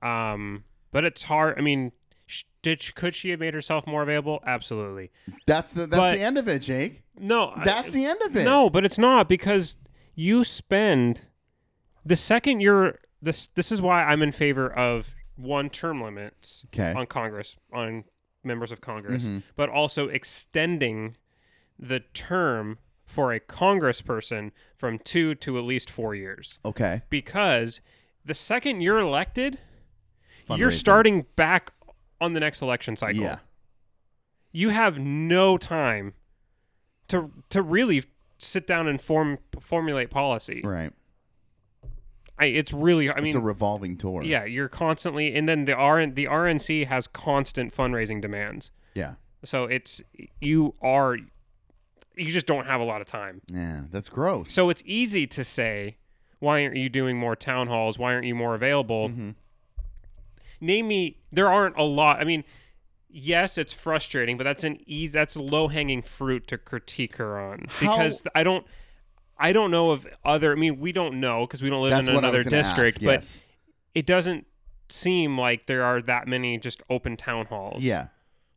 Um, 0.00 0.64
but 0.92 1.04
it's 1.04 1.24
hard. 1.24 1.58
I 1.58 1.60
mean, 1.60 1.90
sh- 2.26 2.44
did 2.62 2.82
she, 2.82 2.92
could 2.92 3.14
she 3.14 3.30
have 3.30 3.40
made 3.40 3.52
herself 3.54 3.84
more 3.86 4.02
available? 4.02 4.40
Absolutely. 4.46 5.10
That's 5.46 5.72
the 5.72 5.86
that's 5.88 5.96
But- 5.96 6.12
the 6.14 6.20
end 6.20 6.38
of 6.38 6.46
it, 6.48 6.60
Jake. 6.60 7.02
No, 7.18 7.52
I- 7.56 7.64
That's 7.64 7.92
the 7.94 8.04
end 8.04 8.20
of 8.22 8.36
it. 8.36 8.44
No, 8.44 8.68
but 8.70 8.84
it's 8.84 8.98
not 8.98 9.26
because 9.28 9.74
you 10.16 10.42
spend 10.42 11.20
the 12.04 12.16
second 12.16 12.60
you're 12.60 12.98
this. 13.22 13.46
This 13.48 13.70
is 13.70 13.80
why 13.80 14.02
I'm 14.02 14.22
in 14.22 14.32
favor 14.32 14.68
of 14.72 15.14
one 15.36 15.70
term 15.70 16.02
limits 16.02 16.64
Okay. 16.74 16.92
on 16.92 17.06
Congress 17.06 17.56
on 17.72 18.04
members 18.42 18.72
of 18.72 18.80
Congress, 18.80 19.26
Mhm. 19.28 19.42
but 19.56 19.68
also 19.68 20.08
extending 20.08 21.16
the 21.78 22.00
term 22.00 22.78
for 23.04 23.32
a 23.32 23.38
Congressperson 23.40 24.50
from 24.76 24.98
two 24.98 25.34
to 25.36 25.58
at 25.58 25.64
least 25.64 25.90
four 25.90 26.14
years. 26.14 26.58
Okay. 26.64 27.02
Because 27.10 27.80
the 28.24 28.34
second 28.34 28.80
you're 28.80 28.98
elected, 28.98 29.58
you're 30.48 30.70
starting 30.70 31.26
back 31.36 31.72
on 32.20 32.32
the 32.32 32.40
next 32.40 32.62
election 32.62 32.96
cycle. 32.96 33.22
Yeah. 33.22 33.38
You 34.52 34.70
have 34.70 34.98
no 34.98 35.58
time 35.58 36.14
to 37.08 37.30
to 37.50 37.60
really 37.62 38.04
sit 38.38 38.66
down 38.66 38.86
and 38.88 39.00
form 39.00 39.38
formulate 39.60 40.10
policy. 40.10 40.60
Right. 40.64 40.92
I, 42.38 42.46
it's 42.46 42.72
really 42.72 43.10
I 43.10 43.16
mean, 43.16 43.26
it's 43.28 43.34
a 43.34 43.40
revolving 43.40 43.96
tour. 43.96 44.22
yeah, 44.22 44.44
you're 44.44 44.68
constantly 44.68 45.34
and 45.34 45.48
then 45.48 45.64
the 45.64 45.74
RN 45.74 46.14
the 46.14 46.26
RNC 46.26 46.86
has 46.86 47.06
constant 47.06 47.74
fundraising 47.74 48.20
demands. 48.20 48.70
Yeah. 48.94 49.14
So 49.44 49.64
it's 49.64 50.02
you 50.40 50.74
are 50.82 51.16
you 52.16 52.30
just 52.30 52.46
don't 52.46 52.66
have 52.66 52.80
a 52.80 52.84
lot 52.84 53.00
of 53.00 53.06
time. 53.06 53.40
Yeah. 53.48 53.82
That's 53.90 54.08
gross. 54.10 54.50
So 54.50 54.68
it's 54.70 54.82
easy 54.84 55.26
to 55.28 55.44
say 55.44 55.96
why 56.38 56.62
aren't 56.62 56.76
you 56.76 56.90
doing 56.90 57.16
more 57.16 57.34
town 57.36 57.68
halls? 57.68 57.98
Why 57.98 58.12
aren't 58.12 58.26
you 58.26 58.34
more 58.34 58.54
available? 58.54 59.08
Mhm. 59.08 59.34
Name 60.60 60.88
me 60.88 61.18
there 61.32 61.50
aren't 61.50 61.76
a 61.78 61.82
lot. 61.84 62.20
I 62.20 62.24
mean, 62.24 62.44
yes, 63.08 63.58
it's 63.58 63.72
frustrating, 63.72 64.36
but 64.36 64.44
that's 64.44 64.64
an 64.64 64.78
easy 64.86 65.12
that's 65.12 65.36
low 65.36 65.68
hanging 65.68 66.02
fruit 66.02 66.46
to 66.48 66.58
critique 66.58 67.16
her 67.16 67.38
on 67.38 67.66
because 67.80 68.22
I 68.34 68.42
don't 68.42 68.66
I 69.38 69.52
don't 69.52 69.70
know 69.70 69.90
of 69.90 70.06
other. 70.24 70.52
I 70.52 70.56
mean, 70.56 70.80
we 70.80 70.92
don't 70.92 71.20
know 71.20 71.46
because 71.46 71.62
we 71.62 71.70
don't 71.70 71.82
live 71.82 71.90
that's 71.90 72.08
in 72.08 72.16
another 72.16 72.42
district, 72.42 72.96
ask, 72.96 73.04
but 73.04 73.22
yes. 73.22 73.42
it 73.94 74.06
doesn't 74.06 74.46
seem 74.88 75.38
like 75.38 75.66
there 75.66 75.82
are 75.82 76.00
that 76.02 76.28
many 76.28 76.58
just 76.58 76.82
open 76.88 77.16
town 77.16 77.46
halls. 77.46 77.82
yeah. 77.82 78.08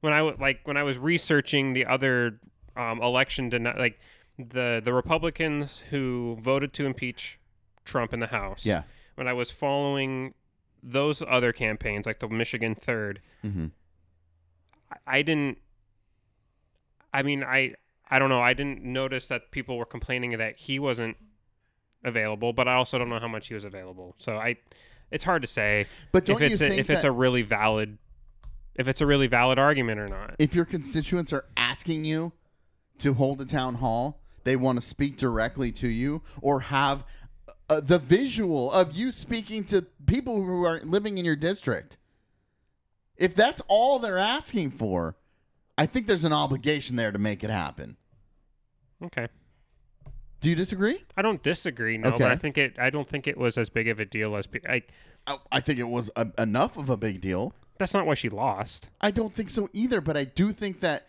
When 0.02 0.14
I 0.14 0.22
like 0.22 0.62
when 0.64 0.78
I 0.78 0.84
was 0.84 0.98
researching 0.98 1.74
the 1.74 1.86
other 1.86 2.40
um, 2.78 3.02
election, 3.02 3.52
deni- 3.52 3.78
like 3.78 4.00
the 4.38 4.82
the 4.84 4.94
Republicans 4.94 5.84
who 5.90 6.38
voted 6.40 6.72
to 6.74 6.86
impeach 6.86 7.38
Trump 7.84 8.14
in 8.14 8.22
the 8.22 8.28
House. 8.28 8.66
Yeah. 8.66 8.84
When 9.16 9.28
I 9.28 9.34
was 9.34 9.52
following 9.52 10.34
those 10.82 11.22
other 11.28 11.52
campaigns, 11.52 12.06
like 12.06 12.20
the 12.20 12.30
Michigan 12.30 12.76
Third, 12.76 13.20
Mm-hmm. 13.46 13.68
I, 15.06 15.22
didn't. 15.22 15.58
I 17.14 17.24
mean, 17.24 17.44
I 17.44 17.76
I 18.10 18.20
don't 18.20 18.30
know. 18.30 18.42
I 18.42 18.54
didn't 18.54 18.84
notice 18.84 19.28
that 19.28 19.52
people 19.52 19.78
were 19.78 19.86
complaining 19.86 20.32
that 20.38 20.58
he 20.58 20.80
wasn't 20.80 21.18
available, 22.04 22.54
but 22.54 22.68
I 22.68 22.74
also 22.74 22.98
don't 22.98 23.10
know 23.10 23.20
how 23.20 23.28
much 23.28 23.48
he 23.48 23.54
was 23.54 23.64
available. 23.64 24.16
So 24.18 24.38
I, 24.38 24.58
it's 25.12 25.24
hard 25.24 25.42
to 25.44 25.48
say 25.48 25.86
But 26.12 26.26
don't 26.26 26.42
if 26.42 26.52
it's 26.52 26.62
you 26.62 26.68
a, 26.68 26.70
think 26.70 26.80
if 26.82 26.90
it's 26.90 27.04
a 27.04 27.12
really 27.12 27.42
valid, 27.42 27.98
if 28.76 28.88
it's 28.88 29.02
a 29.02 29.06
really 29.06 29.28
valid 29.28 29.60
argument 29.60 30.00
or 30.00 30.08
not. 30.08 30.36
if 30.40 30.56
your 30.56 30.66
constituents 30.66 31.34
are 31.34 31.46
asking 31.56 32.06
you 32.06 32.32
to 33.00 33.14
hold 33.14 33.42
a 33.42 33.46
town 33.46 33.76
hall, 33.76 34.22
they 34.44 34.56
want 34.56 34.80
to 34.80 34.86
speak 34.86 35.18
directly 35.18 35.72
to 35.74 35.88
you 35.88 36.22
or 36.42 36.62
have 36.62 37.06
uh, 37.70 37.80
the 37.80 38.00
visual 38.00 38.72
of 38.72 38.94
you 38.94 39.12
speaking 39.12 39.64
to 39.66 39.84
people 40.08 40.44
who 40.44 40.66
are 40.66 40.80
living 40.84 41.18
in 41.18 41.26
your 41.26 41.36
district. 41.36 41.98
If 43.20 43.36
that's 43.36 43.62
all 43.68 44.00
they're 44.00 44.18
asking 44.18 44.72
for, 44.72 45.18
I 45.78 45.86
think 45.86 46.08
there's 46.08 46.24
an 46.24 46.34
obligation 46.34 46.96
there 46.96 47.12
to 47.12 47.20
make 47.20 47.44
it 47.44 47.50
happen. 47.50 47.98
Okay. 49.04 49.28
Do 50.40 50.50
you 50.50 50.56
disagree? 50.56 51.04
I 51.18 51.22
don't 51.22 51.44
disagree, 51.44 51.98
no, 51.98 52.12
but 52.12 52.22
I 52.24 52.38
think 52.38 52.58
it. 52.58 52.76
I 52.80 52.90
don't 52.90 53.08
think 53.08 53.28
it 53.28 53.38
was 53.38 53.58
as 53.58 53.70
big 53.70 53.90
of 53.90 54.00
a 54.00 54.06
deal 54.06 54.36
as. 54.38 54.48
I, 54.68 54.84
I, 55.28 55.38
I 55.52 55.60
think 55.60 55.80
it 55.80 55.84
was 55.84 56.10
a, 56.16 56.28
enough 56.38 56.78
of 56.78 56.90
a 56.90 56.96
big 56.96 57.20
deal. 57.20 57.54
that's 57.78 57.94
not 57.94 58.06
why 58.06 58.14
she 58.14 58.30
lost. 58.30 58.88
I 59.02 59.12
don't 59.12 59.34
think 59.34 59.50
so 59.50 59.70
either, 59.74 60.00
but 60.00 60.16
I 60.16 60.24
do 60.24 60.54
think 60.54 60.80
that 60.80 61.08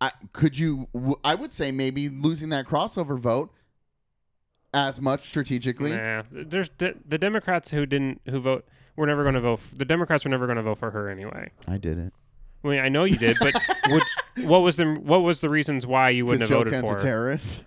I 0.00 0.12
could 0.32 0.56
you 0.56 0.88
I 1.24 1.34
would 1.34 1.52
say 1.52 1.72
maybe 1.72 2.08
losing 2.08 2.48
that 2.50 2.66
crossover 2.66 3.18
vote 3.18 3.52
as 4.72 5.00
much 5.00 5.26
strategically. 5.26 5.90
Nah, 5.90 6.22
there's 6.30 6.70
the, 6.78 6.94
the 7.04 7.18
Democrats 7.18 7.72
who 7.72 7.86
didn't 7.86 8.20
who 8.28 8.40
vote 8.40 8.66
were 9.00 9.06
never 9.06 9.22
going 9.22 9.34
to 9.34 9.40
vote. 9.40 9.60
f- 9.62 9.70
The 9.76 9.84
Democrats 9.84 10.24
were 10.24 10.30
never 10.30 10.46
going 10.46 10.56
to 10.56 10.62
vote 10.62 10.78
for 10.78 10.90
her 10.92 11.08
anyway. 11.08 11.50
I 11.66 11.76
did 11.78 11.98
it. 11.98 12.12
I 12.64 12.68
mean, 12.68 12.78
I 12.80 12.88
know 12.88 13.04
you 13.04 13.16
did, 13.16 13.36
but 13.40 13.54
which, 13.88 14.04
what 14.46 14.60
was 14.60 14.76
the 14.76 14.84
what 14.94 15.22
was 15.22 15.40
the 15.40 15.48
reasons 15.48 15.86
why 15.86 16.10
you 16.10 16.26
wouldn't 16.26 16.42
have 16.42 16.50
Joe 16.50 16.58
voted 16.58 16.72
Kent's 16.74 16.88
for 16.90 16.96
a 16.96 16.98
her? 16.98 17.04
terrorist. 17.04 17.64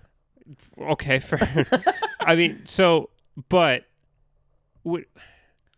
Okay, 0.79 1.19
fair. 1.19 1.65
I 2.21 2.35
mean, 2.35 2.61
so, 2.65 3.09
but 3.49 3.85
would, 4.83 5.05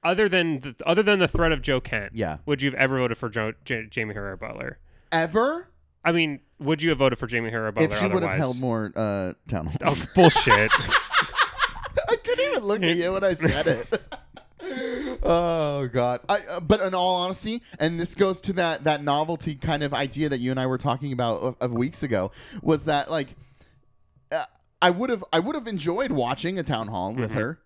other 0.04 0.28
than 0.28 0.60
the, 0.60 0.76
other 0.86 1.02
than 1.02 1.20
the 1.20 1.28
threat 1.28 1.52
of 1.52 1.62
Joe 1.62 1.80
Kent, 1.80 2.12
Yeah. 2.14 2.38
would 2.46 2.62
you 2.62 2.70
have 2.72 2.80
ever 2.80 2.98
voted 3.00 3.18
for 3.18 3.30
Joe, 3.30 3.54
J- 3.64 3.88
Jaime 3.94 4.14
Herrera 4.14 4.38
Beutler? 4.38 4.76
Ever? 5.12 5.70
I 6.04 6.12
mean, 6.12 6.42
would 6.60 6.82
you 6.82 6.90
have 6.90 7.00
voted 7.00 7.18
for 7.18 7.28
Jaime 7.30 7.50
Herrera 7.50 7.72
Beutler 7.74 7.92
if 7.92 7.98
she 8.00 8.04
would 8.06 8.22
have 8.22 8.24
otherwise? 8.24 8.38
held 8.40 8.60
more 8.60 8.92
uh, 8.96 9.34
town 9.48 9.68
halls. 9.68 9.80
Oh, 9.86 10.06
bullshit. 10.14 10.72
I 12.10 12.16
couldn't 12.18 12.46
even 12.52 12.64
look 12.64 12.84
at 12.84 12.98
you 12.98 13.14
when 13.14 13.24
I 13.24 13.34
said 13.36 13.68
it. 13.68 14.02
Oh 15.26 15.88
God! 15.92 16.22
I, 16.30 16.40
uh, 16.50 16.60
but 16.60 16.80
in 16.82 16.94
all 16.94 17.16
honesty, 17.16 17.62
and 17.80 18.00
this 18.00 18.16
goes 18.16 18.40
to 18.42 18.54
that 18.54 18.84
that 18.86 19.04
novelty 19.04 19.56
kind 19.56 19.84
of 19.84 19.94
idea 19.94 20.30
that 20.30 20.40
you 20.40 20.52
and 20.52 20.60
I 20.60 20.68
were 20.68 20.78
talking 20.78 21.12
about 21.12 21.42
of, 21.42 21.56
of 21.60 21.72
weeks 21.74 22.04
ago, 22.04 22.32
was 22.62 22.86
that 22.86 23.10
like 23.12 23.36
uh, 24.32 24.46
I 24.82 24.90
would 24.92 25.10
have 25.10 25.24
I 25.34 25.40
would 25.40 25.56
have 25.56 25.68
enjoyed 25.68 26.12
watching 26.12 26.58
a 26.60 26.64
town 26.64 26.88
hall 26.88 27.14
with 27.14 27.32
Mm-hmm. 27.32 27.40
her. 27.40 27.60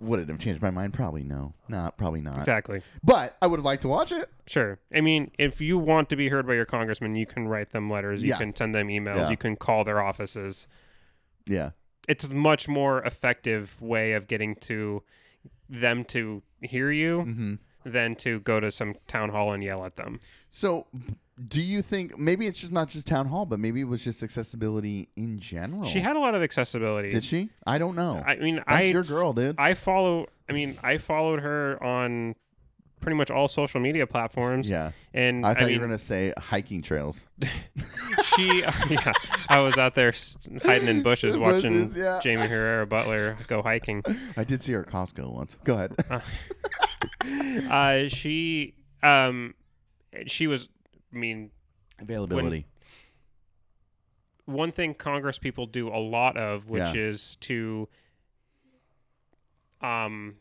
Would 0.00 0.20
it 0.20 0.28
have 0.28 0.38
changed 0.38 0.62
my 0.62 0.70
mind? 0.70 0.92
Probably 0.94 1.24
no. 1.24 1.54
Not 1.68 1.96
probably 1.98 2.20
not. 2.20 2.38
exactly. 2.38 2.82
But 3.02 3.36
I 3.42 3.48
would 3.48 3.58
have 3.58 3.64
liked 3.64 3.82
to 3.82 3.88
watch 3.88 4.12
it. 4.12 4.30
Sure. 4.46 4.78
I 4.94 5.00
mean, 5.00 5.32
if 5.40 5.60
you 5.60 5.76
want 5.76 6.08
to 6.10 6.16
be 6.16 6.28
heard 6.28 6.46
by 6.46 6.54
your 6.54 6.66
congressman, 6.66 7.16
you 7.16 7.26
can 7.26 7.48
write 7.48 7.72
them 7.72 7.90
letters. 7.90 8.22
You 8.22 8.28
Yeah. 8.28 8.38
can 8.38 8.54
send 8.54 8.76
them 8.76 8.86
emails. 8.86 9.16
Yeah. 9.16 9.30
You 9.30 9.36
can 9.36 9.56
call 9.56 9.82
their 9.82 10.00
offices. 10.00 10.68
Yeah. 11.48 11.70
It's 12.06 12.22
a 12.22 12.28
much 12.32 12.68
more 12.68 13.02
effective 13.02 13.76
way 13.82 14.12
of 14.12 14.28
getting 14.28 14.54
to 14.56 15.02
them 15.68 16.04
to 16.04 16.42
hear 16.60 16.90
you 16.90 17.22
hmm 17.22 17.54
than 17.84 18.14
to 18.16 18.40
go 18.40 18.60
to 18.60 18.70
some 18.70 18.94
town 19.06 19.30
hall 19.30 19.52
and 19.52 19.62
yell 19.62 19.84
at 19.84 19.96
them. 19.96 20.20
So, 20.50 20.86
do 21.46 21.60
you 21.60 21.82
think 21.82 22.18
maybe 22.18 22.46
it's 22.46 22.60
just 22.60 22.72
not 22.72 22.88
just 22.88 23.06
town 23.06 23.26
hall, 23.26 23.46
but 23.46 23.60
maybe 23.60 23.80
it 23.80 23.88
was 23.88 24.02
just 24.04 24.22
accessibility 24.22 25.08
in 25.16 25.38
general? 25.38 25.84
She 25.84 26.00
had 26.00 26.16
a 26.16 26.18
lot 26.18 26.34
of 26.34 26.42
accessibility. 26.42 27.10
Did 27.10 27.24
she? 27.24 27.50
I 27.66 27.78
don't 27.78 27.96
know. 27.96 28.22
I 28.26 28.36
mean, 28.36 28.56
That's 28.56 28.66
I 28.68 28.82
your 28.82 29.04
girl, 29.04 29.32
dude. 29.32 29.56
I 29.58 29.74
follow. 29.74 30.26
I 30.48 30.52
mean, 30.52 30.78
I 30.82 30.98
followed 30.98 31.40
her 31.40 31.82
on 31.82 32.34
pretty 33.00 33.16
much 33.16 33.30
all 33.30 33.48
social 33.48 33.80
media 33.80 34.06
platforms. 34.06 34.68
Yeah. 34.68 34.92
And 35.14 35.44
I 35.46 35.54
thought 35.54 35.64
mean, 35.64 35.74
you 35.74 35.80
were 35.80 35.86
gonna 35.86 35.98
say 35.98 36.32
hiking 36.38 36.82
trails. 36.82 37.26
she, 38.36 38.58
yeah, 38.90 39.12
I 39.48 39.60
was 39.60 39.78
out 39.78 39.94
there 39.94 40.12
hiding 40.64 40.88
in 40.88 41.02
bushes 41.02 41.36
watching 41.38 41.84
Bushes, 41.86 41.96
yeah. 41.96 42.20
Jaime 42.22 42.46
Herrera 42.48 42.86
Beutler 42.86 43.46
go 43.46 43.62
hiking. 43.62 44.02
I 44.36 44.44
did 44.44 44.62
see 44.62 44.72
her 44.72 44.80
at 44.80 44.88
Costco 44.88 45.32
once. 45.32 45.56
Go 45.64 45.74
ahead. 45.74 45.94
Uh, 47.70 48.08
she, 48.08 48.74
um, 49.02 49.54
she 50.26 50.46
was. 50.46 50.68
I 51.12 51.16
mean, 51.16 51.50
Availability. 52.00 52.66
one 54.44 54.72
thing 54.72 54.94
Congress 54.94 55.38
people 55.38 55.66
do 55.66 55.88
a 55.88 55.98
lot 55.98 56.36
of, 56.36 56.68
which 56.68 56.80
Yeah. 56.82 56.92
is 56.94 57.36
to, 57.42 57.88
um, 59.80 60.36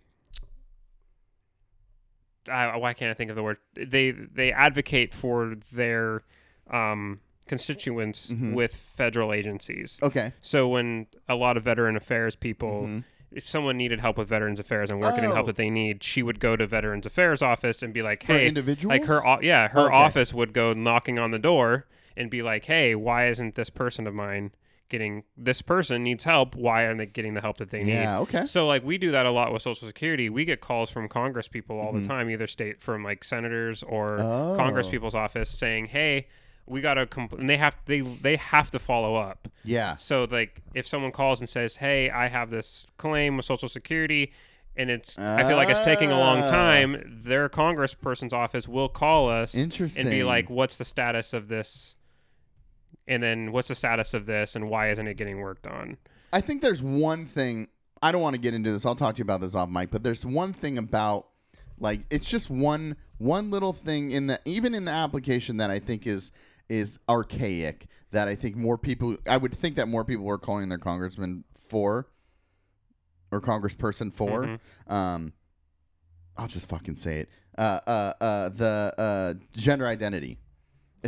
I, 2.49 2.75
why 2.77 2.93
can't 2.93 3.11
I 3.11 3.13
think 3.13 3.29
of 3.29 3.35
the 3.35 3.43
word? 3.43 3.57
They 3.75 4.11
they 4.11 4.51
advocate 4.51 5.13
for 5.13 5.55
their 5.71 6.23
um, 6.69 7.21
constituents 7.47 8.29
Mhm. 8.31 8.53
with 8.53 8.75
federal 8.75 9.31
agencies. 9.33 9.97
okay. 10.03 10.33
So 10.41 10.67
when 10.67 11.07
a 11.29 11.35
lot 11.35 11.55
of 11.57 11.63
veteran 11.63 11.95
affairs 11.95 12.35
people, 12.35 12.83
Mhm. 12.87 13.03
if 13.31 13.47
someone 13.47 13.77
needed 13.77 13.99
help 14.01 14.17
with 14.17 14.27
veterans 14.27 14.59
affairs 14.59 14.91
and 14.91 15.01
getting 15.01 15.31
Oh. 15.31 15.35
help 15.35 15.45
that 15.47 15.55
they 15.55 15.69
need, 15.69 16.03
she 16.03 16.21
would 16.21 16.39
go 16.41 16.55
to 16.57 16.67
veterans 16.67 17.05
affairs 17.05 17.41
office 17.41 17.81
and 17.81 17.93
be 17.93 18.01
like, 18.01 18.25
For 18.25 18.33
"Hey, 18.33 18.47
individuals. 18.47 18.89
like 18.89 19.05
her, 19.05 19.21
yeah, 19.41 19.69
her 19.69 19.85
Okay. 19.87 19.95
office 19.95 20.33
would 20.33 20.51
go 20.53 20.73
knocking 20.73 21.17
on 21.19 21.31
the 21.31 21.39
door 21.39 21.85
and 22.17 22.29
be 22.29 22.41
like, 22.41 22.65
"Hey, 22.65 22.95
why 22.95 23.27
isn't 23.27 23.55
this 23.55 23.69
person 23.69 24.07
of 24.07 24.13
mine 24.13 24.51
getting? 24.89 25.23
This 25.35 25.61
person 25.61 26.03
needs 26.03 26.23
help. 26.23 26.55
Why 26.55 26.85
aren't 26.85 26.97
they 26.99 27.05
getting 27.05 27.33
the 27.33 27.41
help 27.41 27.57
that 27.57 27.69
they 27.71 27.83
need?" 27.83 27.93
Yeah. 27.93 28.19
Okay. 28.19 28.45
So 28.45 28.67
like 28.67 28.83
we 28.83 28.97
do 28.97 29.11
that 29.11 29.25
a 29.25 29.31
lot 29.31 29.51
with 29.53 29.61
Social 29.61 29.87
Security. 29.87 30.29
We 30.29 30.45
get 30.45 30.61
calls 30.61 30.89
from 30.89 31.07
Congress 31.09 31.47
people 31.47 31.79
all 31.79 31.93
Mhm. 31.93 32.01
the 32.03 32.07
time, 32.07 32.29
either 32.29 32.47
state 32.47 32.81
from 32.81 33.03
like 33.03 33.23
senators 33.23 33.83
or 33.83 34.19
Oh. 34.19 34.55
Congress 34.57 34.87
people's 34.89 35.15
office, 35.15 35.49
saying, 35.49 35.87
"Hey." 35.87 36.27
We 36.69 36.81
gotta, 36.81 37.05
compl-, 37.05 37.39
and 37.39 37.49
they 37.49 37.55
have 37.55 37.77
they 37.85 38.01
they 38.01 38.35
have 38.35 38.71
to 38.71 38.79
follow 38.79 39.15
up. 39.15 39.47
Yeah. 39.63 39.95
So 39.95 40.27
like 40.29 40.61
if 40.73 40.85
someone 40.85 41.13
calls 41.13 41.39
and 41.39 41.47
says, 41.47 41.77
"Hey, 41.77 42.09
I 42.09 42.27
have 42.27 42.49
this 42.49 42.85
claim 42.97 43.37
with 43.37 43.45
Social 43.45 43.69
Security," 43.69 44.33
and 44.75 44.89
it's 44.91 45.17
I 45.17 45.47
feel 45.47 45.55
like 45.55 45.69
it's 45.69 45.79
taking 45.79 46.11
a 46.11 46.19
long 46.19 46.39
Ah. 46.39 46.47
time, 46.47 47.21
their 47.23 47.47
congressperson's 47.47 48.33
office 48.33 48.67
will 48.67 48.89
call 48.89 49.29
us 49.29 49.55
Interesting. 49.55 50.01
and 50.01 50.11
be 50.11 50.25
like, 50.25 50.49
"What's 50.49 50.75
the 50.75 50.83
status 50.83 51.31
of 51.31 51.47
this?" 51.47 51.95
And 53.07 53.23
then 53.23 53.51
what's 53.51 53.69
the 53.69 53.75
status 53.75 54.13
of 54.13 54.25
this, 54.25 54.55
and 54.55 54.69
why 54.69 54.89
isn't 54.91 55.07
it 55.07 55.15
getting 55.15 55.39
worked 55.39 55.65
on? 55.65 55.97
I 56.33 56.41
think 56.41 56.61
there's 56.61 56.81
one 56.81 57.25
thing. 57.25 57.69
I 58.01 58.11
don't 58.11 58.21
want 58.21 58.33
to 58.35 58.41
get 58.41 58.53
into 58.53 58.71
this. 58.71 58.85
I'll 58.85 58.95
talk 58.95 59.15
to 59.15 59.19
you 59.19 59.23
about 59.23 59.41
this 59.41 59.55
off 59.55 59.69
mic. 59.69 59.91
But 59.91 60.03
there's 60.03 60.25
one 60.25 60.53
thing 60.53 60.77
about 60.77 61.27
like 61.79 62.01
it's 62.09 62.29
just 62.29 62.49
one 62.49 62.95
one 63.17 63.49
little 63.49 63.73
thing 63.73 64.11
in 64.11 64.27
the 64.27 64.39
even 64.45 64.75
in 64.75 64.85
the 64.85 64.91
application 64.91 65.57
that 65.57 65.71
I 65.71 65.79
think 65.79 66.05
is 66.05 66.31
is 66.69 66.99
archaic. 67.09 67.87
That 68.11 68.27
I 68.27 68.35
think 68.35 68.55
more 68.55 68.77
people. 68.77 69.17
I 69.27 69.37
would 69.37 69.53
think 69.53 69.75
that 69.77 69.87
more 69.87 70.03
people 70.05 70.25
were 70.25 70.37
calling 70.37 70.69
their 70.69 70.77
congressman 70.77 71.43
for 71.67 72.07
or 73.31 73.41
congressperson 73.41 74.13
for. 74.13 74.43
Mhm. 74.43 74.59
Um, 74.91 75.33
I'll 76.37 76.47
just 76.47 76.69
fucking 76.69 76.95
say 76.95 77.19
it. 77.21 77.29
Uh, 77.57 77.79
uh, 77.87 78.13
uh, 78.21 78.49
the 78.49 78.93
uh, 78.97 79.33
gender 79.53 79.87
identity, 79.87 80.37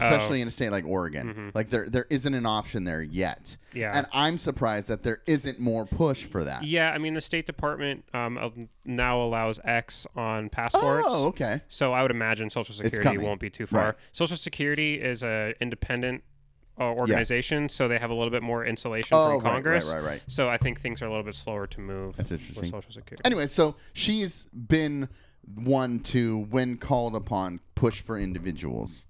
especially 0.04 0.42
in 0.42 0.48
a 0.48 0.52
state 0.52 0.72
like 0.72 0.86
Oregon. 0.86 1.34
Mhm. 1.34 1.56
Like 1.56 1.70
there, 1.70 1.90
there 1.90 2.08
isn't 2.10 2.34
an 2.34 2.46
option 2.46 2.84
there 2.84 3.02
yet. 3.02 3.58
Yeah. 3.74 3.92
And 3.98 4.08
I'm 4.14 4.38
surprised 4.38 4.88
that 4.90 5.04
there 5.04 5.22
isn't 5.26 5.60
more 5.60 5.86
push 5.86 6.24
for 6.24 6.44
that. 6.44 6.64
yeah, 6.64 6.92
I 6.92 6.98
mean 6.98 7.14
the 7.14 7.22
State 7.22 7.46
Department 7.46 8.06
um, 8.14 8.70
now 8.86 9.22
allows 9.22 9.60
X 9.64 10.06
on 10.16 10.50
passports. 10.50 11.08
Oh, 11.10 11.28
okay. 11.28 11.62
So 11.68 11.94
I 11.94 12.02
would 12.02 12.12
imagine 12.12 12.50
Social 12.50 12.74
Security 12.76 13.18
won't 13.18 13.40
be 13.40 13.50
too 13.50 13.66
far. 13.68 13.86
Right. 13.86 13.96
Social 14.12 14.38
Security 14.38 14.96
is 15.02 15.24
a 15.24 15.54
independent 15.62 16.24
uh, 16.80 16.84
organization, 16.94 17.68
so 17.68 17.90
they 17.90 18.00
have 18.00 18.10
a 18.10 18.14
little 18.14 18.30
bit 18.32 18.42
more 18.42 18.66
insulation 18.66 19.10
Oh, 19.18 19.42
from 19.42 19.52
Congress. 19.52 19.86
right, 19.88 19.96
right, 19.96 20.04
right. 20.06 20.22
So 20.28 20.48
I 20.48 20.56
think 20.58 20.80
things 20.80 21.02
are 21.02 21.08
a 21.08 21.10
little 21.10 21.26
bit 21.26 21.36
slower 21.36 21.68
to 21.68 21.82
move. 21.82 22.16
That's 22.16 22.32
interesting. 22.32 22.70
Social 22.72 22.92
Security. 22.94 23.22
Anyway, 23.26 23.48
so 23.48 23.76
she's 23.92 24.46
been 24.54 25.10
one 25.56 26.00
to, 26.00 26.46
when 26.50 26.78
called 26.78 27.16
upon, 27.18 27.60
push 27.76 28.02
for 28.02 28.18
individuals. 28.18 29.06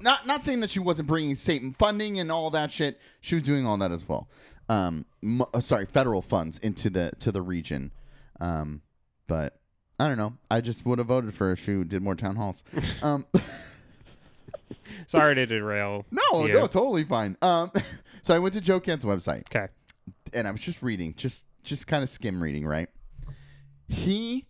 Not 0.00 0.26
not 0.26 0.44
saying 0.44 0.60
that 0.60 0.70
she 0.70 0.78
wasn't 0.80 1.08
bringing 1.08 1.34
state 1.36 1.62
funding 1.76 2.18
and 2.20 2.30
all 2.30 2.50
that 2.50 2.70
shit. 2.72 3.00
She 3.20 3.34
was 3.34 3.44
doing 3.44 3.66
all 3.66 3.76
that 3.78 3.90
as 3.92 4.08
well. 4.08 4.28
Um, 4.68 5.06
m- 5.22 5.42
uh, 5.54 5.60
sorry, 5.60 5.86
federal 5.86 6.22
funds 6.22 6.58
into 6.58 6.90
the 6.90 7.12
to 7.20 7.32
the 7.32 7.42
region. 7.42 7.92
Um, 8.40 8.82
but 9.26 9.58
I 9.98 10.06
don't 10.08 10.18
know. 10.18 10.34
I 10.50 10.60
just 10.60 10.84
would 10.86 10.98
have 10.98 11.08
voted 11.08 11.34
for 11.34 11.46
her 11.46 11.52
if 11.52 11.60
she 11.64 11.82
did 11.84 12.02
more 12.02 12.14
town 12.14 12.36
halls. 12.36 12.62
Um, 13.02 13.26
Sorry 15.06 15.34
to 15.34 15.46
derail. 15.46 16.04
no, 16.10 16.46
you. 16.46 16.52
no, 16.52 16.66
totally 16.66 17.04
fine. 17.04 17.36
Um, 17.42 17.70
so 18.22 18.34
I 18.34 18.38
went 18.38 18.54
to 18.54 18.60
Joe 18.60 18.80
Kent's 18.80 19.04
website. 19.04 19.42
Okay. 19.54 19.68
and 20.34 20.46
I 20.46 20.50
was 20.50 20.60
just 20.60 20.82
reading, 20.82 21.14
just 21.16 21.46
just 21.64 21.86
kind 21.86 22.02
of 22.02 22.10
skim 22.10 22.42
reading, 22.42 22.66
right? 22.66 22.88
He, 23.88 24.46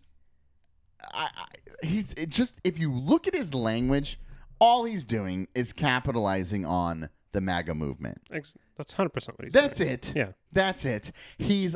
I, 1.13 1.29
I, 1.35 1.85
he's 1.87 2.13
it 2.13 2.29
just 2.29 2.59
if 2.63 2.77
you 2.77 2.91
look 2.93 3.27
at 3.27 3.33
his 3.33 3.53
language, 3.53 4.19
all 4.59 4.83
he's 4.83 5.05
doing 5.05 5.47
is 5.55 5.73
capitalizing 5.73 6.65
on 6.65 7.09
the 7.31 7.41
MAGA 7.41 7.75
movement. 7.75 8.21
That's 8.29 8.93
hundred 8.93 9.09
percent 9.09 9.37
what 9.37 9.45
he's 9.45 9.53
That's 9.53 9.79
it. 9.79 10.13
Yeah. 10.15 10.31
That's 10.51 10.85
it. 10.85 11.11
He's 11.37 11.75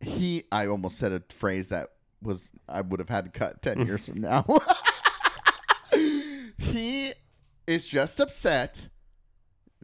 he. 0.00 0.44
I 0.50 0.66
almost 0.66 0.98
said 0.98 1.12
a 1.12 1.22
phrase 1.30 1.68
that 1.68 1.90
was 2.22 2.50
I 2.68 2.80
would 2.80 3.00
have 3.00 3.08
had 3.08 3.24
to 3.26 3.30
cut 3.38 3.62
ten 3.62 3.86
years 3.86 4.06
from 4.08 4.20
now. 4.20 4.44
he 6.58 7.12
is 7.66 7.86
just 7.86 8.20
upset 8.20 8.88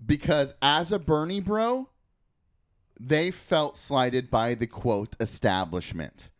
because 0.05 0.55
as 0.63 0.93
a 0.93 0.99
Bernie 0.99 1.41
bro, 1.41 1.89
they 2.99 3.31
felt 3.31 3.77
slighted 3.77 4.31
by 4.31 4.55
the 4.55 4.67
quote 4.67 5.15
establishment. 5.21 6.31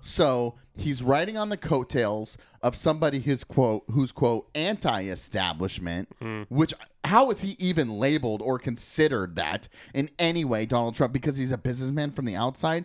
So 0.00 0.54
he's 0.76 1.02
riding 1.02 1.36
on 1.36 1.48
the 1.48 1.56
coattails 1.56 2.38
of 2.62 2.74
somebody 2.74 3.18
his 3.18 3.44
quote 3.44 3.84
who's 3.90 4.12
quote 4.12 4.48
anti-establishment, 4.54 6.08
hmm. 6.20 6.42
which 6.48 6.74
how 7.04 7.30
is 7.30 7.40
he 7.40 7.56
even 7.58 7.98
labeled 7.98 8.42
or 8.42 8.58
considered 8.58 9.36
that 9.36 9.68
in 9.94 10.08
any 10.18 10.44
way, 10.44 10.66
Donald 10.66 10.94
Trump? 10.94 11.12
Because 11.12 11.36
he's 11.36 11.52
a 11.52 11.58
businessman 11.58 12.12
from 12.12 12.24
the 12.24 12.36
outside, 12.36 12.84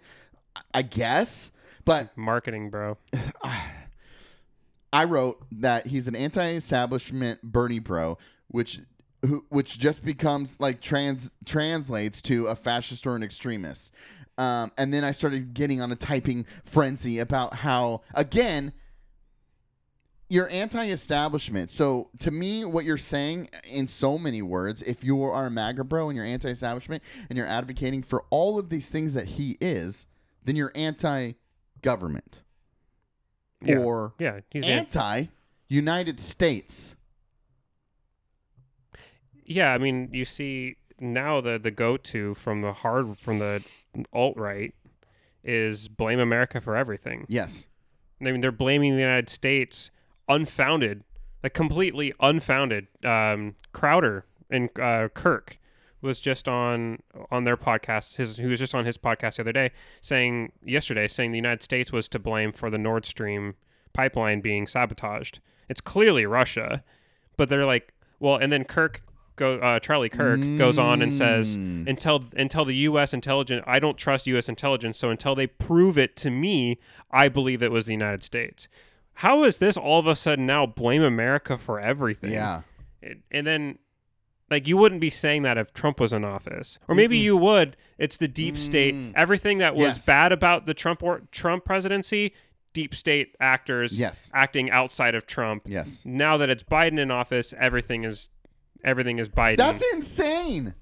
I- 0.55 0.61
I 0.75 0.81
guess. 0.81 1.51
But 1.85 2.15
Marketing, 2.17 2.69
bro. 2.69 2.97
I 4.93 5.05
wrote 5.05 5.43
that 5.51 5.87
he's 5.87 6.07
an 6.07 6.15
anti-establishment 6.15 7.41
Bernie 7.41 7.79
bro, 7.79 8.17
which 8.47 8.79
who, 9.25 9.45
which 9.49 9.79
just 9.79 10.03
becomes 10.03 10.59
like 10.59 10.81
trans 10.81 11.33
translates 11.45 12.21
to 12.23 12.47
a 12.47 12.55
fascist 12.55 13.07
or 13.07 13.15
an 13.15 13.23
extremist. 13.23 13.91
Um, 14.37 14.71
and 14.77 14.93
then 14.93 15.03
I 15.03 15.11
started 15.11 15.53
getting 15.53 15.81
on 15.81 15.91
a 15.91 15.95
typing 15.95 16.45
frenzy 16.65 17.19
about 17.19 17.55
how 17.55 18.01
again 18.13 18.73
you're 20.29 20.49
anti-establishment. 20.49 21.69
So 21.69 22.09
to 22.19 22.31
me, 22.31 22.65
what 22.65 22.85
you're 22.85 22.97
saying 22.97 23.49
in 23.65 23.87
so 23.87 24.17
many 24.17 24.41
words, 24.41 24.81
if 24.81 25.03
you 25.03 25.21
are 25.23 25.45
a 25.45 25.51
MAGA 25.51 25.83
bro 25.83 26.09
and 26.09 26.15
you're 26.17 26.25
anti-establishment 26.25 27.03
and 27.29 27.37
you're 27.37 27.45
advocating 27.45 28.01
for 28.01 28.23
all 28.31 28.57
of 28.57 28.69
these 28.69 28.87
things 28.87 29.13
that 29.13 29.27
he 29.29 29.57
is, 29.61 30.07
then 30.43 30.55
you're 30.55 30.71
anti-government 30.73 32.41
Yeah. 33.61 33.77
or 33.77 34.13
Yeah. 34.17 34.39
He's 34.49 34.65
anti 34.65 35.25
United 35.69 36.19
States. 36.19 36.95
Yeah. 39.45 39.73
I 39.73 39.77
mean, 39.77 40.09
you 40.11 40.25
see 40.25 40.77
now 40.99 41.41
the 41.41 41.57
the 41.57 41.71
go 41.71 41.97
to 41.97 42.33
from 42.35 42.61
the 42.61 42.73
hard 42.73 43.17
from 43.17 43.39
the 43.39 43.63
alt 44.11 44.37
right 44.37 44.73
is 45.43 45.87
blame 45.87 46.19
America 46.19 46.61
for 46.61 46.75
everything. 46.75 47.25
Yes. 47.27 47.67
I 48.21 48.25
mean, 48.25 48.41
they're 48.41 48.51
blaming 48.51 48.95
the 48.95 49.01
United 49.01 49.29
States 49.29 49.91
unfounded, 50.29 51.03
like 51.41 51.53
completely 51.53 52.13
unfounded. 52.19 52.87
Um, 53.03 53.55
Crowder 53.73 54.25
and 54.49 54.69
uh, 54.79 55.09
Kirk 55.09 55.59
was 56.01 56.19
just 56.19 56.47
on 56.47 56.99
on 57.31 57.43
their 57.43 57.57
podcast. 57.57 58.15
His 58.15 58.37
he 58.37 58.45
was 58.45 58.59
just 58.59 58.75
on 58.75 58.85
his 58.85 58.97
podcast 58.97 59.35
the 59.35 59.43
other 59.43 59.51
day, 59.51 59.71
saying 60.01 60.51
yesterday, 60.63 61.07
saying 61.07 61.31
the 61.31 61.37
United 61.37 61.63
States 61.63 61.91
was 61.91 62.07
to 62.09 62.19
blame 62.19 62.51
for 62.51 62.69
the 62.69 62.77
Nord 62.77 63.05
Stream 63.05 63.55
pipeline 63.93 64.41
being 64.41 64.67
sabotaged. 64.67 65.39
It's 65.69 65.81
clearly 65.81 66.25
Russia, 66.25 66.83
but 67.37 67.49
they're 67.49 67.65
like, 67.65 67.93
well, 68.19 68.35
and 68.35 68.51
then 68.51 68.63
Kirk 68.65 69.01
go 69.35 69.55
uh, 69.59 69.79
Charlie 69.79 70.09
Kirk 70.09 70.39
goes 70.57 70.77
on 70.77 71.01
and 71.01 71.13
says 71.13 71.55
Mm. 71.57 71.87
until 71.87 72.25
until 72.35 72.65
the 72.65 72.75
U.S. 72.75 73.13
intelligence, 73.13 73.63
I 73.67 73.79
don't 73.79 73.97
trust 73.97 74.27
U.S. 74.27 74.47
intelligence. 74.49 74.97
So 74.99 75.09
until 75.09 75.35
they 75.35 75.47
prove 75.47 75.97
it 75.97 76.15
to 76.17 76.29
me, 76.29 76.79
I 77.11 77.29
believe 77.29 77.61
it 77.63 77.71
was 77.71 77.85
the 77.85 77.91
United 77.93 78.23
States. 78.23 78.67
How 79.17 79.43
is 79.43 79.57
this 79.57 79.77
all 79.77 79.99
of 79.99 80.07
a 80.07 80.15
sudden 80.15 80.45
now 80.45 80.65
blame 80.65 81.03
America 81.03 81.57
for 81.57 81.79
everything? 81.79 82.31
Yeah. 82.33 82.61
It- 83.01 83.19
and 83.31 83.45
then 83.45 83.77
like 84.51 84.67
you 84.67 84.77
wouldn't 84.77 85.01
be 85.01 85.09
saying 85.09 85.41
that 85.43 85.57
if 85.57 85.73
Trump 85.73 85.99
was 85.99 86.13
in 86.13 86.23
office, 86.23 86.77
or 86.87 86.93
maybe 86.93 87.17
you 87.17 87.35
would. 87.35 87.75
It's 87.97 88.17
the 88.17 88.27
deep 88.27 88.57
state. 88.57 88.93
Mm. 88.93 89.13
Everything 89.15 89.57
that 89.59 89.73
was 89.75 89.87
Yes. 89.87 90.05
bad 90.05 90.31
about 90.31 90.65
the 90.67 90.73
Trump 90.75 91.01
or 91.01 91.21
Trump 91.31 91.65
presidency 91.65 92.33
deep 92.73 92.93
state 92.95 93.35
actors 93.39 93.97
Yes. 93.99 94.31
acting 94.33 94.69
outside 94.71 95.13
of 95.15 95.25
Trump. 95.27 95.63
Yes. 95.67 96.01
Now 96.05 96.37
that 96.37 96.49
it's 96.49 96.63
Biden 96.63 96.97
in 96.99 97.09
office, 97.11 97.53
everything 97.59 98.03
is 98.03 98.29
everything 98.83 99.19
is 99.19 99.29
Biden. 99.29 99.57
That's 99.57 99.83
insane. 99.93 100.73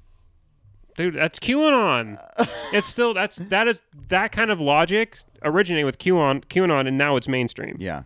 Dude, 0.96 1.16
that's 1.16 1.40
QAnon. 1.40 2.18
it's 2.74 2.88
still 2.88 3.14
that's 3.14 3.38
that 3.38 3.68
is 3.68 3.82
that 4.10 4.32
kind 4.32 4.52
of 4.52 4.60
logic 4.60 5.18
originated 5.44 5.86
with 5.86 5.98
QAnon, 5.98 6.46
QAnon, 6.46 6.88
and 6.88 6.98
now 6.98 7.16
it's 7.16 7.28
mainstream. 7.28 7.78
Yeah. 7.80 8.04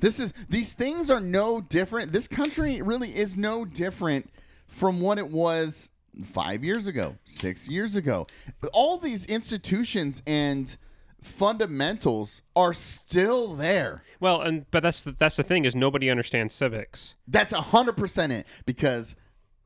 This 0.00 0.18
is 0.18 0.32
these 0.48 0.74
things 0.74 1.10
are 1.10 1.20
no 1.20 1.60
different. 1.60 2.12
This 2.12 2.28
country 2.28 2.82
really 2.82 3.16
is 3.16 3.36
no 3.36 3.64
different 3.64 4.30
from 4.66 5.00
what 5.00 5.18
it 5.18 5.28
was 5.28 5.90
5 6.22 6.62
years 6.62 6.86
ago, 6.86 7.16
6 7.24 7.68
years 7.68 7.96
ago. 7.96 8.26
All 8.72 8.98
these 8.98 9.24
institutions 9.24 10.22
and 10.26 10.76
fundamentals 11.20 12.42
are 12.54 12.74
still 12.74 13.54
there. 13.54 14.02
Well, 14.20 14.42
and 14.42 14.70
but 14.70 14.82
that's 14.82 15.00
the, 15.00 15.12
that's 15.12 15.36
the 15.36 15.42
thing 15.42 15.64
is 15.64 15.74
nobody 15.74 16.10
understands 16.10 16.54
civics. 16.54 17.14
That's 17.26 17.52
a 17.52 17.56
100% 17.56 18.30
it 18.30 18.46
because 18.66 19.16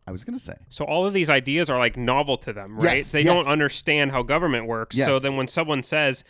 I 0.07 0.11
was 0.13 0.25
going 0.25 0.37
to 0.37 0.43
say. 0.45 0.55
So 0.69 0.85
all 0.85 1.07
of 1.07 1.15
these 1.15 1.31
ideas 1.31 1.71
are 1.71 1.79
like 1.79 1.97
novel 1.97 2.37
to 2.39 2.53
them, 2.53 2.77
right? 2.77 2.99
Yes, 2.99 3.13
they 3.13 3.23
yes. 3.23 3.33
don't 3.33 3.47
understand 3.47 4.11
how 4.11 4.23
government 4.23 4.67
works. 4.67 4.97
So 4.97 5.19
then 5.19 5.37
when 5.37 5.49
someone 5.49 5.83
says 5.83 6.25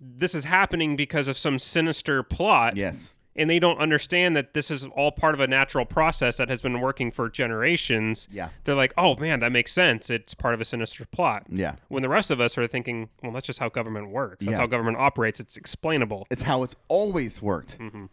this 0.00 0.34
is 0.34 0.44
happening 0.44 0.96
because 0.96 1.28
of 1.28 1.36
some 1.36 1.58
sinister 1.58 2.22
plot, 2.22 2.76
Yes. 2.78 3.12
and 3.36 3.50
they 3.50 3.58
don't 3.58 3.76
understand 3.78 4.34
that 4.34 4.54
this 4.54 4.70
is 4.70 4.84
all 4.86 5.12
part 5.12 5.34
of 5.34 5.40
a 5.40 5.46
natural 5.46 5.84
process 5.84 6.36
that 6.38 6.48
has 6.48 6.62
been 6.62 6.80
working 6.80 7.10
for 7.10 7.28
generations. 7.28 8.26
Yeah. 8.32 8.48
They're 8.64 8.74
like, 8.74 8.94
"Oh 8.96 9.14
man, 9.16 9.40
that 9.40 9.52
makes 9.52 9.72
sense. 9.72 10.08
It's 10.08 10.32
part 10.32 10.54
of 10.54 10.60
a 10.62 10.64
sinister 10.64 11.04
plot." 11.04 11.44
Yeah. 11.50 11.74
When 11.88 12.02
the 12.02 12.08
rest 12.08 12.30
of 12.30 12.40
us 12.40 12.56
are 12.56 12.66
thinking, 12.66 13.10
"Well, 13.22 13.32
that's 13.32 13.46
just 13.46 13.58
how 13.58 13.68
government 13.68 14.08
works. 14.08 14.38
That's 14.46 14.56
Yeah. 14.56 14.62
how 14.62 14.66
government 14.66 14.96
operates. 14.96 15.38
It's 15.38 15.58
explainable." 15.58 16.26
It's 16.30 16.42
how 16.42 16.62
it's 16.62 16.76
always 16.88 17.42
worked. 17.42 17.78
Mm-hmm. 17.78 18.06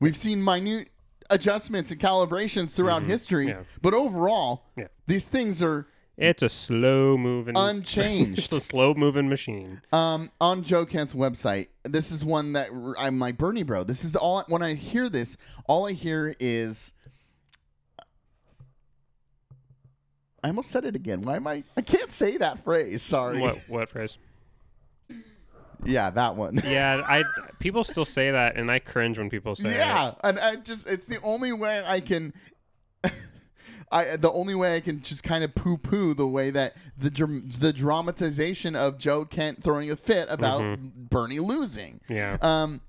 We've 0.00 0.16
seen 0.16 0.42
minute 0.42 0.88
adjustments 1.30 1.90
and 1.90 2.00
calibrations 2.00 2.74
throughout 2.74 3.02
history, 3.04 3.46
Mm-hmm. 3.46 3.58
Yeah. 3.60 3.64
but 3.80 3.94
overall, 3.94 4.64
Yeah. 4.76 4.88
these 5.06 5.26
things 5.26 5.62
are 5.62 5.86
It's 6.16 6.42
a 6.42 6.48
slow 6.48 7.16
moving 7.16 7.54
unchanged. 7.58 8.38
It's 8.38 8.52
a 8.52 8.60
slow 8.60 8.94
moving 8.94 9.28
machine. 9.28 9.80
um, 9.92 10.30
on 10.40 10.62
Joe 10.62 10.84
Kent's 10.86 11.14
website, 11.14 11.68
this 11.84 12.10
is 12.12 12.24
one 12.24 12.52
that 12.52 12.68
r- 12.72 12.94
I'm 12.98 13.18
like 13.18 13.38
Bernie, 13.38 13.62
bro. 13.62 13.82
This 13.84 14.04
is 14.04 14.14
all. 14.14 14.44
When 14.48 14.62
I 14.62 14.74
hear 14.74 15.08
this, 15.08 15.36
all 15.66 15.86
I 15.88 15.92
hear 15.92 16.36
is. 16.38 16.92
I 20.44 20.48
almost 20.48 20.70
said 20.70 20.84
it 20.84 20.96
again. 20.96 21.22
Why 21.22 21.36
am 21.36 21.46
I? 21.46 21.62
I 21.76 21.82
can't 21.82 22.10
say 22.10 22.36
that 22.38 22.62
phrase. 22.64 23.02
Sorry. 23.02 23.40
What 23.40 23.58
what 23.68 23.88
phrase? 23.88 24.18
Yeah, 25.84 26.10
that 26.10 26.36
one. 26.36 26.60
Yeah, 26.64 27.02
I 27.08 27.24
people 27.58 27.84
still 27.84 28.04
say 28.04 28.30
that, 28.30 28.56
and 28.56 28.70
I 28.70 28.78
cringe 28.78 29.18
when 29.18 29.30
people 29.30 29.54
say 29.54 29.70
it. 29.70 29.76
Yeah, 29.76 30.14
and 30.22 30.38
I 30.38 30.56
just 30.56 30.86
it's 30.86 31.06
the 31.06 31.20
only 31.22 31.52
way 31.52 31.82
I 31.84 32.00
can. 32.00 32.32
I 33.92 34.16
the 34.16 34.32
only 34.32 34.54
way 34.54 34.76
I 34.76 34.80
can 34.80 35.02
just 35.02 35.22
kind 35.22 35.44
of 35.44 35.54
poo 35.54 35.76
poo 35.76 36.14
the 36.14 36.26
way 36.26 36.50
that 36.50 36.74
the 36.96 37.10
dram- 37.10 37.48
the 37.58 37.72
dramatization 37.72 38.74
of 38.74 38.96
Joe 38.96 39.24
Kent 39.26 39.62
throwing 39.62 39.90
a 39.90 39.96
fit 39.96 40.28
about 40.30 40.62
Mm-hmm. 40.62 40.88
Bernie 41.10 41.40
losing. 41.40 42.00
Yeah. 42.08 42.38
Um. 42.40 42.80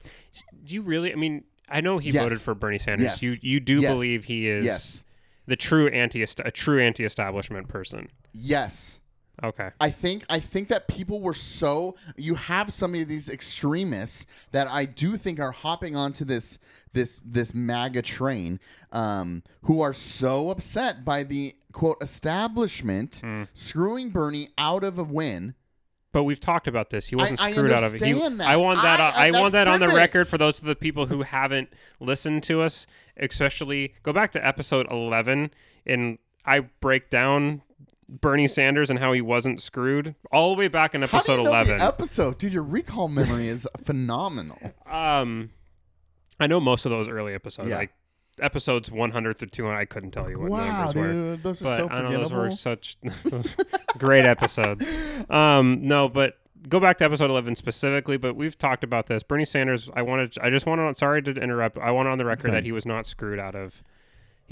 Do 0.64 0.74
you 0.74 0.82
really? 0.82 1.12
I 1.12 1.16
mean, 1.16 1.44
I 1.68 1.82
know 1.82 1.98
he 1.98 2.12
Yes. 2.12 2.24
voted 2.24 2.42
for 2.42 2.56
Bernie 2.56 2.80
Sanders. 2.80 3.06
Yes. 3.06 3.22
You 3.24 3.38
you 3.42 3.60
do 3.60 3.82
Yes. 3.82 3.92
believe 3.94 4.24
he 4.26 4.48
is 4.48 4.64
Yes. 4.64 5.04
the 5.46 5.56
true 5.58 5.88
anti 5.88 6.24
a 6.24 6.52
true 6.52 6.80
anti 6.82 7.04
establishment 7.04 7.68
person. 7.68 8.08
Yes. 8.32 9.00
Okay. 9.44 9.72
I 9.80 9.90
think 9.90 10.26
I 10.30 10.40
think 10.40 10.68
that 10.68 10.88
people 10.88 11.20
were 11.22 11.34
so 11.34 11.96
you 12.16 12.36
have 12.36 12.72
some 12.72 12.94
of 12.94 13.08
these 13.08 13.30
extremists 13.30 14.28
that 14.52 14.68
I 14.68 14.86
do 14.86 15.18
think 15.18 15.40
are 15.40 15.52
hopping 15.52 15.96
onto 15.96 16.24
this 16.24 16.60
this 16.94 17.20
this 17.26 17.54
MAGA 17.54 18.04
train, 18.04 18.60
um, 18.92 19.42
who 19.64 19.82
are 19.82 19.94
so 19.94 20.52
upset 20.52 21.04
by 21.04 21.24
the 21.24 21.56
quote 21.72 21.98
establishment 22.02 23.22
Hmm. 23.24 23.44
screwing 23.54 24.10
Bernie 24.10 24.50
out 24.58 24.84
of 24.84 25.00
a 25.00 25.04
win. 25.04 25.56
But 26.12 26.26
we've 26.26 26.40
talked 26.40 26.68
about 26.68 26.92
this. 26.92 27.08
He 27.08 27.16
wasn't 27.16 27.42
I 27.42 27.52
screwed 27.54 27.72
out 27.72 27.84
of 27.84 27.96
it. 27.96 28.02
He, 28.06 28.14
that. 28.14 28.42
I 28.42 28.56
want 28.58 28.80
that. 28.84 29.00
I- 29.00 29.26
I, 29.28 29.30
uh, 29.32 29.42
want 29.42 29.54
that 29.54 29.68
on 29.68 29.80
the 29.80 29.88
record 29.88 30.28
for 30.28 30.38
those 30.38 30.60
of 30.60 30.66
the 30.66 30.76
people 30.76 31.08
who 31.08 31.24
haven't 31.24 31.74
listened 32.00 32.44
to 32.44 32.62
us. 32.62 32.86
Especially, 33.18 33.96
go 34.04 34.14
back 34.14 34.32
to 34.34 34.46
episode 34.46 34.86
eleven, 34.92 35.50
and 35.88 36.20
I 36.46 36.60
break 36.82 37.10
down 37.10 37.64
Bernie 38.22 38.48
Sanders 38.48 38.90
and 38.90 39.00
how 39.00 39.12
he 39.14 39.22
wasn't 39.22 39.62
screwed 39.62 40.16
all 40.32 40.52
the 40.54 40.60
way 40.60 40.68
back 40.68 40.94
in 40.94 41.04
episode 41.04 41.38
you 41.38 41.44
know 41.44 41.50
eleven. 41.50 41.78
the 41.80 41.84
episode, 41.84 42.38
dude? 42.38 42.54
Your 42.54 42.64
recall 42.64 43.08
memory 43.08 43.48
is 43.48 43.68
phenomenal. 43.84 44.60
Um, 44.86 45.50
I 46.40 46.48
know 46.48 46.60
most 46.60 46.86
of 46.86 46.92
those 46.92 47.08
early 47.08 47.34
episodes, 47.34 47.70
Yeah. 47.70 47.78
like 47.78 47.94
episodes 48.40 48.90
100 48.92 49.38
through 49.40 49.50
200. 49.50 49.76
I 49.78 49.86
couldn't 49.86 50.12
tell 50.12 50.30
you 50.30 50.40
what 50.40 50.52
Wow, 50.52 50.86
numbers 50.92 50.96
were, 50.96 51.12
dude, 51.14 51.44
those 51.44 51.62
are 51.62 51.66
but 51.66 51.78
so 51.78 51.90
I 51.90 52.02
know 52.02 52.12
those 52.12 52.32
were 52.34 52.52
such 52.52 52.98
great 53.98 54.26
episodes. 54.26 54.88
Um, 55.30 55.80
no, 55.88 56.10
but 56.10 56.38
go 56.70 56.80
back 56.80 56.98
to 57.00 57.06
episode 57.06 57.30
11 57.30 57.56
specifically. 57.56 58.18
But 58.18 58.36
we've 58.36 58.58
talked 58.58 58.84
about 58.84 59.08
this. 59.08 59.24
Bernie 59.24 59.46
Sanders. 59.46 59.90
I 59.96 60.02
wanted. 60.02 60.36
I 60.42 60.50
just 60.50 60.66
wanted. 60.66 60.98
Sorry 60.98 61.22
to 61.22 61.32
interrupt. 61.32 61.78
I 61.78 61.92
want 61.92 62.08
on 62.08 62.18
the 62.18 62.26
record 62.26 62.48
fine. 62.48 62.54
that 62.54 62.64
he 62.64 62.72
was 62.72 62.86
not 62.86 63.06
screwed 63.08 63.40
out 63.40 63.56
of. 63.56 63.84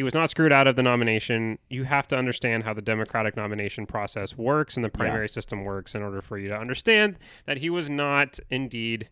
He 0.02 0.04
was 0.04 0.16
not 0.16 0.32
screwed 0.32 0.52
out 0.52 0.66
of 0.66 0.76
the 0.76 0.82
nomination. 0.82 1.60
You 1.70 1.84
have 1.84 2.08
to 2.08 2.18
understand 2.18 2.64
how 2.64 2.74
the 2.74 2.82
Democratic 2.82 3.38
nomination 3.38 3.86
process 3.86 4.36
works 4.36 4.76
and 4.76 4.84
the 4.84 4.90
primary 4.90 5.30
system 5.30 5.64
works 5.64 5.94
in 5.94 6.02
order 6.02 6.24
for 6.24 6.40
you 6.40 6.48
to 6.48 6.58
understand 6.58 7.20
that 7.46 7.58
he 7.58 7.70
was 7.70 7.88
not 7.88 8.40
indeed 8.50 9.10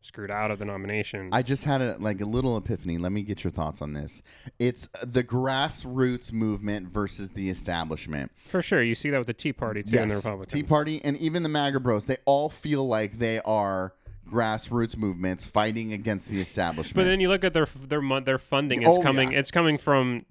screwed 0.00 0.30
out 0.30 0.50
of 0.50 0.58
the 0.58 0.64
nomination. 0.64 1.28
I 1.32 1.42
just 1.42 1.64
had 1.64 1.82
a 1.82 1.98
like 1.98 2.22
a 2.22 2.24
little 2.24 2.56
epiphany. 2.56 2.96
Let 2.96 3.12
me 3.12 3.20
get 3.20 3.44
your 3.44 3.50
thoughts 3.50 3.82
on 3.82 3.92
this. 3.92 4.22
It's 4.58 4.88
the 5.02 5.22
grassroots 5.22 6.32
movement 6.32 6.88
versus 6.88 7.28
the 7.28 7.50
establishment. 7.50 8.32
For 8.46 8.62
sure, 8.62 8.82
you 8.82 8.94
see 8.94 9.10
that 9.10 9.18
with 9.18 9.26
the 9.26 9.34
Tea 9.34 9.52
Party 9.52 9.82
too, 9.82 9.98
and 9.98 10.10
the 10.10 10.16
Republicans. 10.16 10.54
Tea 10.54 10.62
Party 10.66 11.04
and 11.04 11.18
even 11.18 11.42
the 11.42 11.50
MAGA 11.50 11.80
Bros. 11.80 12.06
They 12.06 12.16
all 12.24 12.48
feel 12.48 12.88
like 12.88 13.18
they 13.18 13.40
are 13.40 13.92
grassroots 14.30 14.96
movements 14.96 15.44
fighting 15.44 15.92
against 15.92 16.28
the 16.28 16.40
establishment. 16.40 16.94
but 16.96 17.04
then 17.04 17.20
you 17.20 17.28
look 17.28 17.44
at 17.44 17.54
their 17.54 17.66
their 17.86 18.02
their 18.20 18.38
funding. 18.38 18.82
It's 18.82 18.98
Oh, 18.98 19.02
coming. 19.02 19.32
yeah. 19.32 19.38
It's 19.38 19.50
coming 19.50 19.78
from 19.78 20.26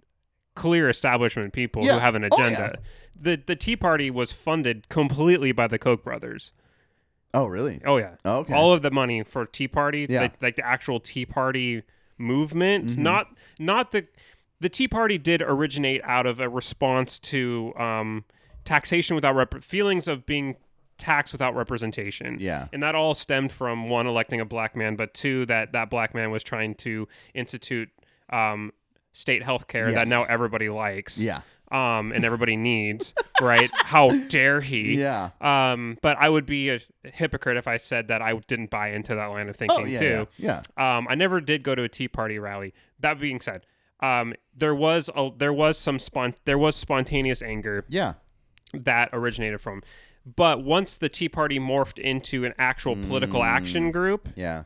clear 0.55 0.89
establishment 0.89 1.53
people 1.53 1.83
Yeah. 1.83 1.93
who 1.93 1.99
have 1.99 2.15
an 2.15 2.23
Oh, 2.31 2.37
yeah. 2.37 2.47
agenda. 2.47 2.79
The 3.19 3.41
the 3.45 3.55
Tea 3.55 3.75
Party 3.75 4.09
was 4.11 4.31
funded 4.31 4.89
completely 4.89 5.51
by 5.51 5.67
the 5.67 5.77
Koch 5.79 6.03
brothers. 6.03 6.51
oh, 7.33 7.45
really? 7.47 7.81
Oh 7.85 7.97
yeah, 7.97 8.15
Okay. 8.25 8.53
all 8.53 8.71
of 8.71 8.81
the 8.81 8.91
money 8.91 9.21
for 9.23 9.45
Tea 9.45 9.67
Party, 9.67 10.07
Yeah. 10.09 10.21
like, 10.21 10.41
like 10.41 10.55
the 10.55 10.65
actual 10.65 10.99
Tea 11.01 11.25
Party 11.25 11.83
movement, 12.17 12.85
Mm-hmm. 12.87 13.03
not 13.03 13.27
not 13.59 13.91
the 13.91 14.07
the 14.61 14.69
Tea 14.69 14.87
Party 14.87 15.17
did 15.17 15.41
originate 15.41 16.01
out 16.05 16.25
of 16.25 16.39
a 16.39 16.47
response 16.47 17.19
to 17.19 17.73
um, 17.77 18.23
taxation 18.63 19.15
without 19.15 19.35
rep- 19.35 19.63
feelings 19.63 20.07
of 20.07 20.25
being 20.25 20.55
taxed 20.97 21.33
without 21.33 21.55
representation. 21.55 22.37
Yeah. 22.39 22.67
and 22.73 22.81
that 22.83 22.95
all 22.95 23.13
stemmed 23.15 23.51
from 23.51 23.89
one 23.89 24.07
electing 24.07 24.39
a 24.41 24.45
black 24.45 24.75
man, 24.75 24.95
but 24.95 25.13
two 25.13 25.45
that 25.47 25.71
that 25.73 25.89
black 25.89 26.13
man 26.15 26.31
was 26.31 26.43
trying 26.43 26.75
to 26.75 27.07
institute 27.33 27.89
um, 28.29 28.71
state 29.13 29.43
health 29.43 29.67
care 29.67 29.87
Yes. 29.89 29.95
that 29.95 30.07
now 30.07 30.23
everybody 30.23 30.69
likes. 30.69 31.17
Yeah. 31.17 31.41
Um, 31.71 32.11
and 32.11 32.23
everybody 32.23 32.55
needs, 32.71 33.13
right? 33.41 33.69
How 33.73 34.09
dare 34.27 34.61
he? 34.61 34.99
Yeah. 34.99 35.31
Um, 35.41 35.97
but 36.01 36.15
I 36.19 36.29
would 36.29 36.45
be 36.45 36.69
a 36.69 36.79
hypocrite 37.03 37.57
if 37.57 37.67
I 37.67 37.77
said 37.77 38.07
that 38.09 38.21
I 38.21 38.33
didn't 38.47 38.69
buy 38.69 38.89
into 38.91 39.15
that 39.15 39.25
line 39.27 39.49
of 39.49 39.55
thinking 39.55 39.81
Oh, 39.81 39.85
yeah. 39.85 39.99
too. 39.99 40.27
Yeah. 40.37 40.61
yeah. 40.77 40.97
Um, 40.97 41.07
I 41.09 41.15
never 41.15 41.41
did 41.41 41.63
go 41.63 41.73
to 41.75 41.81
a 41.83 41.89
Tea 41.89 42.07
Party 42.07 42.37
rally. 42.39 42.73
That 42.99 43.19
being 43.19 43.41
said, 43.41 43.65
um, 43.99 44.33
there 44.55 44.75
was 44.75 45.09
a, 45.15 45.31
there 45.35 45.51
was 45.53 45.77
some 45.77 45.97
spont- 45.97 46.35
there 46.45 46.57
was 46.57 46.75
spontaneous 46.75 47.41
anger 47.41 47.85
Yeah. 47.89 48.13
that 48.73 49.09
originated 49.11 49.59
from. 49.59 49.81
But 50.25 50.63
once 50.63 50.97
the 50.97 51.09
Tea 51.09 51.29
Party 51.29 51.59
morphed 51.59 51.99
into 51.99 52.45
an 52.45 52.53
actual 52.57 52.95
political 52.95 53.43
action 53.43 53.91
group 53.91 54.29
Yeah. 54.35 54.63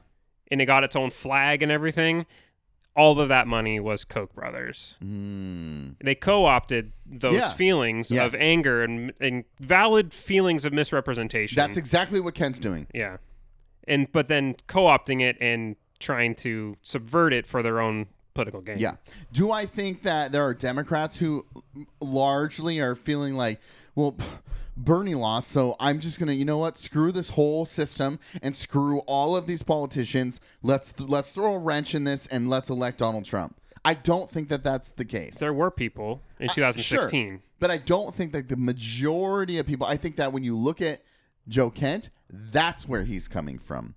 and 0.50 0.62
it 0.62 0.66
got 0.66 0.84
its 0.84 0.96
own 0.96 1.10
flag 1.10 1.62
and 1.62 1.72
everything, 1.72 2.26
all 2.96 3.20
of 3.20 3.28
that 3.30 3.46
money 3.48 3.80
was 3.80 4.04
Koch 4.06 4.34
brothers. 4.34 4.96
Mm. 5.04 5.96
They 6.04 6.16
co-opted 6.16 6.92
those 7.06 7.36
Yeah. 7.36 7.52
feelings 7.52 8.10
Yes. 8.12 8.34
of 8.34 8.40
anger 8.40 8.84
and, 8.84 9.14
and 9.20 9.44
valid 9.60 10.14
feelings 10.14 10.64
of 10.66 10.74
misrepresentation. 10.74 11.56
That's 11.56 11.78
exactly 11.78 12.20
what 12.20 12.36
Ken's 12.36 12.60
doing. 12.60 12.88
Yeah. 12.94 13.18
And 13.88 14.12
but 14.12 14.28
then 14.28 14.56
co-opting 14.68 15.22
it 15.22 15.38
and 15.42 15.76
trying 16.00 16.36
to 16.36 16.78
subvert 16.84 17.34
it 17.34 17.46
for 17.46 17.62
their 17.62 17.80
own 17.82 18.08
political 18.34 18.62
gain. 18.62 18.80
Yeah. 18.80 18.96
Do 19.34 19.52
I 19.52 19.66
think 19.66 20.04
that 20.04 20.32
there 20.32 20.44
are 20.46 20.54
Democrats 20.54 21.20
who 21.20 21.46
largely 22.00 22.80
are 22.80 22.96
feeling 22.96 23.36
like, 23.36 23.60
well, 23.96 24.14
pff, 24.14 24.40
Bernie 24.84 25.16
lost, 25.16 25.50
so 25.52 25.76
I'm 25.80 26.00
just 26.00 26.20
gonna, 26.20 26.34
you 26.34 26.46
know 26.46 26.58
what, 26.58 26.78
screw 26.78 27.12
this 27.12 27.30
whole 27.32 27.66
system 27.66 28.20
and 28.42 28.56
screw 28.56 29.00
all 29.00 29.36
of 29.36 29.46
these 29.46 29.62
politicians. 29.64 30.40
Let's 30.64 30.98
let's 31.00 31.32
throw 31.32 31.54
a 31.56 31.60
wrench 31.60 31.94
in 31.94 32.04
this 32.06 32.28
and 32.28 32.50
let's 32.50 32.70
elect 32.70 32.98
Donald 33.00 33.26
Trump. 33.26 33.56
I 33.86 33.94
don't 33.94 34.30
think 34.30 34.50
that 34.50 34.64
that's 34.64 34.90
the 34.92 35.06
case. 35.06 35.38
There 35.38 35.54
were 35.54 35.72
people 35.72 36.22
in 36.40 36.50
Uh, 36.50 36.54
2016. 36.54 37.30
Sure. 37.30 37.40
But 37.60 37.72
I 37.72 37.78
don't 37.78 38.14
think 38.16 38.32
that 38.34 38.48
the 38.50 38.56
majority 38.58 39.58
of 39.58 39.66
people, 39.66 39.86
I 39.88 39.98
think 39.98 40.16
that 40.18 40.32
when 40.34 40.44
you 40.44 40.56
look 40.58 40.82
at 40.82 41.02
Joe 41.48 41.70
Kent, 41.70 42.10
that's 42.30 42.88
where 42.88 43.04
he's 43.06 43.28
coming 43.28 43.60
from. 43.60 43.96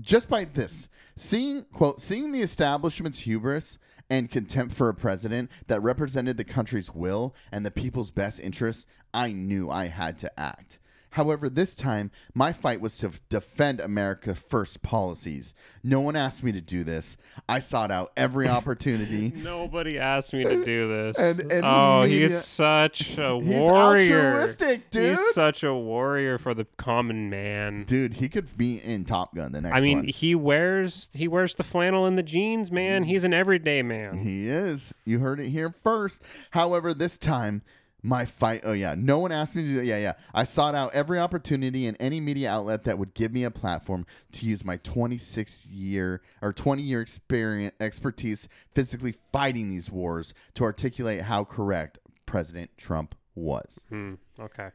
just 0.00 0.28
by 0.28 0.44
this 0.44 0.88
seeing 1.16 1.64
quote 1.72 2.00
seeing 2.00 2.30
the 2.30 2.40
establishment's 2.40 3.20
hubris 3.20 3.78
and 4.10 4.30
contempt 4.30 4.74
for 4.74 4.88
a 4.88 4.94
president 4.94 5.50
that 5.66 5.82
represented 5.82 6.36
the 6.36 6.44
country's 6.44 6.94
will 6.94 7.34
and 7.52 7.64
the 7.64 7.70
people's 7.70 8.10
best 8.10 8.40
interests, 8.40 8.86
I 9.12 9.32
knew 9.32 9.70
I 9.70 9.88
had 9.88 10.18
to 10.18 10.40
act. 10.40 10.78
However, 11.10 11.48
this 11.48 11.74
time, 11.74 12.10
my 12.34 12.52
fight 12.52 12.80
was 12.80 12.98
to 12.98 13.10
defend 13.28 13.80
America 13.80 14.34
First 14.34 14.82
policies. 14.82 15.54
No 15.82 16.00
one 16.00 16.16
asked 16.16 16.42
me 16.42 16.52
to 16.52 16.60
do 16.60 16.84
this. 16.84 17.16
I 17.48 17.58
sought 17.60 17.90
out 17.90 18.12
every 18.16 18.48
opportunity. 18.58 19.32
Nobody 19.36 19.98
asked 19.98 20.32
me 20.34 20.44
to 20.44 20.64
do 20.64 20.88
this. 20.88 21.16
And- 21.18 21.50
and 21.50 21.64
oh, 21.64 22.02
media- 22.02 22.28
he's 22.28 22.44
such 22.44 23.16
a 23.18 23.36
He's 23.40 23.54
warrior. 23.54 24.32
altruistic, 24.34 24.90
dude. 24.90 25.18
He's 25.18 25.34
such 25.34 25.62
a 25.64 25.74
warrior 25.74 26.38
for 26.38 26.52
the 26.54 26.66
common 26.76 27.30
man. 27.30 27.84
Dude, 27.84 28.14
he 28.14 28.28
could 28.28 28.56
be 28.56 28.76
in 28.78 29.04
Top 29.04 29.34
Gun 29.34 29.52
the 29.52 29.60
next 29.60 29.76
I 29.76 29.80
mean, 29.80 29.98
one. 29.98 30.06
he 30.08 30.34
wears 30.34 31.08
he 31.12 31.26
wears 31.28 31.54
the 31.54 31.62
flannel 31.62 32.04
and 32.06 32.18
the 32.18 32.22
jeans, 32.22 32.70
man. 32.70 33.04
Mm. 33.04 33.06
He's 33.06 33.24
an 33.24 33.32
everyday 33.34 33.82
man. 33.82 34.18
He 34.18 34.48
is. 34.48 34.92
You 35.04 35.20
heard 35.20 35.40
it 35.40 35.48
here 35.48 35.70
first. 35.82 36.22
However, 36.50 36.92
this 36.92 37.16
time, 37.18 37.62
my 38.02 38.24
fight. 38.24 38.62
Oh, 38.64 38.72
yeah. 38.72 38.94
No 38.96 39.18
one 39.18 39.32
asked 39.32 39.56
me 39.56 39.62
to 39.62 39.68
do 39.68 39.74
that. 39.76 39.84
Yeah, 39.84 39.98
yeah. 39.98 40.12
I 40.32 40.44
sought 40.44 40.74
out 40.74 40.92
every 40.94 41.18
opportunity 41.18 41.86
in 41.86 41.96
any 41.96 42.20
media 42.20 42.50
outlet 42.50 42.84
that 42.84 42.98
would 42.98 43.14
give 43.14 43.32
me 43.32 43.44
a 43.44 43.50
platform 43.50 44.06
to 44.32 44.46
use 44.46 44.64
my 44.64 44.76
26 44.78 45.66
year 45.66 46.22
or 46.40 46.52
20 46.52 46.82
year 46.82 47.00
experience, 47.00 47.74
expertise 47.80 48.48
physically 48.74 49.14
fighting 49.32 49.68
these 49.68 49.90
wars 49.90 50.32
to 50.54 50.64
articulate 50.64 51.22
how 51.22 51.44
correct 51.44 51.98
President 52.26 52.70
Trump 52.76 53.14
was. 53.34 53.84
Hmm, 53.88 54.14
okay. 54.38 54.68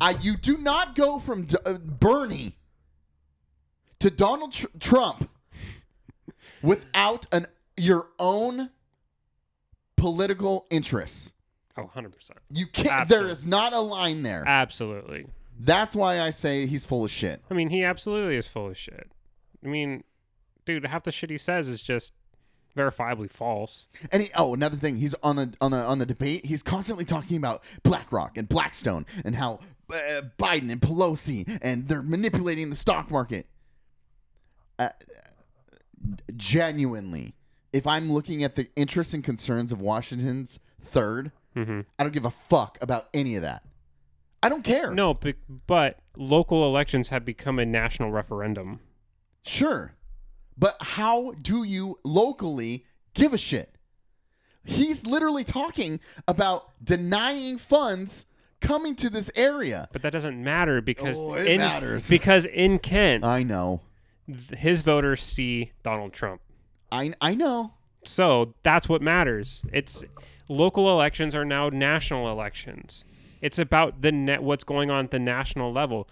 I, 0.00 0.10
you 0.20 0.36
do 0.36 0.58
not 0.58 0.94
go 0.94 1.18
from 1.18 1.46
D- 1.46 1.56
uh, 1.66 1.78
Bernie 1.78 2.56
to 3.98 4.10
Donald 4.10 4.52
Tr- 4.52 4.66
Trump 4.78 5.28
without 6.62 7.26
an 7.32 7.46
your 7.76 8.08
own 8.18 8.70
political 9.96 10.66
interests. 10.70 11.32
Oh, 11.78 11.90
100%. 11.94 12.30
You 12.50 12.66
can't. 12.66 12.88
Absolutely. 12.88 13.26
There 13.26 13.32
is 13.32 13.46
not 13.46 13.72
a 13.72 13.78
line 13.80 14.22
there. 14.22 14.44
Absolutely. 14.46 15.26
That's 15.60 15.94
why 15.94 16.20
I 16.20 16.30
say 16.30 16.66
he's 16.66 16.84
full 16.84 17.04
of 17.04 17.10
shit. 17.10 17.42
I 17.50 17.54
mean, 17.54 17.70
he 17.70 17.84
absolutely 17.84 18.36
is 18.36 18.46
full 18.48 18.68
of 18.68 18.76
shit. 18.76 19.10
I 19.64 19.68
mean, 19.68 20.04
dude, 20.66 20.86
half 20.86 21.04
the 21.04 21.12
shit 21.12 21.30
he 21.30 21.38
says 21.38 21.68
is 21.68 21.80
just 21.80 22.12
verifiably 22.76 23.30
false. 23.30 23.88
And 24.12 24.22
he, 24.22 24.30
oh, 24.36 24.54
another 24.54 24.76
thing, 24.76 24.96
he's 24.96 25.14
on 25.22 25.36
the 25.36 25.54
on 25.60 25.72
the 25.72 25.78
on 25.78 25.98
the 25.98 26.06
debate. 26.06 26.46
He's 26.46 26.62
constantly 26.62 27.04
talking 27.04 27.36
about 27.36 27.64
BlackRock 27.82 28.36
and 28.36 28.48
Blackstone 28.48 29.04
and 29.24 29.34
how 29.34 29.60
uh, 29.92 30.22
Biden 30.38 30.70
and 30.70 30.80
Pelosi 30.80 31.58
and 31.62 31.88
they're 31.88 32.02
manipulating 32.02 32.70
the 32.70 32.76
stock 32.76 33.10
market. 33.10 33.46
Uh, 34.78 34.90
genuinely, 36.36 37.34
if 37.72 37.86
I'm 37.86 38.12
looking 38.12 38.44
at 38.44 38.54
the 38.54 38.68
interests 38.76 39.12
and 39.12 39.24
concerns 39.24 39.72
of 39.72 39.80
Washington's 39.80 40.60
third, 40.80 41.32
hmm 41.64 41.80
I 41.98 42.04
don't 42.04 42.12
give 42.12 42.24
a 42.24 42.30
fuck 42.30 42.78
about 42.80 43.08
any 43.14 43.36
of 43.36 43.42
that. 43.42 43.62
I 44.42 44.48
don't 44.48 44.62
care. 44.62 44.92
No, 44.92 45.14
but, 45.14 45.34
but 45.66 45.98
local 46.16 46.64
elections 46.66 47.08
have 47.08 47.24
become 47.24 47.58
a 47.58 47.66
national 47.66 48.12
referendum. 48.12 48.80
Sure. 49.42 49.94
But 50.56 50.76
how 50.80 51.32
do 51.42 51.64
you 51.64 51.98
locally 52.04 52.84
give 53.14 53.32
a 53.34 53.38
shit? 53.38 53.74
He's 54.64 55.06
literally 55.06 55.44
talking 55.44 55.98
about 56.26 56.70
denying 56.84 57.58
funds 57.58 58.26
coming 58.60 58.94
to 58.96 59.08
this 59.10 59.30
area. 59.34 59.88
But 59.92 60.02
that 60.02 60.10
doesn't 60.10 60.42
matter 60.42 60.80
because 60.80 61.18
Oh, 61.18 61.34
it 61.34 61.46
in, 61.46 61.58
matters. 61.58 62.08
because 62.08 62.44
in 62.44 62.78
Kent, 62.78 63.24
I 63.24 63.42
know. 63.42 63.80
th- 64.26 64.58
his 64.58 64.82
voters 64.82 65.22
see 65.22 65.72
Donald 65.82 66.12
Trump. 66.12 66.40
I 66.92 67.12
I 67.20 67.34
know. 67.34 67.74
So 68.04 68.54
that's 68.62 68.88
what 68.88 69.00
matters. 69.02 69.62
It's 69.72 70.04
local 70.48 70.90
elections 70.90 71.34
are 71.34 71.44
now 71.44 71.68
national 71.68 72.30
elections. 72.30 73.04
It's 73.40 73.58
about 73.58 74.02
the 74.02 74.10
net 74.12 74.42
what's 74.42 74.64
going 74.64 74.90
on 74.90 75.06
at 75.06 75.10
the 75.10 75.18
national 75.18 75.72
level. 75.72 76.08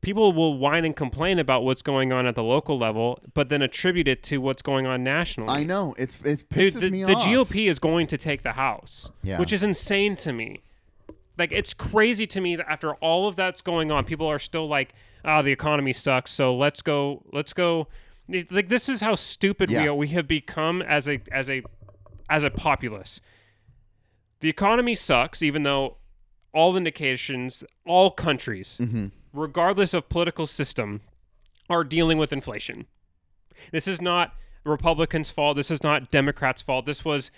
People 0.00 0.32
will 0.32 0.56
whine 0.56 0.84
and 0.84 0.94
complain 0.94 1.38
about 1.40 1.64
what's 1.64 1.82
going 1.82 2.12
on 2.12 2.24
at 2.24 2.36
the 2.36 2.44
local 2.44 2.78
level, 2.78 3.18
but 3.34 3.48
then 3.48 3.60
attribute 3.60 4.06
it 4.06 4.22
to 4.24 4.38
what's 4.38 4.62
going 4.62 4.86
on 4.86 5.02
nationally. 5.02 5.52
I 5.52 5.64
know. 5.64 5.94
It's 5.98 6.16
it 6.24 6.48
pisses 6.48 6.80
the, 6.80 6.90
me 6.90 7.02
the 7.02 7.14
off. 7.14 7.24
The 7.24 7.30
GOP 7.30 7.68
is 7.68 7.78
going 7.80 8.06
to 8.06 8.16
take 8.16 8.42
the 8.42 8.52
House, 8.52 9.10
Yeah. 9.22 9.38
which 9.40 9.52
is 9.52 9.62
insane 9.64 10.14
to 10.16 10.32
me. 10.32 10.60
Like 11.36 11.50
it's 11.52 11.74
crazy 11.74 12.26
to 12.28 12.40
me 12.40 12.54
that 12.56 12.70
after 12.70 12.94
all 12.96 13.26
of 13.26 13.34
that's 13.34 13.62
going 13.62 13.90
on, 13.90 14.04
people 14.04 14.26
are 14.26 14.38
still 14.38 14.68
like, 14.68 14.94
"Oh, 15.24 15.42
the 15.42 15.52
economy 15.52 15.92
sucks, 15.92 16.30
so 16.30 16.54
let's 16.54 16.82
go, 16.82 17.22
let's 17.32 17.52
go." 17.52 17.88
Like 18.28 18.68
this 18.68 18.88
is 18.88 19.00
how 19.00 19.16
stupid 19.16 19.70
we 19.70 19.88
are. 19.88 19.94
We 19.94 20.08
have 20.08 20.28
become 20.28 20.82
as 20.82 21.08
a 21.08 21.20
as 21.32 21.50
a 21.50 21.62
as 22.28 22.44
a 22.44 22.50
populace. 22.50 23.20
The 24.40 24.48
economy 24.48 24.94
sucks, 24.94 25.42
even 25.42 25.62
though 25.62 25.96
all 26.52 26.76
indications, 26.76 27.62
all 27.84 28.10
countries, 28.10 28.76
Mm-hmm. 28.80 29.06
regardless 29.32 29.94
of 29.94 30.08
political 30.08 30.46
system, 30.46 31.00
are 31.68 31.84
dealing 31.84 32.18
with 32.18 32.32
inflation. 32.32 32.86
This 33.70 33.86
is 33.86 34.00
not 34.00 34.34
Republicans' 34.64 35.30
fault. 35.30 35.56
This 35.56 35.70
is 35.70 35.82
not 35.82 36.10
Democrats' 36.10 36.62
fault. 36.62 36.86
This 36.86 37.04
was 37.04 37.30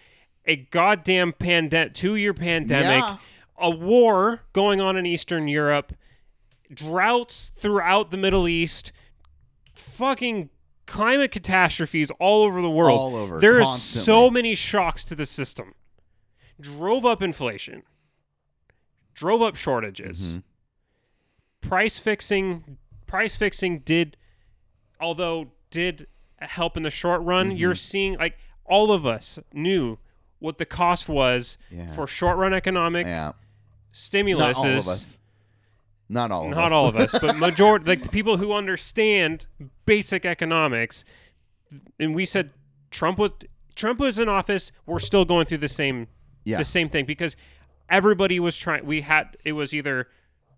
a 0.46 0.56
goddamn 0.56 1.32
pandemic, 1.34 1.94
two-year 1.94 2.32
pandemic, 2.34 3.02
Yeah. 3.04 3.16
a 3.58 3.70
war 3.70 4.42
going 4.52 4.80
on 4.80 4.96
in 4.96 5.04
Eastern 5.06 5.48
Europe, 5.48 5.92
droughts 6.72 7.50
throughout 7.56 8.10
the 8.10 8.16
Middle 8.16 8.48
East, 8.48 8.92
fucking 9.74 10.50
climate 10.86 11.30
catastrophes 11.30 12.10
all 12.18 12.42
over 12.44 12.60
the 12.62 12.70
world. 12.70 12.98
All 12.98 13.16
over, 13.16 13.38
There 13.40 13.58
is 13.60 13.66
constantly. 13.66 14.04
so 14.04 14.30
many 14.30 14.54
shocks 14.54 15.04
to 15.04 15.14
the 15.14 15.26
system. 15.26 15.74
Drove 16.62 17.04
up 17.04 17.20
inflation. 17.20 17.82
Drove 19.14 19.42
up 19.42 19.56
shortages. 19.56 20.20
Mm-hmm. 20.32 21.68
Price 21.68 21.98
fixing 21.98 22.78
price 23.06 23.36
fixing 23.36 23.80
did 23.80 24.16
although 25.00 25.48
did 25.70 26.06
help 26.40 26.76
in 26.76 26.82
the 26.82 26.90
short 26.90 27.20
run, 27.22 27.48
Mm-hmm. 27.50 27.56
you're 27.58 27.74
seeing 27.74 28.16
like 28.18 28.38
all 28.64 28.90
of 28.92 29.04
us 29.04 29.38
knew 29.52 29.98
what 30.38 30.58
the 30.58 30.64
cost 30.64 31.08
was 31.08 31.58
Yeah. 31.70 31.92
for 31.94 32.06
short 32.06 32.36
run 32.38 32.52
economic 32.54 33.06
Yeah. 33.06 33.32
stimulus. 33.92 34.56
Not 34.56 34.66
all 34.66 34.72
of 34.78 34.88
us. 34.88 35.18
Not 36.08 36.30
all 36.30 36.44
of 36.46 36.50
us. 36.52 36.56
Not 36.56 36.72
all 36.72 36.86
of 36.88 36.96
us, 36.96 37.12
but 37.12 37.36
majority 37.36 37.84
like 37.86 38.02
the 38.02 38.08
people 38.08 38.38
who 38.38 38.52
understand 38.52 39.46
basic 39.86 40.24
economics. 40.24 41.04
And 42.00 42.14
we 42.14 42.24
said 42.26 42.50
Trump 42.90 43.18
was 43.18 43.30
Trump 43.74 44.00
was 44.00 44.18
in 44.18 44.28
office. 44.28 44.72
We're 44.84 44.98
still 44.98 45.24
going 45.24 45.46
through 45.46 45.58
the 45.58 45.68
same 45.68 46.08
Yeah. 46.44 46.58
the 46.58 46.64
same 46.64 46.88
thing 46.88 47.04
because 47.04 47.36
everybody 47.88 48.38
was 48.40 48.56
trying. 48.56 48.84
We 48.86 49.02
had 49.02 49.36
it 49.44 49.52
was 49.52 49.72
either 49.74 50.08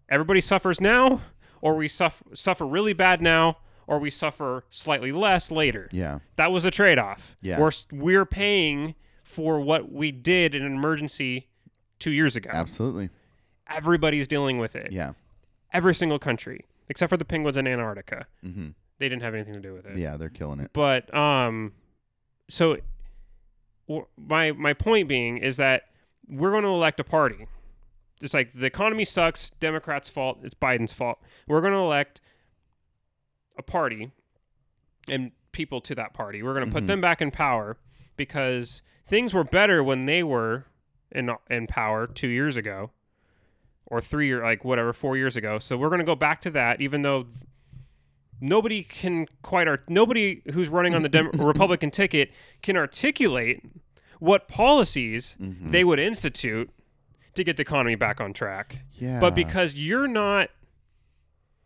everybody 0.08 0.40
suffers 0.40 0.80
now, 0.80 1.20
or 1.60 1.74
we 1.74 1.88
suffer 1.88 2.24
suffer 2.34 2.66
really 2.66 2.92
bad 2.92 3.20
now, 3.22 3.58
or 3.86 3.98
we 3.98 4.10
suffer 4.10 4.64
slightly 4.70 5.12
less 5.12 5.50
later. 5.50 5.88
Yeah. 5.92 6.18
That 6.36 6.52
was 6.52 6.64
a 6.64 6.70
trade 6.70 6.98
off. 6.98 7.36
Yeah. 7.42 7.60
We're 7.60 7.72
we're 7.92 8.26
paying 8.26 8.94
for 9.22 9.60
what 9.60 9.90
we 9.90 10.10
did 10.12 10.54
in 10.54 10.62
an 10.64 10.72
emergency 10.74 11.48
two 11.98 12.12
years 12.12 12.36
ago. 12.36 12.50
Absolutely. 12.52 13.10
Everybody's 13.68 14.28
dealing 14.28 14.58
with 14.58 14.76
it 14.76 14.92
Yeah. 14.92 15.12
every 15.72 15.94
single 15.94 16.18
country 16.18 16.66
except 16.88 17.08
for 17.08 17.16
the 17.16 17.24
penguins 17.24 17.56
in 17.56 17.66
Antarctica. 17.66 18.26
Mm-hmm. 18.44 18.68
They 18.98 19.08
didn't 19.08 19.22
have 19.22 19.34
anything 19.34 19.54
to 19.54 19.60
do 19.60 19.72
with 19.72 19.86
it. 19.86 19.96
Yeah, 19.96 20.18
they're 20.18 20.28
killing 20.28 20.60
it. 20.60 20.70
But 20.74 21.12
um, 21.14 21.72
so 22.48 22.76
my 24.16 24.52
my 24.52 24.72
point 24.72 25.08
being 25.08 25.38
is 25.38 25.56
that 25.56 25.82
we're 26.28 26.50
going 26.50 26.62
to 26.62 26.68
elect 26.70 26.98
a 27.00 27.04
party. 27.04 27.46
It's 28.20 28.32
like 28.34 28.52
the 28.54 28.64
economy 28.66 29.04
sucks. 29.04 29.50
Democrats' 29.60 30.08
fault. 30.08 30.38
It's 30.42 30.54
Biden's 30.54 30.92
fault. 30.92 31.18
We're 31.46 31.60
going 31.60 31.72
to 31.74 31.78
elect 31.80 32.20
a 33.58 33.62
party 33.62 34.12
and 35.08 35.32
people 35.52 35.80
to 35.82 35.94
that 35.94 36.14
party. 36.14 36.42
We're 36.42 36.54
going 36.54 36.66
to 36.66 36.72
put 36.72 36.84
Mhm. 36.84 36.88
them 36.88 37.00
back 37.00 37.20
in 37.20 37.30
power 37.30 37.76
because 38.16 38.82
things 39.06 39.34
were 39.34 39.44
better 39.44 39.82
when 39.84 40.06
they 40.06 40.22
were 40.22 40.64
in 41.12 41.30
in 41.50 41.66
power 41.66 42.06
two 42.06 42.28
years 42.28 42.56
ago, 42.56 42.90
or 43.86 44.00
three 44.00 44.32
or 44.32 44.42
like 44.42 44.64
whatever 44.64 44.92
four 44.92 45.16
years 45.16 45.36
ago. 45.36 45.58
So 45.58 45.76
we're 45.76 45.90
going 45.90 45.98
to 46.00 46.04
go 46.04 46.16
back 46.16 46.40
to 46.42 46.50
that, 46.50 46.80
even 46.80 47.02
though 47.02 47.26
nobody 48.44 48.82
can 48.82 49.26
quite 49.42 49.66
art- 49.66 49.88
nobody 49.88 50.42
who's 50.52 50.68
running 50.68 50.94
on 50.94 51.02
the 51.02 51.08
Dem- 51.08 51.30
Republican 51.34 51.90
ticket 51.90 52.30
can 52.62 52.76
articulate 52.76 53.62
what 54.20 54.48
policies 54.48 55.34
Mhm. 55.40 55.72
they 55.72 55.82
would 55.84 55.98
institute 55.98 56.70
to 57.34 57.42
get 57.44 57.56
the 57.56 57.62
economy 57.62 57.94
back 57.94 58.20
on 58.20 58.32
track. 58.32 58.78
Yeah. 58.92 59.18
But 59.20 59.34
because 59.34 59.74
you're 59.74 60.06
not 60.06 60.50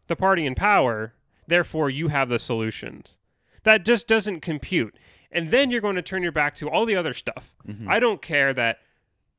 the 0.07 0.17
party 0.17 0.47
in 0.47 0.55
power, 0.55 1.15
therefore 1.47 1.91
you 1.91 2.09
have 2.09 2.29
the 2.29 2.39
solutions. 2.39 3.17
That 3.65 3.85
just 3.85 4.07
doesn't 4.09 4.41
compute. 4.41 4.95
And 5.31 5.51
then 5.51 5.71
you're 5.71 5.83
going 5.83 5.97
to 5.97 6.03
turn 6.03 6.23
your 6.23 6.33
back 6.33 6.55
to 6.57 6.71
all 6.71 6.87
the 6.87 6.97
other 6.97 7.13
stuff. 7.13 7.55
Mm-hmm. 7.67 7.89
I 7.91 8.01
don't 8.01 8.23
care 8.23 8.55
that 8.55 8.79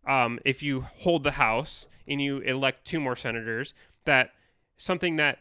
um, 0.08 0.40
if 0.46 0.62
you 0.62 0.82
hold 0.82 1.24
the 1.24 1.32
House 1.32 1.88
and 2.08 2.22
you 2.22 2.40
elect 2.40 2.86
two 2.86 3.00
more 3.00 3.16
senators, 3.16 3.74
that 4.06 4.32
something 4.78 5.16
that 5.16 5.40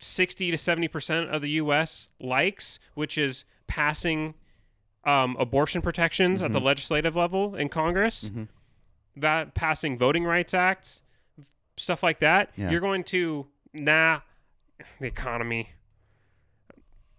60 0.00 0.50
to 0.50 0.56
70% 0.56 1.28
of 1.28 1.42
the 1.42 1.50
US 1.50 2.08
likes, 2.18 2.78
which 2.94 3.16
is 3.18 3.44
passing 3.66 4.34
um, 5.04 5.36
abortion 5.38 5.80
protections 5.82 6.42
at 6.42 6.52
the 6.52 6.60
legislative 6.60 7.16
level 7.16 7.54
in 7.54 7.68
Congress, 7.68 8.30
that 9.16 9.54
passing 9.54 9.96
voting 9.98 10.24
rights 10.24 10.52
acts, 10.54 11.02
stuff 11.76 12.02
like 12.02 12.20
that, 12.20 12.50
Yeah. 12.56 12.70
you're 12.70 12.80
going 12.80 13.04
to 13.04 13.46
nah 13.72 14.20
the 15.00 15.06
economy. 15.06 15.70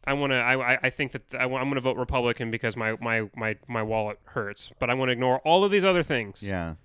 I 0.04 0.14
want 0.14 0.32
to. 0.34 0.38
I, 0.38 0.74
I- 0.74 0.80
I 0.84 0.90
think 0.90 1.12
that 1.12 1.22
I, 1.34 1.44
am 1.44 1.50
going 1.52 1.76
to 1.76 1.82
vote 1.82 1.96
Republican 1.98 2.50
because 2.50 2.76
my, 2.76 2.98
my 3.00 3.30
my 3.36 3.58
my 3.68 3.84
wallet 3.84 4.20
hurts. 4.26 4.72
But 4.80 4.90
I 4.90 4.96
want 4.96 5.10
to 5.10 5.14
ignore 5.14 5.40
all 5.40 5.64
of 5.64 5.70
these 5.72 5.84
other 5.86 6.02
things. 6.02 6.42
Yeah. 6.42 6.76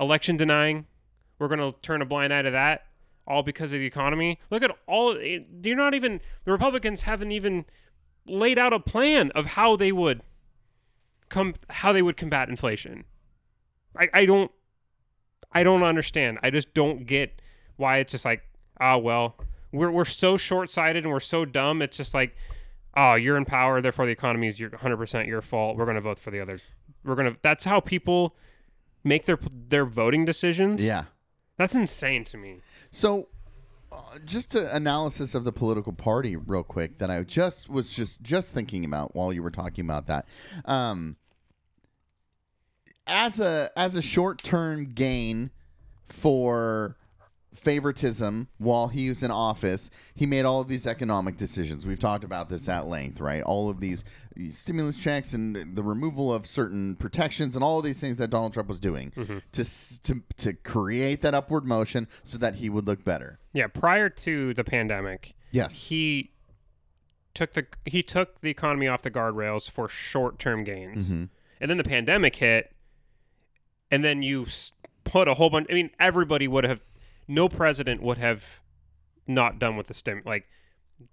Election 0.00 0.36
denying. 0.38 0.86
We're 1.38 1.48
going 1.48 1.60
to 1.60 1.78
turn 1.82 2.00
a 2.02 2.06
blind 2.06 2.32
eye 2.32 2.42
to 2.42 2.50
that, 2.50 2.86
all 3.28 3.42
because 3.42 3.72
of 3.72 3.78
the 3.78 3.86
economy. 3.86 4.40
Look 4.50 4.62
at 4.62 4.70
all. 4.86 5.16
You're 5.20 5.76
not 5.76 5.94
even. 5.94 6.20
The 6.44 6.52
Republicans 6.52 7.02
haven't 7.02 7.30
even 7.30 7.66
laid 8.26 8.58
out 8.58 8.72
a 8.72 8.80
plan 8.80 9.30
of 9.32 9.46
how 9.46 9.76
they 9.76 9.92
would 9.92 10.22
come. 11.28 11.54
How 11.70 11.92
they 11.92 12.02
would 12.02 12.16
combat 12.16 12.48
inflation. 12.48 13.04
I, 13.96 14.08
I 14.12 14.26
don't. 14.26 14.50
I 15.52 15.62
don't 15.62 15.82
understand. 15.82 16.38
I 16.42 16.50
just 16.50 16.74
don't 16.74 17.06
get 17.06 17.40
why 17.76 17.98
it's 17.98 18.12
just 18.12 18.24
like, 18.24 18.42
ah, 18.80 18.96
well, 18.96 19.36
we're 19.72 19.90
we're 19.90 20.04
so 20.04 20.36
short 20.36 20.70
sighted 20.70 21.04
and 21.04 21.12
we're 21.12 21.20
so 21.20 21.44
dumb. 21.44 21.82
It's 21.82 21.96
just 21.96 22.14
like, 22.14 22.34
oh, 22.96 23.14
you're 23.14 23.36
in 23.36 23.44
power, 23.44 23.80
therefore 23.80 24.06
the 24.06 24.12
economy 24.12 24.48
is 24.48 24.58
your 24.58 24.70
100% 24.70 25.26
your 25.26 25.42
fault. 25.42 25.76
We're 25.76 25.86
gonna 25.86 26.00
vote 26.00 26.18
for 26.18 26.30
the 26.30 26.40
other. 26.40 26.58
We're 27.04 27.14
gonna. 27.14 27.36
That's 27.42 27.64
how 27.64 27.80
people 27.80 28.34
make 29.04 29.26
their 29.26 29.38
their 29.68 29.84
voting 29.84 30.24
decisions. 30.24 30.82
Yeah. 30.82 31.04
That's 31.58 31.74
insane 31.74 32.24
to 32.24 32.38
me. 32.38 32.62
So, 32.90 33.28
uh, 33.92 34.18
just 34.24 34.54
an 34.54 34.66
analysis 34.66 35.34
of 35.34 35.44
the 35.44 35.52
political 35.52 35.92
party, 35.92 36.36
real 36.36 36.62
quick, 36.62 36.98
that 36.98 37.10
I 37.10 37.22
just 37.22 37.68
was 37.68 37.92
just 37.92 38.22
just 38.22 38.54
thinking 38.54 38.84
about 38.84 39.14
while 39.14 39.32
you 39.32 39.42
were 39.42 39.50
talking 39.50 39.84
about 39.84 40.06
that. 40.06 40.26
Um, 40.64 41.16
as 43.06 43.40
a 43.40 43.70
as 43.76 43.94
a 43.94 44.02
short 44.02 44.42
term 44.42 44.92
gain 44.94 45.50
for 46.06 46.96
favoritism 47.58 48.48
while 48.58 48.88
he 48.88 49.08
was 49.08 49.22
in 49.22 49.30
office, 49.30 49.90
he 50.14 50.26
made 50.26 50.44
all 50.44 50.60
of 50.60 50.68
these 50.68 50.86
economic 50.86 51.36
decisions. 51.36 51.86
We've 51.86 51.98
talked 51.98 52.24
about 52.24 52.48
this 52.48 52.68
at 52.68 52.86
length, 52.86 53.20
right? 53.20 53.42
All 53.42 53.68
of 53.68 53.80
these 53.80 54.04
stimulus 54.50 54.96
checks 54.96 55.34
and 55.34 55.74
the 55.76 55.82
removal 55.82 56.32
of 56.32 56.46
certain 56.46 56.96
protections 56.96 57.54
and 57.54 57.64
all 57.64 57.78
of 57.78 57.84
these 57.84 58.00
things 58.00 58.16
that 58.18 58.28
Donald 58.30 58.52
Trump 58.52 58.68
was 58.68 58.80
doing 58.80 59.12
to, 59.52 59.60
s- 59.62 59.98
to 60.04 60.22
to 60.38 60.52
create 60.52 61.20
that 61.22 61.34
upward 61.34 61.64
motion 61.64 62.06
so 62.24 62.38
that 62.38 62.54
he 62.56 62.70
would 62.70 62.86
look 62.86 63.04
better. 63.04 63.38
Yeah, 63.52 63.66
prior 63.66 64.08
to 64.08 64.54
the 64.54 64.64
pandemic, 64.64 65.34
Yes. 65.50 65.82
he 65.84 66.32
took 67.34 67.52
the 67.54 67.66
he 67.84 68.02
took 68.02 68.40
the 68.40 68.50
economy 68.50 68.86
off 68.88 69.02
the 69.02 69.10
guardrails 69.10 69.70
for 69.70 69.88
short 69.88 70.38
term 70.38 70.64
gains, 70.64 71.04
Mm-hmm. 71.06 71.24
and 71.60 71.70
then 71.70 71.76
the 71.78 71.84
pandemic 71.84 72.36
hit, 72.36 72.72
and 73.90 74.04
then 74.04 74.22
you 74.22 74.46
put 75.04 75.26
a 75.28 75.34
whole 75.34 75.50
bunch. 75.50 75.66
I 75.70 75.74
mean, 75.74 75.90
everybody 75.98 76.46
would 76.46 76.64
have, 76.64 76.80
no 77.28 77.48
president 77.48 78.02
would 78.02 78.18
have 78.18 78.60
not 79.26 79.58
done 79.58 79.76
with 79.76 79.86
the 79.86 79.94
stim 79.94 80.22
like 80.24 80.46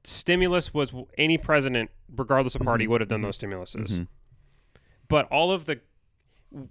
stimulus 0.04 0.74
was 0.74 0.94
any 1.18 1.38
president, 1.38 1.92
regardless 2.16 2.56
of 2.56 2.62
party, 2.62 2.86
mm-hmm. 2.86 2.94
would 2.94 3.02
have 3.02 3.10
done 3.10 3.22
mm-hmm. 3.22 3.28
those 3.28 3.38
stimuluses. 3.38 3.92
Mm-hmm. 3.92 4.04
But 5.08 5.28
all 5.32 5.52
of 5.52 5.66
the 5.66 5.82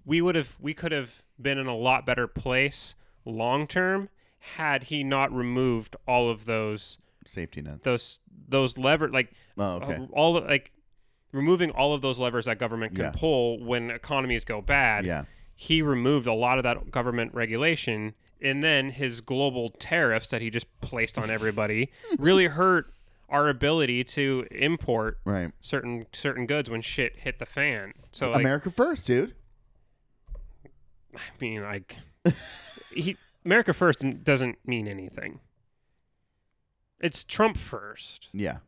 we 0.05 0.21
would 0.21 0.35
have 0.35 0.57
we 0.61 0.75
could 0.75 0.93
have 0.93 1.23
been 1.41 1.59
in 1.59 1.67
a 1.67 1.77
lot 1.77 2.07
better 2.07 2.27
place 2.27 2.95
long 3.25 3.67
term 3.67 4.09
had 4.57 4.85
he 4.85 5.05
not 5.05 5.33
removed 5.33 5.97
all 6.07 6.31
of 6.31 6.45
those 6.45 6.99
Safety 7.27 7.63
nets. 7.63 7.83
those 7.83 8.19
those 8.49 8.77
lever 8.77 9.09
like 9.09 9.33
oh, 9.57 9.77
okay. 9.77 9.95
uh, 9.95 10.07
all 10.13 10.37
of, 10.37 10.45
like 10.45 10.73
removing 11.33 11.71
all 11.71 11.95
of 11.95 12.03
those 12.03 12.19
levers 12.19 12.45
that 12.45 12.59
government 12.59 12.95
can 12.95 13.07
Yeah. 13.07 13.13
pull 13.15 13.63
when 13.63 13.91
economies 13.91 14.45
go 14.45 14.61
bad. 14.61 15.05
yeah. 15.05 15.25
He 15.57 15.83
removed 15.83 16.27
a 16.27 16.33
lot 16.33 16.59
of 16.59 16.65
that 16.65 16.91
government 16.91 17.33
regulation 17.33 18.15
and 18.41 18.63
then 18.63 18.91
his 18.91 19.21
global 19.21 19.71
tariffs 19.71 20.29
that 20.29 20.41
he 20.43 20.51
just 20.51 20.67
placed 20.81 21.19
on 21.19 21.31
everybody 21.31 21.91
really 22.19 22.47
hurt 22.47 22.93
our 23.29 23.49
ability 23.49 24.05
to 24.05 24.47
import 24.51 25.19
Right. 25.25 25.51
certain 25.61 26.07
certain 26.13 26.47
goods 26.47 26.69
when 26.71 26.83
shit 26.83 27.17
hit 27.21 27.39
the 27.39 27.47
fan. 27.47 27.95
So 28.13 28.31
like, 28.31 28.41
America 28.41 28.71
first, 28.71 29.07
dude. 29.07 29.35
I 31.17 31.21
mean, 31.41 31.63
like, 31.63 31.97
he 32.95 33.17
America 33.45 33.73
first 33.73 34.25
doesn't 34.25 34.59
mean 34.67 34.89
anything. 34.89 35.41
It's 37.01 37.23
Trump 37.25 37.57
first. 37.59 38.29
Yeah. 38.33 38.59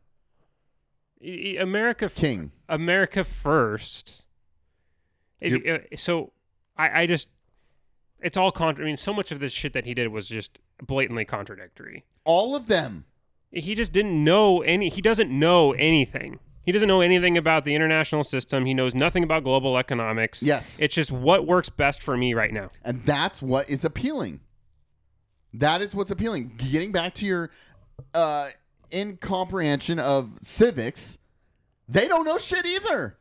America, 1.59 2.05
f- 2.05 2.15
King. 2.15 2.51
America 2.69 3.23
first. 3.23 4.23
If, 5.41 5.65
uh, 5.65 5.95
so, 5.97 6.31
I, 6.77 7.01
I 7.01 7.05
just, 7.07 7.27
it's 8.21 8.37
all 8.37 8.51
contra. 8.51 8.83
I 8.83 8.87
mean, 8.87 8.97
so 8.97 9.13
much 9.13 9.31
of 9.31 9.39
this 9.39 9.53
shit 9.53 9.73
that 9.73 9.85
he 9.85 9.93
did 9.93 10.09
was 10.09 10.27
just 10.27 10.59
blatantly 10.81 11.25
contradictory. 11.25 12.05
All 12.23 12.55
of 12.55 12.67
them. 12.67 13.05
He 13.51 13.75
just 13.75 13.93
didn't 13.93 14.23
know 14.23 14.61
any. 14.61 14.89
He 14.89 15.01
doesn't 15.01 15.29
know 15.31 15.71
anything. 15.73 16.39
He 16.63 16.73
doesn't 16.73 16.87
know 16.87 16.99
anything 16.99 17.37
about 17.37 17.63
the 17.63 17.73
international 17.75 18.25
system. 18.25 18.65
He 18.65 18.73
knows 18.73 18.93
nothing 18.93 19.23
about 19.23 19.45
global 19.45 19.77
economics. 19.77 20.43
Yes. 20.43 20.77
It's 20.81 20.95
just 20.95 21.11
what 21.13 21.47
works 21.47 21.69
best 21.69 22.03
for 22.03 22.17
me 22.17 22.33
right 22.33 22.51
now. 22.51 22.67
And 22.83 23.05
that's 23.05 23.41
what 23.41 23.69
is 23.69 23.85
appealing. 23.85 24.41
That 25.53 25.81
is 25.81 25.95
what's 25.95 26.11
appealing. 26.11 26.55
Getting 26.57 26.91
back 26.91 27.13
to 27.15 27.25
your 27.25 27.51
uh, 28.13 28.49
incomprehension 28.93 29.97
of 29.97 30.31
civics, 30.41 31.17
they 31.87 32.07
don't 32.09 32.25
know 32.25 32.37
shit 32.37 32.65
either. 32.65 33.17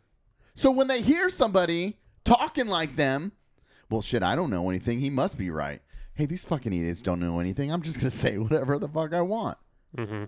So 0.54 0.72
when 0.72 0.88
they 0.88 1.00
hear 1.00 1.30
somebody 1.30 1.98
talking 2.24 2.66
like 2.66 2.96
them, 2.96 3.30
well, 3.90 4.02
shit, 4.02 4.22
I 4.22 4.34
don't 4.36 4.50
know 4.50 4.68
anything. 4.70 5.00
He 5.00 5.10
must 5.10 5.38
be 5.38 5.50
right. 5.50 5.80
Hey, 6.14 6.26
these 6.26 6.44
fucking 6.44 6.72
idiots 6.72 7.02
don't 7.02 7.20
know 7.20 7.40
anything. 7.40 7.70
I'm 7.72 7.82
just 7.82 7.98
gonna 7.98 8.10
say 8.10 8.38
whatever 8.38 8.78
the 8.78 8.88
fuck 8.88 9.12
I 9.12 9.20
want. 9.20 9.58
hmm 9.96 10.24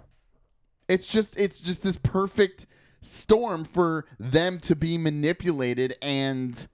It's 0.88 1.06
just, 1.06 1.38
it's 1.38 1.60
just 1.60 1.82
this 1.82 1.96
perfect 1.96 2.66
storm 3.00 3.64
for 3.64 4.04
them 4.18 4.58
to 4.60 4.74
be 4.76 4.98
manipulated 4.98 5.96
and. 6.02 6.66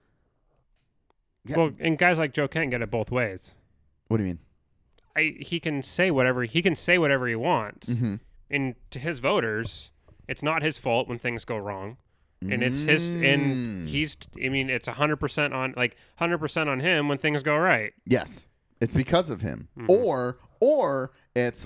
Yeah. 1.45 1.57
Well, 1.57 1.71
and 1.79 1.97
guys 1.97 2.17
like 2.17 2.33
Joe 2.33 2.47
Kent 2.47 2.71
get 2.71 2.81
it 2.81 2.89
both 2.89 3.11
ways. 3.11 3.55
What 4.07 4.17
do 4.17 4.23
you 4.23 4.29
mean? 4.29 4.39
I, 5.15 5.35
he 5.39 5.59
can 5.59 5.81
say 5.83 6.11
whatever 6.11 6.43
he 6.43 6.61
can 6.61 6.75
say 6.75 6.97
whatever 6.97 7.27
he 7.27 7.35
wants, 7.35 7.87
Mm-hmm. 7.89 8.15
and 8.49 8.75
to 8.91 8.99
his 8.99 9.19
voters, 9.19 9.91
it's 10.27 10.41
not 10.43 10.61
his 10.63 10.77
fault 10.79 11.07
when 11.07 11.19
things 11.19 11.45
go 11.45 11.55
wrong, 11.57 11.97
and 12.51 12.63
it's 12.63 12.83
his 12.83 13.11
Mm. 13.11 13.33
and 13.33 13.89
he's. 13.89 14.17
I 14.43 14.49
mean, 14.49 14.69
it's 14.69 14.87
hundred 14.87 15.17
percent 15.17 15.53
on 15.53 15.73
like 15.77 15.95
hundred 16.17 16.37
percent 16.39 16.69
on 16.69 16.79
him 16.79 17.07
when 17.07 17.17
things 17.17 17.43
go 17.43 17.57
right. 17.57 17.93
Yes, 18.05 18.47
it's 18.79 18.93
because 18.93 19.29
of 19.29 19.41
him, 19.41 19.67
Mm-hmm. 19.77 19.89
or 19.91 20.37
or 20.59 21.11
it's 21.35 21.65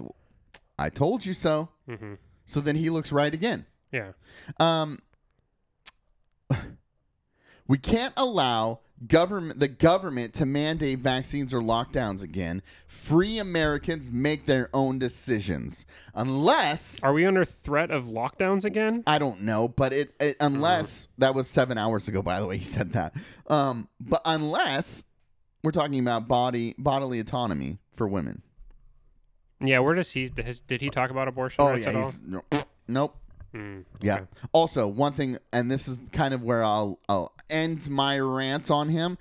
I 0.77 0.89
told 0.89 1.25
you 1.25 1.33
so. 1.33 1.69
hmm 1.87 2.13
So 2.45 2.59
then 2.61 2.75
he 2.75 2.89
looks 2.89 3.11
right 3.11 3.33
again. 3.33 3.65
Yeah, 3.91 4.11
Um, 4.59 4.99
we 7.67 7.77
can't 7.77 8.13
allow 8.17 8.79
government 9.07 9.59
the 9.59 9.67
government 9.67 10.33
to 10.35 10.45
mandate 10.45 10.99
vaccines 10.99 11.53
or 11.53 11.61
lockdowns 11.61 12.21
again. 12.21 12.61
Free 12.87 13.37
Americans 13.39 14.09
make 14.11 14.45
their 14.45 14.69
own 14.73 14.99
decisions, 14.99 15.85
unless 16.13 17.01
are 17.03 17.13
we 17.13 17.25
under 17.25 17.45
threat 17.45 17.91
of 17.91 18.05
lockdowns 18.05 18.65
again? 18.65 19.03
I 19.07 19.19
don't 19.19 19.41
know, 19.41 19.67
but 19.67 19.93
it, 19.93 20.13
it 20.19 20.37
unless 20.39 21.07
that 21.17 21.33
was 21.35 21.47
seven 21.49 21.77
hours 21.77 22.07
ago. 22.07 22.21
By 22.21 22.39
the 22.39 22.47
way, 22.47 22.57
he 22.59 22.65
said 22.65 22.93
that. 22.93 23.13
Um, 23.47 23.87
but 23.99 24.21
unless 24.25 25.03
we're 25.63 25.71
talking 25.71 25.99
about 25.99 26.27
body 26.27 26.75
bodily 26.77 27.19
autonomy 27.19 27.77
for 27.93 28.07
women. 28.07 28.41
Yeah, 29.61 29.79
where 29.79 29.93
does 29.95 30.11
he 30.11 30.31
has, 30.37 30.61
did 30.61 30.81
he 30.81 30.89
talk 30.89 31.09
about 31.11 31.27
abortion 31.27 31.57
Oh 31.61 31.69
rights 31.71 31.83
yeah, 31.83 31.89
at 31.89 31.95
all? 31.95 32.11
he's 32.11 32.21
no, 32.25 32.43
nope. 32.87 33.15
Mm, 33.53 33.83
Yeah. 33.99 34.13
okay. 34.15 34.25
Also, 34.53 34.87
one 34.87 35.11
thing, 35.13 35.37
and 35.51 35.69
this 35.71 35.87
is 35.87 35.99
kind 36.13 36.33
of 36.33 36.43
where 36.43 36.63
I'll 36.63 36.99
I'll 37.09 37.33
end 37.49 37.89
my 37.89 38.19
rant 38.19 38.69
on 38.71 38.89
him. 38.89 39.17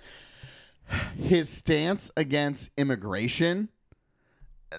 His 1.18 1.48
stance 1.50 2.10
against 2.16 2.70
immigration. 2.78 3.68
uh, 4.72 4.76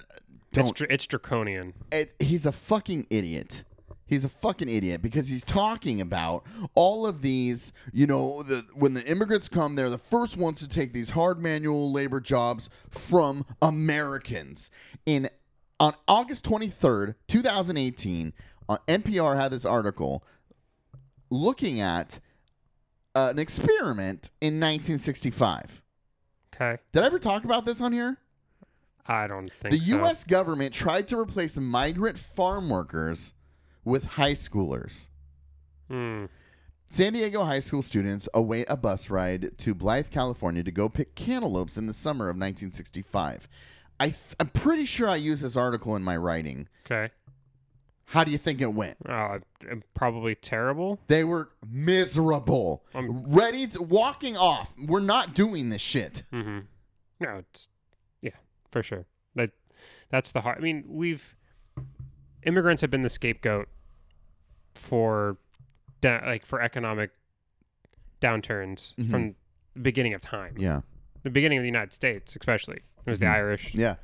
It's, 0.56 0.72
dr- 0.72 0.92
it's 0.92 1.06
draconian. 1.08 1.74
It, 1.92 2.16
he's 2.20 2.46
a 2.46 2.52
fucking 2.52 3.06
idiot. 3.10 3.64
He's 4.08 4.26
a 4.26 4.30
fucking 4.30 4.68
idiot 4.70 5.04
because 5.04 5.28
he's 5.28 5.44
talking 5.46 6.02
about 6.02 6.44
all 6.74 7.06
of 7.06 7.22
these, 7.22 7.72
you 7.94 8.08
know, 8.08 8.42
the 8.42 8.64
when 8.74 8.96
the 8.96 9.06
immigrants 9.06 9.48
come, 9.48 9.76
they're 9.76 9.92
the 9.92 10.00
first 10.00 10.36
ones 10.36 10.58
to 10.62 10.68
take 10.68 10.94
these 10.94 11.12
hard 11.12 11.40
manual 11.40 11.92
labor 11.92 12.20
jobs 12.20 12.72
from 12.90 13.46
Americans. 13.62 14.72
In 15.06 15.30
on 15.80 15.94
August 16.08 16.44
23rd, 16.44 17.14
2018, 17.28 18.34
on 18.68 18.80
NPR 18.88 19.40
had 19.40 19.52
this 19.52 19.64
article 19.64 20.24
looking 21.30 21.80
at 21.80 22.20
uh, 23.16 23.30
an 23.32 23.40
experiment 23.40 24.32
in 24.42 24.60
1965. 24.60 25.82
Okay. 26.54 26.82
Did 26.92 27.04
I 27.04 27.06
ever 27.06 27.20
talk 27.20 27.44
about 27.44 27.66
this 27.66 27.82
on 27.82 27.94
here? 27.94 28.18
I 29.06 29.28
don't 29.28 29.52
think 29.52 29.74
The 29.74 29.80
so. 29.80 29.98
U.S. 29.98 30.24
government 30.24 30.74
tried 30.74 31.08
to 31.08 31.18
replace 31.18 31.58
migrant 31.58 32.20
farm 32.20 32.70
workers 32.70 33.34
with 33.84 34.04
high 34.04 34.34
schoolers. 34.34 35.08
Hmm. 35.90 36.26
San 36.92 37.14
Diego 37.14 37.44
high 37.44 37.60
school 37.60 37.82
students 37.82 38.28
await 38.34 38.66
a 38.70 38.76
bus 38.78 39.10
ride 39.10 39.58
to 39.60 39.74
Blythe, 39.76 40.10
California 40.10 40.64
to 40.64 40.72
go 40.72 40.90
pick 40.90 41.16
cantaloupes 41.16 41.78
in 41.78 41.88
the 41.88 41.94
summer 41.94 42.26
of 42.26 42.36
1965. 42.36 43.48
I 44.00 44.06
th- 44.10 44.16
I'm 44.40 44.48
pretty 44.50 44.86
sure 44.86 45.08
I 45.10 45.16
used 45.18 45.44
this 45.44 45.56
article 45.56 45.96
in 45.96 46.04
my 46.04 46.18
writing. 46.18 46.68
Okay. 46.86 47.12
How 48.10 48.24
do 48.24 48.32
you 48.32 48.38
think 48.40 48.60
it 48.60 48.74
went? 48.74 48.98
Uh, 49.08 49.38
probably 49.94 50.34
terrible. 50.34 51.00
They 51.08 51.24
were 51.24 51.50
miserable, 51.70 52.84
Um, 52.96 53.24
ready 53.28 53.68
to 53.68 53.84
walking 53.84 54.36
off. 54.36 54.74
We're 54.84 55.00
not 55.00 55.36
doing 55.36 55.70
this 55.70 55.82
shit. 55.82 56.24
Mm-hmm. 56.34 56.60
No, 57.20 57.36
it's 57.38 57.68
yeah, 58.22 58.32
for 58.72 58.82
sure. 58.82 59.06
That 59.36 59.52
that's 60.10 60.32
the 60.32 60.42
hard. 60.42 60.58
I 60.58 60.62
mean, 60.62 60.86
we've 60.88 61.36
immigrants 62.44 62.82
have 62.82 62.90
been 62.90 63.04
the 63.04 63.10
scapegoat 63.10 63.68
for 64.74 65.38
da- 66.02 66.26
like 66.26 66.46
for 66.46 66.62
economic 66.62 67.12
downturns 68.22 68.96
Mhm. 68.96 69.12
from 69.12 69.36
the 69.76 69.82
beginning 69.82 70.14
of 70.14 70.22
time. 70.22 70.56
Yeah, 70.58 70.82
The 71.24 71.30
beginning 71.30 71.58
of 71.60 71.62
the 71.64 71.68
United 71.68 71.94
States, 71.94 72.36
especially. 72.36 72.78
It 73.06 73.10
was 73.10 73.20
the 73.20 73.26
Mhm. 73.28 73.34
Irish, 73.34 73.76
yeah, 73.76 73.96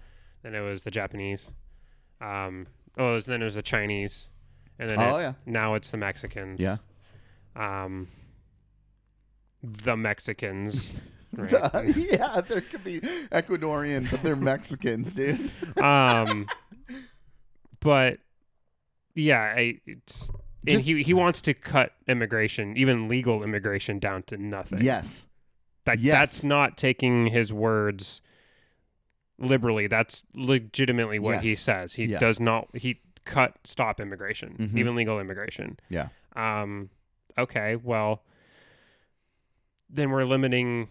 then 0.43 0.53
it 0.55 0.61
was 0.61 0.83
the 0.83 0.91
Japanese, 0.91 1.53
um, 2.21 2.67
oh, 2.97 3.19
then 3.19 3.41
it 3.41 3.45
was 3.45 3.55
the 3.55 3.61
Chinese, 3.61 4.27
and 4.79 4.89
then 4.89 4.99
Oh, 4.99 5.17
it- 5.17 5.21
yeah. 5.21 5.33
now 5.45 5.73
it's 5.75 5.91
the 5.91 5.97
Mexicans. 5.97 6.59
yeah. 6.59 6.77
Um, 7.55 8.07
the 9.63 9.95
Mexicans. 9.97 10.91
right? 11.35 11.95
yeah, 11.95 12.41
there 12.41 12.61
could 12.61 12.83
be 12.83 12.99
Ecuadorian, 13.01 14.09
but 14.09 14.21
they're 14.23 14.35
Mexicans, 14.35 15.13
dude. 15.15 15.51
um 15.81 16.47
but 17.81 18.17
yeah 19.13 19.53
I, 19.55 19.79
it's 19.85 20.27
and 20.29 20.37
Just- 20.65 20.85
he 20.85 21.03
he 21.03 21.13
wants 21.13 21.41
to 21.41 21.53
cut 21.53 21.91
immigration 22.07 22.75
even 22.77 23.07
legal 23.07 23.43
immigration 23.43 23.99
down 23.99 24.23
to 24.23 24.37
nothing 24.37 24.81
Yes, 24.81 25.27
that, 25.85 25.99
yes. 25.99 26.13
that's 26.17 26.43
not 26.43 26.77
taking 26.77 27.27
his 27.27 27.51
words 27.53 28.21
liberally 29.37 29.87
that's 29.87 30.23
legitimately 30.33 31.19
what 31.19 31.41
he 31.43 31.55
says 31.55 31.93
he 31.93 32.05
Yeah. 32.05 32.19
does 32.19 32.39
not 32.39 32.67
he 32.73 33.01
cut 33.25 33.55
stop 33.63 33.99
immigration 33.99 34.55
Mhm. 34.59 34.77
even 34.77 34.95
legal 34.95 35.19
immigration 35.19 35.77
yeah, 35.89 36.09
um 36.35 36.89
okay 37.37 37.75
well 37.75 38.23
then 39.89 40.09
we're 40.11 40.23
limiting 40.25 40.87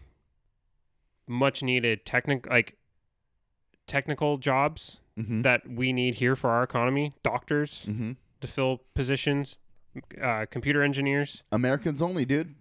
much 1.26 1.62
needed 1.62 2.04
technical 2.04 2.50
like 2.50 2.76
technical 3.86 4.36
jobs 4.38 4.98
mm-hmm. 5.18 5.42
that 5.42 5.68
we 5.68 5.92
need 5.92 6.16
here 6.16 6.36
for 6.36 6.50
our 6.50 6.62
economy 6.62 7.14
doctors 7.22 7.84
mm-hmm. 7.88 8.12
to 8.40 8.46
fill 8.46 8.80
positions 8.94 9.56
uh, 10.20 10.44
computer 10.50 10.82
engineers 10.82 11.42
Americans 11.52 12.02
only, 12.02 12.24
dude. 12.24 12.54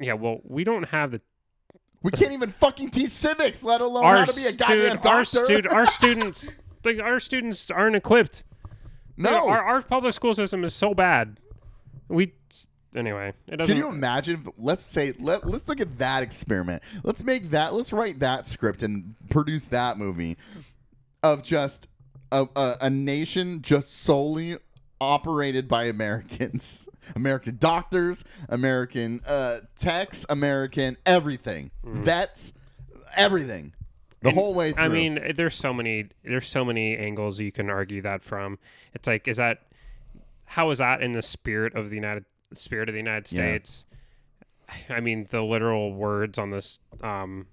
yeah 0.00 0.12
well 0.12 0.40
we 0.44 0.64
don't 0.64 0.90
have 0.90 1.10
the 1.10 1.20
We 2.04 2.10
can't 2.10 2.32
even 2.32 2.52
fucking 2.52 2.90
teach 2.90 3.10
civics, 3.10 3.64
let 3.64 3.80
alone 3.80 4.04
our 4.04 4.18
how 4.18 4.24
to 4.26 4.34
be 4.34 4.44
a 4.46 4.52
goddamn 4.52 4.96
doctor. 4.96 5.08
our, 5.08 5.24
stud- 5.24 5.66
our 5.66 5.86
students 5.90 6.52
like, 6.84 7.00
our 7.00 7.18
students 7.18 7.70
aren't 7.70 7.96
equipped 7.96 8.44
Dude, 9.16 9.24
no, 9.24 9.48
our, 9.48 9.62
our 9.62 9.82
public 9.82 10.12
school 10.12 10.34
system 10.34 10.64
is 10.64 10.74
so 10.74 10.92
bad 10.92 11.40
we 12.08 12.34
anyway 12.94 13.32
it 13.48 13.56
doesn't 13.56 13.74
Can 13.74 13.82
you 13.82 13.88
imagine? 13.88 14.42
If, 14.46 14.52
let's 14.58 14.84
say 14.84 15.14
let 15.18 15.46
let's 15.46 15.66
look 15.66 15.80
at 15.80 15.98
that 15.98 16.22
experiment. 16.22 16.82
Let's 17.02 17.24
make 17.24 17.50
that. 17.50 17.72
Let's 17.72 17.92
write 17.92 18.18
that 18.20 18.46
script 18.46 18.82
and 18.82 19.14
produce 19.30 19.64
that 19.66 19.96
movie 19.96 20.36
of 21.22 21.42
just 21.42 21.88
a, 22.30 22.46
a, 22.54 22.76
a 22.82 22.90
nation 22.90 23.62
just 23.62 23.94
solely 24.02 24.58
operated 25.04 25.68
by 25.68 25.84
Americans, 25.84 26.88
American 27.16 27.56
doctors, 27.58 28.24
American 28.48 29.20
uh, 29.26 29.60
techs, 29.76 30.24
American 30.28 30.96
everything, 31.06 31.70
vets, 31.84 32.52
everything, 33.16 33.72
the 34.22 34.28
And, 34.30 34.38
whole 34.38 34.54
way 34.54 34.72
through. 34.72 34.82
I 34.82 34.88
mean, 34.88 35.32
there's 35.36 35.54
so 35.54 35.72
many 35.72 36.08
there's 36.24 36.48
so 36.48 36.64
many 36.64 36.96
angles 36.96 37.38
you 37.40 37.52
can 37.52 37.68
argue 37.70 38.02
that 38.02 38.22
from. 38.24 38.58
It's 38.94 39.06
like, 39.06 39.28
is 39.28 39.36
that 39.36 39.62
how 40.46 40.70
is 40.70 40.78
that 40.78 41.02
in 41.02 41.12
the 41.12 41.22
spirit 41.22 41.74
of 41.74 41.90
the 41.90 41.96
United 41.96 42.24
spirit 42.54 42.88
of 42.88 42.94
the 42.94 43.00
United 43.00 43.30
Yeah. 43.32 43.42
States? 43.42 43.84
I 44.88 45.00
mean, 45.00 45.26
the 45.30 45.42
literal 45.42 45.92
words 45.92 46.38
on 46.38 46.50
this. 46.50 46.78
Um, 47.02 47.46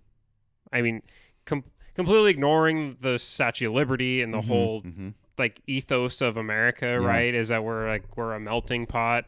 I 0.71 0.81
mean, 0.81 1.01
com- 1.45 1.65
completely 1.93 2.31
ignoring 2.31 2.97
the 3.01 3.19
Statue 3.19 3.67
of 3.67 3.73
Liberty 3.73 4.21
and 4.21 4.33
the 4.33 4.39
Mhm, 4.39 4.47
whole 4.47 4.81
mhm. 4.83 5.13
Like 5.41 5.61
ethos 5.67 6.21
of 6.21 6.37
America, 6.37 6.99
right? 7.01 7.33
Is 7.33 7.49
that 7.49 7.63
we're 7.63 7.87
like 7.87 8.15
we're 8.15 8.33
a 8.33 8.39
melting 8.39 8.85
pot. 8.85 9.25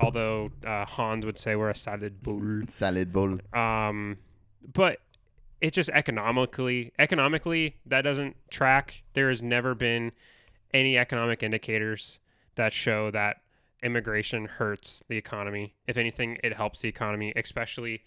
Although 0.00 0.50
uh, 0.66 0.86
Hans 0.86 1.26
would 1.26 1.38
say 1.38 1.54
we're 1.54 1.70
a 1.70 1.76
salad 1.76 2.22
bowl. 2.22 2.40
salad 2.68 3.12
bowl. 3.12 3.38
Um, 3.52 4.16
but 4.72 5.00
it 5.60 5.74
just 5.74 5.90
economically, 5.90 6.92
economically, 6.98 7.76
that 7.86 8.02
doesn't 8.02 8.36
track. 8.50 9.02
There 9.12 9.28
has 9.28 9.42
never 9.42 9.74
been 9.74 10.12
any 10.72 10.96
economic 10.96 11.42
indicators 11.42 12.18
that 12.54 12.72
show 12.72 13.10
that 13.10 13.42
immigration 13.82 14.46
hurts 14.46 15.02
the 15.08 15.18
economy. 15.18 15.74
If 15.86 15.96
anything, 15.98 16.38
it 16.42 16.54
helps 16.54 16.80
the 16.80 16.88
economy, 16.88 17.32
especially 17.36 18.02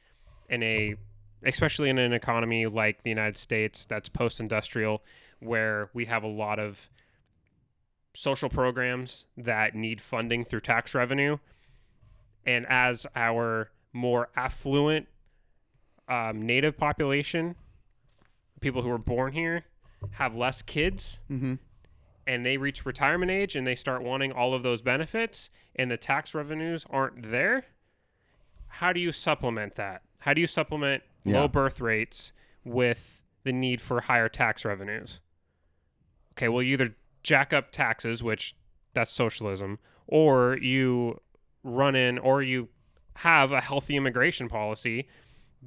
in 0.49 0.63
a 0.63 0.95
especially 1.43 1.89
in 1.91 1.99
an 1.99 2.13
economy 2.13 2.65
like 2.65 3.03
the 3.03 3.09
United 3.09 3.37
States 3.37 3.85
that's 3.85 4.09
post-industrial 4.09 5.03
where 5.39 5.91
we 5.93 6.05
have 6.05 6.23
a 6.23 6.27
lot 6.27 6.57
of 6.57 6.89
social 8.15 8.49
programs 8.49 9.25
that 9.37 9.75
need 9.75 9.99
funding 10.01 10.43
through 10.45 10.61
tax 10.61 10.95
revenue 10.95 11.37
and 12.45 12.65
as 12.69 13.05
our 13.15 13.71
more 13.93 14.29
affluent 14.35 15.07
um, 16.07 16.41
native 16.45 16.77
population, 16.77 17.55
people 18.61 18.81
who 18.83 18.89
were 18.89 18.97
born 18.97 19.33
here, 19.33 19.65
have 20.11 20.35
less 20.35 20.61
kids 20.61 21.19
Mm-hmm. 21.31 21.55
and 22.27 22.45
they 22.45 22.57
reach 22.57 22.85
retirement 22.85 23.31
age 23.31 23.55
and 23.55 23.65
they 23.65 23.75
start 23.75 24.03
wanting 24.03 24.31
all 24.31 24.53
of 24.53 24.61
those 24.63 24.81
benefits 24.81 25.49
and 25.75 25.89
the 25.89 25.97
tax 25.97 26.33
revenues 26.35 26.85
aren't 26.89 27.31
there, 27.31 27.65
how 28.67 28.93
do 28.93 28.99
you 28.99 29.11
supplement 29.11 29.75
that? 29.75 30.01
How 30.19 30.33
do 30.33 30.41
you 30.41 30.47
supplement 30.47 31.03
Yeah. 31.23 31.41
low 31.41 31.47
birth 31.47 31.81
rates 31.81 32.31
with 32.63 33.21
the 33.43 33.51
need 33.53 33.81
for 33.81 34.01
higher 34.01 34.29
tax 34.29 34.63
revenues? 34.65 35.21
Okay, 36.33 36.49
well, 36.49 36.61
you 36.61 36.73
either 36.73 36.95
jack 37.25 37.51
up 37.51 37.71
taxes, 37.71 38.21
which 38.23 38.55
that's 38.93 39.11
socialism, 39.13 39.79
or 40.07 40.57
you 40.61 41.19
run 41.63 41.95
in, 41.95 42.17
or 42.19 42.41
you 42.43 42.69
have 43.15 43.51
a 43.51 43.59
healthy 43.61 43.95
immigration 43.97 44.47
policy 44.47 45.07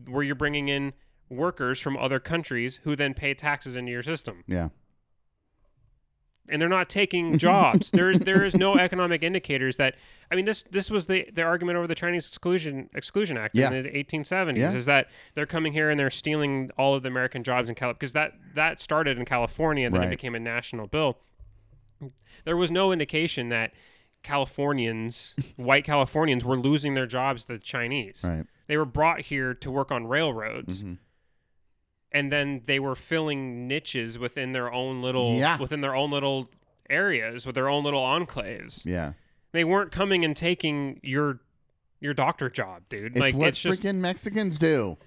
where 0.09 0.23
you're 0.23 0.35
bringing 0.35 0.69
in 0.69 0.93
workers 1.29 1.81
from 1.81 1.97
other 1.97 2.21
countries 2.21 2.79
who 2.85 2.95
then 2.97 3.13
pay 3.13 3.35
taxes 3.35 3.75
into 3.77 3.91
your 3.93 4.03
system 4.03 4.45
Yeah. 4.47 4.69
and 6.49 6.63
they're 6.63 6.69
not 6.69 6.89
taking 6.89 7.37
jobs. 7.47 7.91
There's 7.91 8.19
there 8.21 8.43
is 8.45 8.55
no 8.55 8.77
economic 8.77 9.23
indicators 9.23 9.77
that 9.77 9.97
I 10.31 10.37
mean 10.37 10.45
this 10.47 10.63
this 10.71 10.91
was 10.91 11.07
the 11.07 11.27
the 11.33 11.43
argument 11.43 11.77
over 11.77 11.87
the 11.87 11.95
Chinese 11.95 12.27
exclusion 12.29 12.89
exclusion 12.95 13.37
act 13.37 13.55
Yeah. 13.57 13.71
in 13.73 13.83
the 13.83 13.91
1870s 13.91 14.57
Yeah. 14.57 14.73
is 14.73 14.87
that 14.87 15.09
they're 15.35 15.47
coming 15.47 15.73
here 15.75 15.91
and 15.91 15.99
they're 16.01 16.11
stealing 16.11 16.71
all 16.79 16.95
of 16.95 17.03
the 17.03 17.09
American 17.09 17.43
jobs 17.43 17.69
in 17.69 17.75
California 17.75 17.99
because 17.99 18.13
that 18.13 18.33
that 18.55 18.81
started 18.81 19.19
in 19.19 19.25
California 19.25 19.85
and 19.87 19.95
then 19.95 20.01
Right. 20.03 20.09
it 20.09 20.17
became 20.17 20.35
a 20.35 20.41
national 20.41 20.87
bill. 20.87 21.19
There 22.45 22.57
was 22.57 22.71
no 22.71 22.93
indication 22.93 23.49
that 23.51 23.73
Californians, 24.23 25.35
white 25.57 25.85
Californians, 25.85 26.45
were 26.45 26.59
losing 26.59 26.95
their 26.95 27.07
jobs 27.07 27.45
to 27.45 27.55
the 27.55 27.59
Chinese. 27.59 28.25
Right. 28.27 28.45
They 28.67 28.77
were 28.77 28.85
brought 28.85 29.23
here 29.23 29.55
to 29.55 29.71
work 29.71 29.91
on 29.91 30.07
railroads 30.07 30.83
Mhm. 30.83 30.99
and 32.13 32.31
then 32.33 32.63
they 32.67 32.79
were 32.79 32.95
filling 32.95 33.67
niches 33.67 34.19
within 34.19 34.53
their 34.53 34.73
own 34.73 35.03
little 35.03 35.35
Yeah. 35.35 35.59
within 35.59 35.81
their 35.81 35.95
own 35.95 36.11
little 36.11 36.51
areas 36.91 37.45
with 37.47 37.55
their 37.55 37.69
own 37.69 37.85
little 37.85 38.03
enclaves. 38.03 38.85
Yeah. 38.85 39.13
They 39.53 39.65
weren't 39.65 39.93
coming 39.93 40.25
and 40.25 40.37
taking 40.37 41.01
your 41.03 41.41
your 42.01 42.15
doctor 42.15 42.49
job, 42.49 42.85
dude. 42.89 43.13
It's 43.13 43.19
like 43.21 43.35
what 43.35 43.49
it's 43.49 43.61
just 43.61 43.83
freaking 43.83 43.97
Mexicans 43.97 44.57
do. 44.59 44.99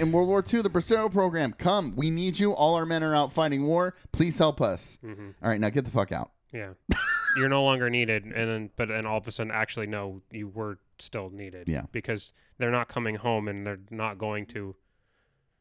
In 0.00 0.12
World 0.12 0.28
War 0.28 0.42
II, 0.52 0.62
the 0.62 0.70
Bracero 0.70 1.10
program. 1.12 1.52
Come, 1.52 1.94
we 1.96 2.10
need 2.10 2.38
you. 2.38 2.52
All 2.52 2.74
our 2.74 2.86
men 2.86 3.02
are 3.02 3.14
out 3.14 3.32
fighting 3.32 3.66
war. 3.66 3.94
Please 4.12 4.38
help 4.38 4.60
us. 4.60 4.98
Mhm. 5.04 5.34
All 5.42 5.48
right, 5.50 5.60
now 5.60 5.68
get 5.70 5.84
the 5.84 5.90
fuck 5.90 6.12
out. 6.12 6.30
yeah. 6.52 6.70
You're 7.36 7.48
no 7.48 7.64
longer 7.64 7.90
needed 7.90 8.24
and 8.26 8.34
then 8.48 8.70
but 8.76 8.90
and 8.92 9.08
all 9.08 9.18
of 9.18 9.26
a 9.26 9.32
sudden 9.32 9.50
actually 9.50 9.88
no, 9.88 10.22
you 10.30 10.46
were 10.46 10.78
still 11.00 11.30
needed. 11.30 11.68
Yeah. 11.68 11.82
Because 11.90 12.32
they're 12.58 12.70
not 12.70 12.86
coming 12.88 13.16
home 13.16 13.48
and 13.48 13.66
they're 13.66 13.80
not 13.90 14.18
going 14.18 14.46
to 14.46 14.76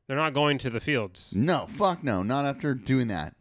they're 0.07 0.17
not 0.17 0.35
going 0.35 0.59
to 0.59 0.69
the 0.69 0.79
fields. 0.79 1.31
No, 1.35 1.65
fuck 1.67 2.03
no, 2.03 2.21
not 2.21 2.45
after 2.45 2.75
doing 2.75 3.07
that. 3.07 3.33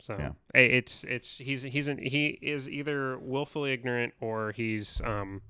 So 0.00 0.16
Yeah. 0.18 0.30
hey, 0.54 0.70
it's 0.70 1.04
it's 1.06 1.36
he's 1.36 1.62
he's 1.64 1.86
an, 1.86 1.98
he 1.98 2.38
is 2.40 2.66
either 2.66 3.18
willfully 3.18 3.72
ignorant 3.72 4.14
or 4.22 4.52
he's 4.52 5.02
um 5.04 5.42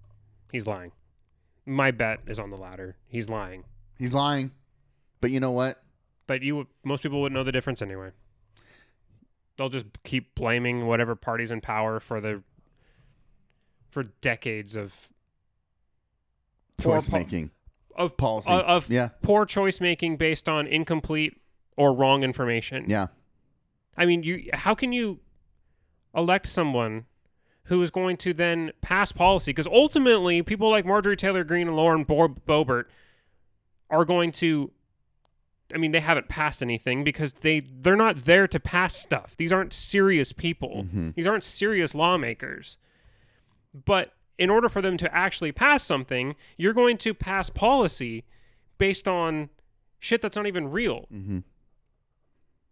he's 0.50 0.66
lying. 0.66 0.90
My 1.64 1.92
bet 1.92 2.20
is 2.26 2.40
on 2.40 2.50
the 2.50 2.56
latter. 2.56 2.96
He's 3.06 3.28
lying. 3.28 3.64
He's 4.04 4.12
lying. 4.12 4.50
But 5.22 5.30
you 5.30 5.40
know 5.40 5.52
what? 5.52 5.82
But 6.26 6.42
you 6.42 6.56
would- 6.56 6.66
most 6.84 7.02
people 7.02 7.22
wouldn't 7.22 7.34
know 7.34 7.42
the 7.44 7.52
difference 7.52 7.80
anyway. 7.80 8.10
they'll 9.56 9.68
just 9.70 9.86
keep 10.02 10.34
blaming 10.34 10.86
whatever 10.88 11.14
party's 11.14 11.52
in 11.52 11.60
power 11.60 12.00
for 12.00 12.20
the 12.20 12.42
for 13.88 14.02
decades 14.20 14.74
of 14.74 15.08
poor 16.76 16.96
Choice 16.96 17.08
po- 17.08 17.18
making. 17.18 17.50
of 17.94 18.16
Policy. 18.16 18.50
of, 18.50 18.60
of 18.62 18.90
Yeah. 18.90 19.10
poor 19.22 19.46
choice 19.46 19.80
making 19.80 20.16
based 20.16 20.48
on 20.48 20.66
incomplete 20.66 21.40
or 21.76 21.94
wrong 21.94 22.24
information. 22.24 22.86
Yeah. 22.90 23.06
I 23.96 24.06
mean, 24.06 24.24
you 24.24 24.50
how 24.52 24.74
can 24.74 24.92
you 24.92 25.20
elect 26.16 26.48
someone 26.48 27.06
who 27.66 27.80
is 27.80 27.92
going 27.92 28.16
to 28.18 28.34
then 28.34 28.72
pass 28.80 29.12
policy? 29.12 29.52
Because 29.52 29.68
ultimately, 29.68 30.42
people 30.42 30.68
like 30.68 30.84
Marjorie 30.84 31.16
Taylor 31.16 31.44
Greene 31.44 31.68
and 31.68 31.76
Lauren 31.76 32.02
Bo- 32.02 32.28
Boebert 32.28 32.86
are 33.90 34.04
going 34.04 34.32
to. 34.32 34.70
I 35.74 35.78
mean, 35.78 35.92
they 35.92 36.00
haven't 36.00 36.28
passed 36.28 36.62
anything 36.62 37.04
because 37.04 37.32
they 37.40 37.60
they're 37.60 37.96
not 37.96 38.24
there 38.24 38.46
to 38.46 38.60
pass 38.60 38.94
stuff. 38.96 39.34
These 39.36 39.52
aren't 39.52 39.72
serious 39.72 40.32
people. 40.32 40.84
Mhm. 40.84 41.14
These 41.14 41.26
aren't 41.26 41.44
serious 41.44 41.94
lawmakers. 41.94 42.76
But 43.72 44.12
in 44.38 44.50
order 44.50 44.68
for 44.68 44.82
them 44.82 44.96
to 44.98 45.12
actually 45.14 45.52
pass 45.52 45.82
something, 45.84 46.36
you're 46.56 46.72
going 46.74 46.98
to 46.98 47.14
pass 47.14 47.50
policy 47.50 48.24
based 48.78 49.08
on 49.08 49.48
shit 49.98 50.20
that's 50.22 50.36
not 50.36 50.46
even 50.46 50.70
real. 50.70 51.06
Mm-hmm. 51.12 51.38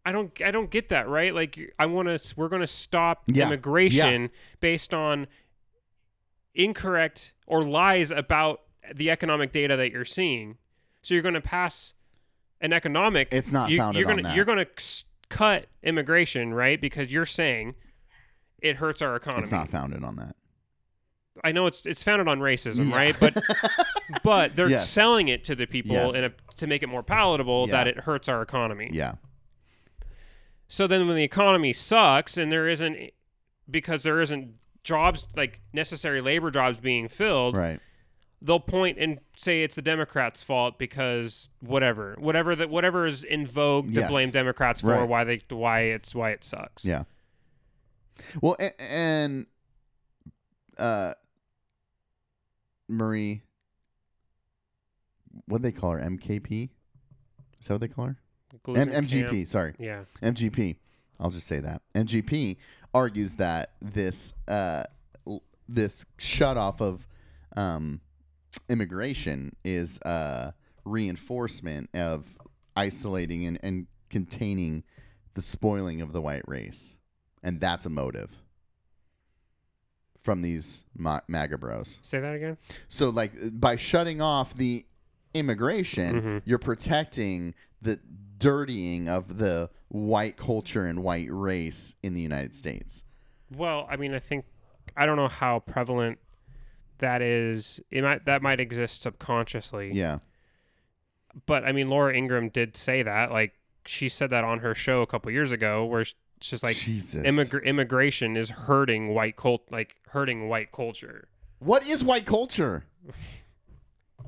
I 0.05 0.13
don't 0.13 0.33
I 0.43 0.51
don't 0.51 0.71
get 0.71 0.89
that, 0.91 1.09
right? 1.09 1.35
Like 1.35 1.75
I 1.79 1.87
want 1.87 2.09
to 2.09 2.35
we're 2.37 2.49
going 2.49 2.61
to 2.61 2.67
stop 2.67 3.23
Yeah. 3.29 3.47
immigration 3.47 4.31
based 4.61 4.93
on 4.93 5.27
incorrect 6.55 7.33
or 7.47 7.65
lies 7.65 8.11
about 8.11 8.61
the 8.95 9.11
economic 9.11 9.53
data 9.53 9.77
that 9.77 9.91
you're 9.93 10.05
seeing. 10.05 10.59
So 11.03 11.15
you're 11.15 11.23
going 11.23 11.35
to 11.35 11.41
pass 11.41 11.93
an 12.61 12.73
economic 12.73 13.29
It's 13.33 13.51
not 13.53 13.71
you, 13.71 13.77
founded 13.79 14.01
you're 14.01 14.11
on 14.11 14.17
gonna, 14.17 14.29
that. 14.29 14.37
You're 14.37 14.45
going 14.45 14.65
to 14.65 15.05
cut 15.29 15.67
immigration, 15.83 16.55
right? 16.55 16.81
Because 16.81 17.13
you're 17.13 17.27
saying 17.27 17.75
it 18.61 18.77
hurts 18.77 19.03
our 19.03 19.17
economy. 19.17 19.43
It's 19.43 19.53
not 19.53 19.69
founded 19.71 20.05
on 20.05 20.17
that. 20.17 20.37
I 21.43 21.51
know 21.51 21.67
it's 21.67 21.87
it's 21.87 22.03
founded 22.03 22.29
on 22.29 22.41
racism, 22.41 22.91
Yeah. 22.91 22.95
right? 22.97 23.17
But 23.19 23.43
but 24.23 24.55
they're 24.55 24.69
Yes. 24.69 24.89
selling 24.91 25.29
it 25.29 25.43
to 25.45 25.55
the 25.55 25.67
people 25.67 25.93
Yes. 25.97 26.15
in 26.15 26.25
a, 26.25 26.33
to 26.57 26.67
make 26.67 26.83
it 26.83 26.89
more 26.89 27.03
palatable 27.03 27.67
Yeah. 27.69 27.73
that 27.73 27.87
it 27.89 28.01
hurts 28.01 28.29
our 28.29 28.43
economy. 28.43 28.91
Yeah. 28.93 29.15
So 30.69 30.87
then 30.87 31.07
when 31.07 31.17
the 31.17 31.25
economy 31.25 31.73
sucks 31.73 32.37
and 32.37 32.53
there 32.53 32.69
isn't 32.69 33.11
because 33.71 34.03
there 34.03 34.21
isn't 34.21 34.55
jobs 34.85 35.27
like 35.35 35.61
necessary 35.73 36.21
labor 36.21 36.51
jobs 36.51 36.77
being 36.79 37.09
filled, 37.09 37.57
Right. 37.57 37.81
They'll 38.45 38.59
point 38.61 38.99
and 38.99 39.21
say 39.37 39.63
it's 39.63 39.77
the 39.77 39.83
Democrats' 39.83 40.43
fault 40.43 40.79
because 40.79 41.49
whatever, 41.61 42.17
whatever 42.19 42.57
that 42.57 42.69
whatever 42.71 43.07
is 43.07 43.23
in 43.25 43.47
vogue 43.47 43.95
to 43.95 44.01
Yes. 44.01 44.11
blame 44.11 44.31
Democrats 44.31 44.81
for 44.81 44.89
Right. 44.89 45.09
why 45.09 45.25
they 45.25 45.41
why 45.49 45.81
it's 45.83 46.15
why 46.15 46.31
it 46.31 46.43
sucks. 46.45 46.85
Yeah. 46.85 47.05
Well, 48.41 48.57
and, 48.59 48.73
and 48.91 49.47
uh, 50.79 51.15
Marie, 52.89 53.43
what 55.47 55.59
do 55.59 55.63
they 55.63 55.73
call 55.73 55.93
her? 55.93 55.99
MKP? 56.01 56.69
Is 57.61 57.69
that 57.69 57.75
what 57.75 57.81
they 57.81 57.89
call 57.89 58.07
her? 58.07 58.17
M- 58.69 58.91
MGP. 58.91 59.31
camp. 59.31 59.49
Sorry, 59.49 59.75
Yeah. 59.79 60.05
MGP. 60.23 60.77
I'll 61.19 61.31
just 61.31 61.47
say 61.47 61.61
that. 61.61 61.83
MGP 61.95 62.57
argues 62.93 63.37
that 63.37 63.71
this 63.81 64.33
uh, 64.49 64.85
l- 65.27 65.43
this 65.69 66.05
shut 66.19 66.57
off 66.57 66.81
of 66.83 67.07
um, 67.57 68.01
immigration 68.69 69.55
is 69.65 69.99
uh, 70.03 70.53
reinforcement 70.85 71.91
of 71.95 72.27
isolating 72.77 73.47
and, 73.47 73.59
and 73.63 73.87
containing 74.11 74.83
the 75.35 75.43
spoiling 75.43 76.01
of 76.01 76.13
the 76.13 76.21
white 76.21 76.43
race, 76.47 76.97
and 77.43 77.61
that's 77.61 77.87
a 77.87 77.91
motive 77.91 78.31
from 80.23 80.43
these 80.43 80.85
ma- 80.97 81.21
MAGA 81.29 81.59
bros. 81.59 81.99
Say 82.03 82.21
that 82.21 82.35
again. 82.35 82.57
So, 82.89 83.09
like, 83.09 83.33
by 83.59 83.77
shutting 83.77 84.21
off 84.21 84.55
the 84.55 84.87
immigration, 85.35 86.21
Mhm. 86.23 86.43
you're 86.45 86.59
protecting 86.59 87.55
the 87.81 87.99
dirtying 88.39 89.09
of 89.09 89.39
the 89.39 89.71
white 89.89 90.37
culture 90.37 90.87
and 90.87 91.03
white 91.03 91.29
race 91.31 91.95
in 92.03 92.15
the 92.15 92.21
United 92.21 92.55
States. 92.55 93.05
Well, 93.51 93.87
I 93.91 93.97
mean, 93.97 94.15
I 94.15 94.19
think 94.21 94.45
I 94.97 95.07
don't 95.07 95.17
know 95.17 95.29
how 95.29 95.61
prevalent 95.61 96.19
that 97.03 97.21
is. 97.23 97.79
It 97.91 98.03
might 98.03 98.25
that 98.25 98.41
might 98.43 98.59
exist 98.59 99.03
subconsciously. 99.03 99.93
Yeah. 99.93 100.19
But 101.47 101.65
I 101.65 101.73
mean, 101.73 101.89
Laura 101.89 102.15
Ingraham 102.15 102.49
did 102.49 102.77
say 102.77 103.03
that. 103.03 103.31
Like 103.31 103.53
she 103.87 104.09
said 104.09 104.31
that 104.31 104.45
on 104.45 104.61
her 104.61 104.75
show 104.75 105.03
a 105.03 105.07
couple 105.07 105.31
years 105.31 105.53
ago, 105.53 105.85
where 105.85 106.01
it's 106.01 106.15
just 106.41 106.63
like 106.63 106.77
immigration 107.65 108.37
is 108.37 108.51
hurting 108.51 109.09
white 109.15 109.37
cult, 109.37 109.63
like 109.71 109.97
hurting 110.09 110.49
white 110.49 110.73
culture. 110.73 111.29
what 111.59 111.87
is 111.87 112.03
white 112.03 112.27
culture? 112.27 112.85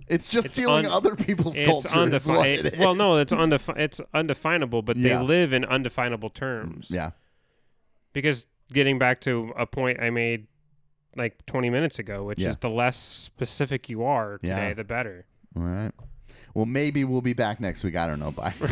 It's 0.06 0.28
just 0.28 0.46
It's 0.46 0.54
stealing 0.54 0.84
un- 0.86 0.92
other 0.92 1.16
people's 1.16 1.56
It's 1.56 1.66
culture. 1.66 1.88
undefined. 1.88 2.66
it 2.66 2.78
Well, 2.78 2.94
no, 2.94 3.16
it's 3.16 3.32
undefi- 3.32 3.78
It's 3.78 4.00
undefinable, 4.12 4.82
but 4.82 4.96
Yeah. 4.96 5.18
they 5.18 5.24
live 5.24 5.52
in 5.52 5.64
undefinable 5.64 6.30
terms. 6.30 6.88
Yeah. 6.90 7.12
Because 8.12 8.46
getting 8.72 8.98
back 8.98 9.20
to 9.22 9.52
a 9.56 9.66
point 9.66 10.00
I 10.00 10.10
made 10.10 10.46
like 11.16 11.44
20 11.46 11.70
minutes 11.70 11.98
ago, 11.98 12.24
which 12.24 12.38
Yeah. 12.38 12.50
is 12.50 12.56
the 12.58 12.70
less 12.70 12.96
specific 12.96 13.88
you 13.88 14.04
are 14.04 14.38
today, 14.38 14.68
Yeah. 14.68 14.74
the 14.74 14.84
better. 14.84 15.24
All 15.56 15.62
right. 15.62 15.92
Well, 16.54 16.66
maybe 16.66 17.04
we'll 17.04 17.20
be 17.22 17.32
back 17.32 17.60
next 17.60 17.82
week. 17.84 17.96
I 17.96 18.06
don't 18.06 18.20
know. 18.20 18.30
Bye. 18.30 18.54